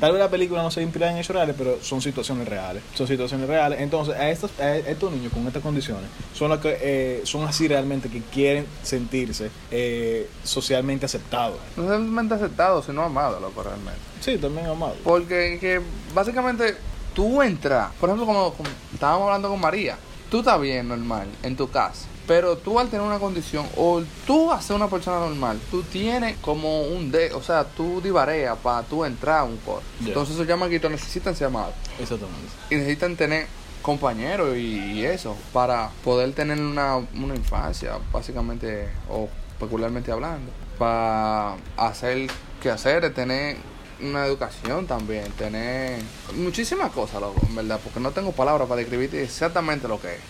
Tal 0.00 0.12
vez 0.12 0.20
la 0.20 0.28
película 0.28 0.62
no 0.62 0.70
se 0.70 0.82
inspira 0.82 1.10
en 1.12 1.18
hechos 1.18 1.34
reales, 1.36 1.54
pero 1.56 1.78
son 1.80 2.02
situaciones 2.02 2.48
reales. 2.48 2.82
Son 2.94 3.06
situaciones 3.06 3.46
reales. 3.46 3.80
Entonces, 3.80 4.16
a 4.16 4.28
estos, 4.28 4.50
a 4.58 4.76
estos 4.76 5.12
niños 5.12 5.32
con 5.32 5.46
estas 5.46 5.62
condiciones 5.62 6.10
son 6.34 6.48
los 6.48 6.58
que 6.58 6.76
eh, 6.80 7.20
son 7.24 7.46
así 7.46 7.68
realmente 7.68 8.08
que 8.08 8.20
quieren 8.20 8.66
sentirse 8.82 9.50
eh, 9.70 10.28
socialmente 10.42 11.06
aceptados. 11.06 11.58
No 11.76 11.84
solamente 11.84 12.34
aceptado, 12.34 12.82
sino 12.82 13.02
amado, 13.02 13.38
loco, 13.38 13.62
realmente. 13.62 14.00
Sí, 14.20 14.38
también 14.38 14.66
amados. 14.66 14.98
Porque 15.04 15.58
que 15.60 15.80
básicamente 16.12 16.76
tú 17.14 17.40
entras, 17.42 17.92
por 18.00 18.08
ejemplo, 18.08 18.26
como, 18.26 18.52
como 18.54 18.68
estábamos 18.92 19.26
hablando 19.26 19.48
con 19.48 19.60
María, 19.60 19.96
tú 20.30 20.40
estás 20.40 20.60
bien 20.60 20.88
normal 20.88 21.28
en 21.42 21.56
tu 21.56 21.70
casa, 21.70 22.06
pero 22.30 22.56
tú 22.56 22.78
al 22.78 22.88
tener 22.88 23.04
una 23.04 23.18
condición 23.18 23.66
o 23.76 24.04
tú 24.24 24.52
a 24.52 24.62
ser 24.62 24.76
una 24.76 24.86
persona 24.86 25.18
normal, 25.18 25.58
tú 25.68 25.82
tienes 25.82 26.36
como 26.36 26.82
un 26.82 27.10
de, 27.10 27.32
o 27.32 27.42
sea, 27.42 27.64
tú 27.64 28.00
divareas 28.00 28.56
para 28.58 28.84
tú 28.84 29.04
entrar 29.04 29.40
a 29.40 29.42
un 29.42 29.56
coro. 29.56 29.82
Entonces 29.98 30.36
esos 30.36 30.46
chamaquitos 30.46 30.88
necesitan 30.92 31.34
ser 31.34 31.48
amados 31.48 31.74
Exactamente. 31.98 32.46
y 32.70 32.76
necesitan 32.76 33.16
tener 33.16 33.48
compañeros 33.82 34.56
y, 34.56 34.92
y 34.92 35.04
eso 35.04 35.36
para 35.52 35.90
poder 36.04 36.32
tener 36.32 36.60
una, 36.60 36.98
una 36.98 37.34
infancia, 37.34 37.98
básicamente 38.12 38.88
o 39.10 39.28
peculiarmente 39.58 40.12
hablando, 40.12 40.52
para 40.78 41.56
hacer 41.76 42.30
que 42.62 42.70
hacer, 42.70 43.12
tener 43.12 43.56
una 44.02 44.26
educación 44.26 44.86
también, 44.86 45.30
tener 45.32 46.00
muchísimas 46.34 46.90
cosas, 46.92 47.20
loco, 47.20 47.40
en 47.46 47.54
verdad, 47.54 47.80
porque 47.82 48.00
no 48.00 48.10
tengo 48.10 48.32
palabras 48.32 48.68
para 48.68 48.80
describirte 48.80 49.22
exactamente 49.22 49.88
lo 49.88 50.00
que 50.00 50.14
es. 50.14 50.20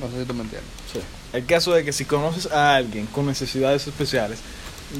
No 0.00 0.10
sé 0.10 0.20
si 0.20 0.24
tú 0.24 0.34
me 0.34 0.42
entiendes. 0.42 0.70
Sí. 0.92 1.00
El 1.32 1.44
caso 1.46 1.76
es 1.76 1.84
que 1.84 1.92
si 1.92 2.04
conoces 2.04 2.50
a 2.50 2.76
alguien 2.76 3.06
con 3.06 3.26
necesidades 3.26 3.86
especiales, 3.86 4.38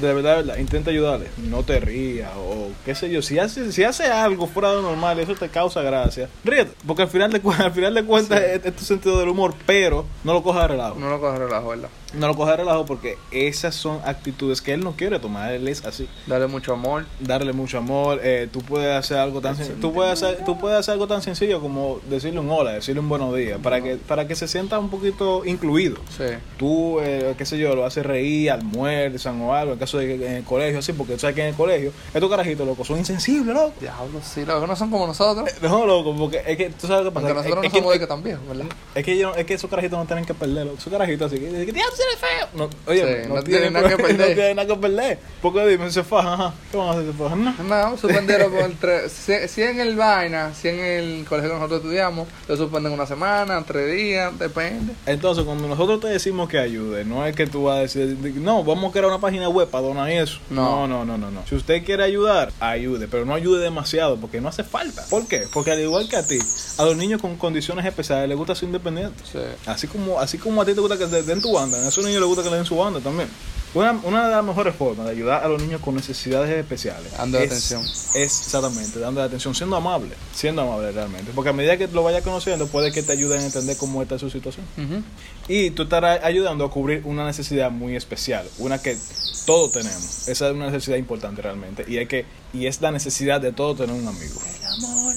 de 0.00 0.14
verdad, 0.14 0.30
de 0.36 0.42
verdad, 0.42 0.56
intenta 0.58 0.90
ayudarle. 0.90 1.26
No 1.48 1.62
te 1.62 1.80
rías 1.80 2.30
o 2.36 2.68
qué 2.84 2.94
sé 2.94 3.10
yo. 3.10 3.22
Si 3.22 3.38
hace, 3.38 3.72
si 3.72 3.84
hace 3.84 4.04
algo 4.06 4.46
fuera 4.46 4.70
de 4.70 4.76
lo 4.76 4.82
normal 4.82 5.18
y 5.18 5.22
eso 5.22 5.34
te 5.34 5.48
causa 5.48 5.82
gracia, 5.82 6.28
ríete. 6.44 6.72
Porque 6.86 7.02
al 7.02 7.08
final 7.08 7.32
de, 7.32 7.40
al 7.58 7.72
final 7.72 7.94
de 7.94 8.04
cuentas 8.04 8.38
Sí. 8.40 8.44
es, 8.54 8.64
es 8.66 8.76
tu 8.76 8.84
sentido 8.84 9.18
del 9.18 9.28
humor, 9.28 9.54
pero 9.66 10.04
no 10.24 10.32
lo 10.32 10.42
cojas 10.42 10.62
de 10.62 10.68
relajo. 10.68 10.96
No 10.98 11.08
lo 11.10 11.20
coges 11.20 11.38
relajo, 11.38 11.68
¿verdad? 11.68 11.88
No 12.14 12.26
lo 12.26 12.34
cojas 12.34 12.52
de 12.56 12.64
relajo 12.64 12.86
porque 12.86 13.18
esas 13.30 13.74
son 13.74 14.00
actitudes 14.04 14.62
que 14.62 14.72
él 14.72 14.80
no 14.80 14.92
quiere 14.92 15.18
tomar. 15.18 15.52
Él 15.52 15.68
es 15.68 15.84
así. 15.84 16.08
Darle 16.26 16.46
mucho 16.46 16.72
amor. 16.72 17.04
Darle 17.20 17.52
mucho 17.52 17.78
amor. 17.78 18.20
eh, 18.22 18.48
tú 18.50 18.60
puedes 18.60 18.94
hacer 18.96 19.18
algo 19.18 19.40
tan 19.42 19.56
sen- 19.56 19.78
tú 19.80 19.92
puedes 19.92 20.12
hacer, 20.14 20.42
tú 20.44 20.58
puedes 20.58 20.78
hacer 20.78 20.92
algo 20.92 21.06
tan 21.06 21.20
sencillo 21.22 21.60
como 21.60 22.00
decirle 22.08 22.40
un 22.40 22.50
hola, 22.50 22.72
decirle 22.72 23.00
un 23.00 23.08
buenos 23.10 23.34
días, 23.36 23.58
para 23.62 23.82
que 23.82 23.96
para 23.96 24.26
que 24.26 24.34
se 24.34 24.48
sienta 24.48 24.78
un 24.78 24.88
poquito 24.90 25.44
incluido. 25.44 25.96
Sí. 26.16 26.24
tú, 26.56 26.98
eh, 27.00 27.34
qué 27.36 27.44
sé 27.44 27.58
yo, 27.58 27.74
lo 27.74 27.84
haces 27.84 28.04
reír, 28.06 28.50
almuerzan 28.50 29.40
o 29.42 29.54
algo, 29.54 29.76
caso 29.78 29.98
de 29.98 30.06
que 30.06 30.14
en 30.26 30.32
el 30.34 30.44
colegio, 30.44 30.78
así, 30.78 30.92
porque 30.92 31.14
tú 31.14 31.20
sabes 31.20 31.34
que 31.36 31.42
en 31.42 31.48
el 31.48 31.54
colegio, 31.54 31.92
estos 32.12 32.30
carajitos, 32.30 32.66
loco, 32.66 32.84
son 32.84 32.98
insensibles, 32.98 33.54
loco. 33.54 33.74
Diablo, 33.80 34.20
sí, 34.22 34.44
loco, 34.44 34.66
no 34.66 34.76
son 34.76 34.90
como 34.90 35.06
nosotros. 35.06 35.48
No, 35.62 35.86
loco, 35.86 36.14
porque 36.16 36.42
es 36.46 36.56
que 36.56 36.70
tú 36.70 36.86
sabes 36.86 37.04
lo 37.04 37.10
que 37.10 37.14
pasa. 37.14 37.28
Nosotros 37.28 37.48
es, 37.48 37.54
no 37.56 37.62
es 37.66 37.72
somos 37.72 37.92
de 37.92 37.98
que, 38.00 38.06
que 38.06 38.14
viejos, 38.22 38.48
¿verdad? 38.48 38.66
es 38.94 39.04
que 39.04 39.12
ellos- 39.12 39.36
es 39.36 39.44
que 39.46 39.54
esos 39.54 39.70
carajitos 39.70 39.98
no 39.98 40.06
tienen 40.06 40.24
que 40.24 40.34
perder, 40.34 40.66
loco. 40.66 40.78
Esos 40.78 40.92
carajitos 40.92 41.30
así, 41.32 41.40
que 41.40 41.46
dicen, 41.50 41.74
"Diablo, 41.74 41.92
tú 41.96 42.02
eres 42.02 42.18
feo. 42.18 42.48
No, 42.54 42.70
oye, 42.86 43.22
Sí, 43.22 43.28
no, 43.28 43.34
no 43.36 43.42
tienen 43.42 43.72
nada 43.72 43.88
que 43.88 43.96
no 44.02 44.08
perder. 44.08 44.34
tienen 44.34 44.56
nada 44.56 44.68
que 44.74 44.80
perder. 44.80 45.18
Porque 45.42 45.66
dime, 45.66 45.90
se 45.90 46.02
fajan, 46.04 46.32
ajá. 46.34 46.54
¿Qué 46.70 46.76
van 46.76 46.88
a 46.88 46.90
hacer? 46.92 47.06
Se 47.06 47.12
fajan, 47.12 47.44
no. 47.44 47.54
No, 47.64 47.96
suspenderlo 47.98 48.50
por 48.50 48.70
tres. 48.80 49.12
Si, 49.12 49.32
si 49.48 49.62
en 49.62 49.80
el 49.80 49.96
vaina, 49.96 50.52
si 50.54 50.68
en 50.68 50.80
el 50.80 51.24
colegio 51.28 51.50
que 51.50 51.56
nosotros 51.56 51.80
estudiamos, 51.80 52.26
lo 52.48 52.56
suspenden 52.56 52.92
una 52.92 53.06
semana, 53.06 53.62
tres 53.66 53.94
días, 53.94 54.38
depende. 54.38 54.94
Entonces, 55.06 55.44
cuando 55.44 55.68
nosotros 55.68 56.00
te 56.00 56.08
decimos 56.08 56.48
que 56.48 56.58
ayude, 56.58 57.04
no 57.04 57.24
es 57.26 57.34
que 57.36 57.46
tú 57.46 57.64
vas 57.64 57.76
a 57.78 57.80
decir, 57.80 58.16
no, 58.36 58.64
vamos 58.64 58.90
a 58.90 58.92
crear 58.92 59.06
una 59.06 59.18
página 59.20 59.48
web 59.48 59.67
para 59.68 59.86
donar 59.86 60.10
eso. 60.10 60.38
No. 60.50 60.86
No, 60.86 61.04
no, 61.04 61.04
no, 61.04 61.18
no, 61.18 61.30
no. 61.30 61.46
Si 61.46 61.54
usted 61.54 61.84
quiere 61.84 62.04
ayudar, 62.04 62.52
ayude, 62.60 63.08
pero 63.08 63.24
no 63.24 63.34
ayude 63.34 63.62
demasiado 63.62 64.16
porque 64.16 64.40
no 64.40 64.48
hace 64.48 64.64
falta. 64.64 65.04
¿Por 65.08 65.26
qué? 65.26 65.46
Porque 65.52 65.72
al 65.72 65.80
igual 65.80 66.08
que 66.08 66.16
a 66.16 66.26
ti, 66.26 66.38
a 66.78 66.84
los 66.84 66.96
niños 66.96 67.20
con 67.20 67.36
condiciones 67.36 67.84
especiales 67.86 68.28
les 68.28 68.36
gusta 68.36 68.54
ser 68.54 68.66
independientes. 68.66 69.28
Sí. 69.30 69.38
Así 69.66 69.86
como, 69.86 70.20
así 70.20 70.38
como 70.38 70.62
a 70.62 70.64
ti 70.64 70.74
te 70.74 70.80
gusta 70.80 70.98
que 70.98 71.06
te 71.06 71.22
den 71.22 71.40
tu 71.40 71.52
banda, 71.52 71.78
a 71.78 71.88
esos 71.88 72.04
niños 72.04 72.20
les 72.20 72.28
gusta 72.28 72.42
que 72.42 72.50
le 72.50 72.56
den 72.56 72.66
su 72.66 72.76
banda 72.76 73.00
también. 73.00 73.28
Una, 73.74 73.92
una 74.02 74.28
de 74.28 74.34
las 74.34 74.44
mejores 74.44 74.74
formas 74.74 75.06
de 75.06 75.12
ayudar 75.12 75.44
a 75.44 75.48
los 75.48 75.60
niños 75.60 75.80
con 75.82 75.94
necesidades 75.94 76.50
especiales 76.50 77.12
Dando 77.16 77.38
es, 77.38 77.46
atención. 77.46 77.84
es 77.84 78.10
exactamente, 78.14 78.98
dando 78.98 79.22
atención, 79.22 79.54
siendo 79.54 79.76
amable, 79.76 80.14
siendo 80.34 80.62
amable 80.62 80.90
realmente. 80.92 81.32
Porque 81.34 81.50
a 81.50 81.52
medida 81.52 81.76
que 81.76 81.86
lo 81.88 82.02
vayas 82.02 82.22
conociendo, 82.22 82.66
puede 82.66 82.92
que 82.92 83.02
te 83.02 83.12
ayuden 83.12 83.40
a 83.40 83.44
entender 83.44 83.76
cómo 83.76 84.02
está 84.02 84.18
su 84.18 84.30
situación. 84.30 84.64
Ujú. 84.76 85.02
Y 85.48 85.70
tú 85.70 85.82
estarás 85.82 86.24
ayudando 86.24 86.64
a 86.64 86.70
cubrir 86.70 87.02
una 87.04 87.26
necesidad 87.26 87.70
muy 87.70 87.94
especial, 87.94 88.48
una 88.58 88.80
que 88.80 88.96
todos 89.44 89.72
tenemos. 89.72 90.28
Esa 90.28 90.48
es 90.48 90.54
una 90.54 90.66
necesidad 90.66 90.96
importante 90.96 91.42
realmente. 91.42 91.84
Y 91.88 91.98
hay 91.98 92.06
que 92.06 92.24
y 92.52 92.66
es 92.66 92.80
la 92.80 92.90
necesidad 92.90 93.40
de 93.40 93.52
todos 93.52 93.76
tener 93.76 93.94
un 93.94 94.06
amigo. 94.08 94.40
El 94.60 94.66
amor. 94.66 95.14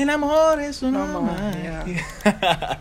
El 0.00 0.08
amor 0.08 0.58
es 0.60 0.82
una 0.82 1.04
No, 1.04 1.20
magia. 1.20 1.84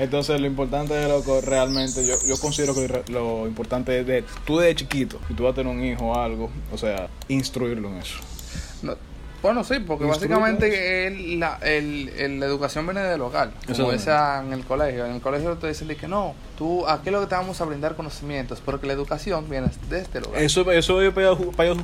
Entonces 0.00 0.40
lo 0.40 0.48
importante 0.48 0.94
de 0.94 1.08
loco 1.08 1.40
realmente, 1.40 2.04
yo, 2.04 2.14
yo 2.26 2.36
considero 2.38 2.74
que 2.74 2.88
lo, 3.12 3.40
lo 3.42 3.46
importante 3.46 4.00
es 4.00 4.06
de 4.06 4.24
tú 4.44 4.58
de 4.58 4.74
chiquito, 4.74 5.20
si 5.28 5.34
tú 5.34 5.44
vas 5.44 5.52
a 5.52 5.54
tener 5.54 5.72
un 5.72 5.84
hijo 5.84 6.06
o 6.06 6.18
algo, 6.18 6.50
o 6.72 6.76
sea, 6.76 7.08
instruirlo 7.28 7.88
en 7.90 7.98
eso. 7.98 8.18
No, 8.82 8.96
bueno, 9.46 9.64
sí, 9.64 9.78
porque 9.80 10.04
básicamente 10.04 11.06
el- 11.06 11.40
la, 11.40 11.58
el- 11.62 12.08
el- 12.10 12.42
educación 12.42 12.86
viene 12.86 13.02
del 13.02 13.20
hogar. 13.20 13.50
Como 13.66 13.92
en 13.92 14.52
el 14.52 14.64
colegio. 14.64 15.06
En 15.06 15.12
el 15.12 15.20
colegio 15.20 15.54
te 15.56 15.68
dicen 15.68 15.88
que 15.88 16.08
no, 16.08 16.34
tú 16.58 16.86
aquí 16.86 17.10
lo 17.10 17.20
que 17.20 17.26
te 17.26 17.34
vamos 17.34 17.60
a 17.60 17.64
brindar 17.64 17.96
conocimientos, 17.96 18.60
porque 18.64 18.86
la 18.86 18.92
educación 18.92 19.48
viene 19.48 19.68
desde 19.88 20.18
el 20.18 20.24
hogar. 20.26 20.42
Eso, 20.42 20.70
eso 20.70 21.02
es 21.02 21.12
para, 21.12 21.34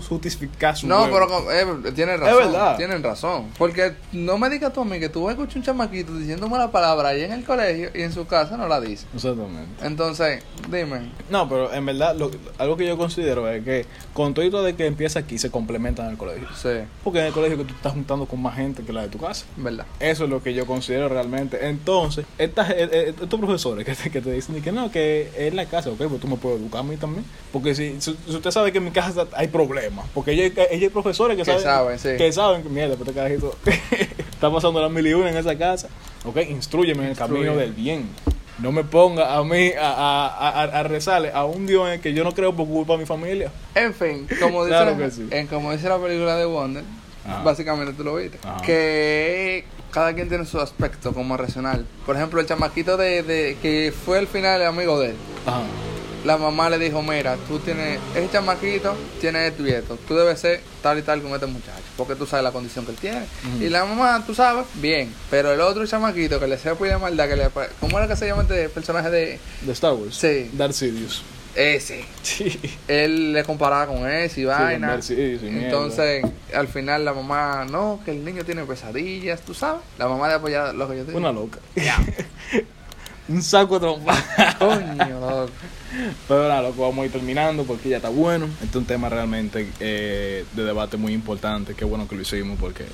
justificar 0.09 0.77
su 0.77 0.87
No, 0.87 1.05
pero 1.11 1.51
eh, 1.53 1.93
tienen 1.95 2.21
razón. 2.21 2.39
verdad. 2.39 2.77
Tienen 2.77 3.03
razón. 3.03 3.47
Porque 3.59 3.95
no 4.13 4.39
me 4.39 4.51
digas 4.51 4.73
tú 4.73 4.83
a 4.83 4.85
mí 4.85 4.99
que 5.01 5.09
tú 5.09 5.29
escuchas 5.31 5.57
un 5.57 5.63
chamaquito 5.63 6.15
diciendo 6.15 6.49
mala 6.49 6.71
palabra 6.71 7.09
ahí 7.11 7.23
en 7.23 7.33
el 7.33 7.45
colegio 7.45 7.91
y 7.95 8.03
en 8.03 8.13
su 8.13 8.27
casa 8.27 8.57
no 8.57 8.69
la 8.69 8.81
dice. 8.81 9.07
Exactamente. 9.15 9.87
Entonces, 9.87 10.43
dime. 10.71 11.11
No, 11.31 11.49
pero 11.49 11.73
en 11.73 11.87
verdad, 11.87 12.15
lo- 12.17 12.31
algo 12.59 12.77
que 12.77 12.87
yo 12.87 12.97
considero 12.97 13.49
es 13.49 13.65
que 13.65 13.87
con 14.13 14.35
todo 14.35 14.63
de 14.63 14.75
que 14.75 14.87
empieza 14.87 15.21
aquí 15.21 15.39
se 15.39 15.51
complementan 15.51 16.07
en 16.07 16.13
el 16.13 16.19
colegio. 16.19 16.49
Sí, 16.55 16.69
Porque 17.05 17.21
en 17.21 17.27
el 17.27 17.33
colegio 17.33 17.52
que 17.57 17.65
tú 17.65 17.75
estás 17.75 17.93
juntando 17.93 18.27
con 18.27 18.41
más 18.43 18.57
gente 18.57 18.83
que 18.83 18.93
la 18.93 19.03
de 19.03 19.09
tu 19.09 19.19
casa. 19.19 19.45
verdad. 19.57 19.87
Eso 20.01 20.25
es 20.25 20.31
lo 20.31 20.43
que 20.43 20.55
yo 20.55 20.67
considero 20.67 21.09
realmente. 21.09 21.69
Entonces, 21.69 22.25
estas, 22.39 22.71
eh, 22.71 22.89
eh, 22.93 23.15
estos 23.21 23.39
profesores 23.41 23.85
que 23.85 23.95
te, 23.95 24.11
que 24.11 24.21
te 24.21 24.31
dicen 24.33 24.61
que 24.63 24.73
no, 24.73 24.91
que 24.91 25.31
es 25.37 25.55
la 25.55 25.67
casa, 25.67 25.91
ok, 25.91 25.99
pues 26.09 26.21
tú 26.21 26.29
me 26.29 26.37
puedes 26.37 26.61
educar 26.61 26.81
a 26.81 26.85
mí 26.85 26.97
también. 26.97 27.25
Porque 27.53 27.75
si, 27.75 27.97
usted 28.29 28.51
sabe 28.51 28.73
que 28.73 28.79
en 28.79 28.85
mi 28.85 28.91
casa 28.91 29.27
hay 29.35 29.49
problemas, 29.49 30.07
porque 30.15 30.33
ellos, 30.33 30.53
ellos 30.71 30.83
hay 30.83 30.89
profesores 30.89 31.37
que, 31.37 31.43
Que 31.43 31.59
saben, 31.61 31.63
saben, 31.63 31.99
sí. 31.99 32.09
que 32.17 32.33
saben 32.33 32.63
que 32.63 32.69
mierda, 32.69 32.97
pues 32.97 33.09
este 33.09 33.21
carajito 33.21 33.57
está 34.31 34.51
pasando 34.51 34.81
la 34.81 34.89
mil 34.89 35.07
y 35.07 35.15
una 35.15 35.31
en 35.31 35.37
esa 35.37 35.57
casa. 35.57 35.89
Ok, 36.25 36.39
instruyeme 36.49 37.03
en 37.05 37.11
el 37.11 37.17
camino 37.17 37.57
del 37.57 37.73
bien. 37.73 38.09
No 38.59 38.71
me 38.71 38.85
ponga 38.85 39.35
a 39.37 39.43
mí 39.43 39.71
a, 39.73 39.89
a, 39.93 40.27
a, 40.51 40.63
a 40.65 40.83
rezarle 40.85 41.33
a 41.33 41.45
un 41.45 41.67
Dios 41.67 41.85
en 41.89 41.95
el 41.95 42.01
que 42.01 42.13
yo 42.13 42.23
no 42.23 42.33
creo 42.33 42.55
por 42.55 42.69
culpa 42.69 42.93
de 42.93 43.01
mi 43.01 43.07
familia. 43.07 43.51
En 43.75 43.93
fin, 43.93 44.29
como 44.41 44.65
dice, 44.65 44.77
Claro 44.77 44.97
la, 44.99 45.11
sí. 45.11 45.27
en, 45.31 45.47
como 45.49 45.73
dice 45.73 45.89
la 45.89 45.99
película 45.99 46.37
de 46.37 46.45
Wonder, 46.45 46.85
Ajá. 47.27 47.43
básicamente 47.43 47.93
tú 47.93 48.05
lo 48.05 48.17
viste, 48.17 48.39
Ajá. 48.45 48.61
que 48.63 49.65
cada 49.91 50.15
quien 50.15 50.29
tiene 50.29 50.45
su 50.47 50.61
aspecto 50.61 51.13
como 51.13 51.37
racional. 51.37 51.87
Por 52.07 52.17
ejemplo, 52.17 52.41
el 52.41 52.47
chamaquito 52.47 52.97
de, 52.97 53.23
de 53.23 53.57
que 53.61 53.93
fue 54.05 54.19
al 54.19 54.27
final 54.27 54.61
el 54.61 54.67
amigo 54.67 54.99
de 54.99 55.11
él. 55.11 55.17
Ajá. 55.47 55.63
La 56.25 56.37
mamá 56.39 56.71
le 56.71 56.79
dijo, 56.79 57.03
mira, 57.03 57.37
tú 57.49 57.59
tienes, 57.59 57.99
ese 58.15 58.31
chamaquito 58.31 58.95
tiene 59.21 59.49
esto 59.49 59.67
y 59.67 59.71
esto, 59.73 59.99
tú 60.07 60.15
debes 60.15 60.39
ser 60.39 60.61
tal 60.81 60.97
y 61.01 61.03
tal 61.03 61.21
con 61.21 61.33
este 61.33 61.47
muchacho, 61.47 61.83
porque 61.97 62.15
tú 62.15 62.27
sabes 62.27 62.45
la 62.45 62.53
condición 62.53 62.85
que 62.85 62.93
él 62.93 62.97
tiene. 62.99 63.23
Y 63.61 63.69
la 63.69 63.85
mamá, 63.85 64.23
tú 64.25 64.33
sabes, 64.33 64.67
bien, 64.75 65.13
pero 65.31 65.53
el 65.53 65.61
otro 65.61 65.85
chamaquito 65.85 66.39
que 66.39 66.47
le 66.47 66.59
sea 66.59 66.75
de 66.75 66.97
maldad, 66.99 67.29
que 67.29 67.35
le, 67.35 67.49
¿cómo 67.81 67.99
era 67.99 68.07
que 68.07 68.15
se 68.15 68.27
llama 68.29 68.43
este 68.43 68.69
personaje 68.69 69.11
de 69.11 69.41
De 69.63 69.73
Star 69.73 69.95
Wars. 69.95 70.15
Sí. 70.17 70.49
Darth 70.53 70.75
Sidious. 70.75 71.25
Ese? 71.55 72.05
Sí. 72.23 72.59
Él 72.89 73.33
le 73.33 73.45
comparaba 73.45 73.87
con 73.87 74.09
ese 74.09 74.43
y 74.43 74.45
vaina. 74.45 74.99
Mierda. 75.09 75.65
Entonces, 75.65 76.25
al 76.55 76.69
final 76.69 77.05
la 77.05 77.13
mamá, 77.13 77.67
no, 77.71 78.01
que 78.05 78.11
el 78.13 78.25
niño 78.25 78.45
tiene 78.45 78.65
pesadillas, 78.65 79.43
tú 79.43 79.55
sabes. 79.55 79.83
La 79.99 80.09
mamá 80.09 80.29
de 80.29 80.35
apoyar 80.35 80.75
lo 80.75 80.89
que 80.89 80.97
yo 80.99 81.03
te 81.03 81.09
digo. 81.09 81.19
Una 81.19 81.33
loca. 81.33 81.59
Un 83.29 83.43
saco 83.43 83.75
de 83.75 83.81
trompa. 83.81 84.15
Coño, 84.59 85.21
loco. 85.21 85.53
Pero 86.27 86.49
nada, 86.49 86.63
loco, 86.63 86.83
vamos 86.83 87.03
a 87.03 87.07
ir 87.07 87.13
terminando 87.13 87.65
porque 87.65 87.89
ya 87.89 87.97
está 87.97 88.09
bueno. 88.09 88.47
Este 88.55 88.67
es 88.67 88.77
un 88.77 88.85
tema 88.85 89.09
realmente 89.09 89.69
eh, 89.79 90.45
de 90.53 90.65
debate 90.65 90.97
muy 90.97 91.13
importante. 91.13 91.75
Qué 91.75 91.85
bueno 91.85 92.09
que 92.09 92.17
lo 92.17 92.23
hicimos 92.23 92.59
porque 92.59 92.85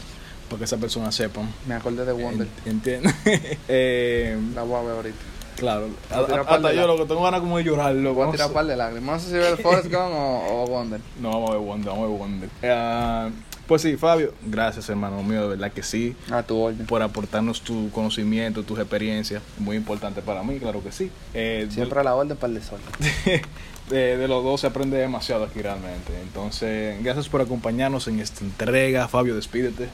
para 0.48 0.58
que 0.58 0.64
esas 0.64 0.80
personas 0.80 1.14
sepan. 1.14 1.48
Me 1.66 1.74
acordé 1.74 2.04
de 2.04 2.12
Wonder. 2.12 2.48
Entiendo. 2.66 3.10
eh, 3.68 4.36
La 4.54 4.62
voy 4.62 4.78
a 4.78 4.82
ver 4.82 4.96
ahorita. 4.96 5.37
Claro, 5.58 5.88
a 6.10 6.20
hasta 6.40 6.72
yo 6.72 6.86
lo 6.86 6.96
que 6.96 7.04
tengo 7.06 7.22
ganas 7.22 7.40
como 7.40 7.58
de 7.58 7.64
llorar, 7.64 7.94
loco. 7.94 8.20
Voy 8.20 8.28
a 8.28 8.32
tirar 8.32 8.46
un 8.48 8.52
par 8.54 8.66
de 8.66 8.76
lágrimas. 8.76 9.14
No 9.16 9.20
sé 9.20 9.26
si 9.28 9.34
ver 9.38 9.56
Forrest 9.62 9.86
Gump 9.92 10.12
o, 10.14 10.62
o 10.62 10.66
Wonder. 10.66 11.00
No, 11.20 11.30
vamos 11.30 11.50
a 11.50 11.52
ver 11.54 11.62
Wonder, 11.62 11.88
vamos 11.90 12.04
a 12.04 12.08
ver 12.08 12.18
Wonder. 12.18 12.48
Ah, 12.64 13.28
pues 13.66 13.82
sí, 13.82 13.96
Fabio, 13.98 14.32
gracias 14.46 14.88
hermano 14.88 15.22
mío, 15.22 15.42
de 15.42 15.48
verdad 15.48 15.70
que 15.70 15.82
sí, 15.82 16.16
A 16.30 16.42
tu 16.42 16.58
orden. 16.58 16.86
por 16.86 17.02
aportarnos 17.02 17.60
tu 17.60 17.90
conocimiento, 17.90 18.62
tus 18.62 18.78
experiencias, 18.78 19.42
muy 19.58 19.76
importante 19.76 20.22
para 20.22 20.42
mí, 20.42 20.58
claro 20.58 20.82
que 20.82 20.90
sí. 20.90 21.10
Eh, 21.34 21.66
de- 21.68 21.74
Siempre 21.74 22.00
a 22.00 22.02
la 22.04 22.14
orden 22.14 22.34
para 22.38 22.48
el 22.52 22.58
desorden. 22.60 22.86
de, 23.90 24.16
de 24.16 24.28
los 24.28 24.42
dos 24.42 24.62
se 24.62 24.66
aprende 24.68 24.96
demasiado 24.96 25.44
aquí 25.44 25.60
realmente. 25.60 26.18
Entonces, 26.22 27.02
gracias 27.04 27.28
por 27.28 27.42
acompañarnos 27.42 28.08
en 28.08 28.20
esta 28.20 28.42
entrega. 28.42 29.06
Fabio, 29.08 29.34
despídete. 29.34 29.88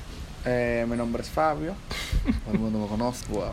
Eh, 0.46 0.86
mi 0.88 0.96
nombre 0.96 1.22
es 1.22 1.28
Fabio. 1.28 1.74
Todo 2.44 2.54
el 2.54 2.60
mundo 2.60 2.78
me 2.78 2.86
conoce. 2.86 3.24
Wow. 3.28 3.52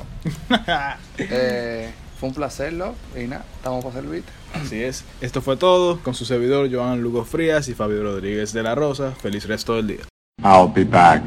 Eh, 1.17 1.91
fue 2.19 2.29
un 2.29 2.35
placer, 2.35 2.73
loco. 2.73 2.95
Y 3.15 3.27
nada, 3.27 3.45
estamos 3.57 3.83
para 3.83 3.95
servirte. 3.95 4.31
Así 4.53 4.83
es. 4.83 5.03
Esto 5.21 5.41
fue 5.41 5.57
todo 5.57 5.99
con 5.99 6.13
su 6.13 6.25
servidor 6.25 6.71
Joan 6.71 7.01
Lugo 7.01 7.25
Frías 7.25 7.67
y 7.67 7.73
Fabio 7.73 8.03
Rodríguez 8.03 8.53
de 8.53 8.63
la 8.63 8.75
Rosa. 8.75 9.11
Feliz 9.11 9.47
resto 9.47 9.75
del 9.75 9.87
día. 9.87 10.01
I'll 10.43 10.71
be 10.71 10.83
back. 10.83 11.19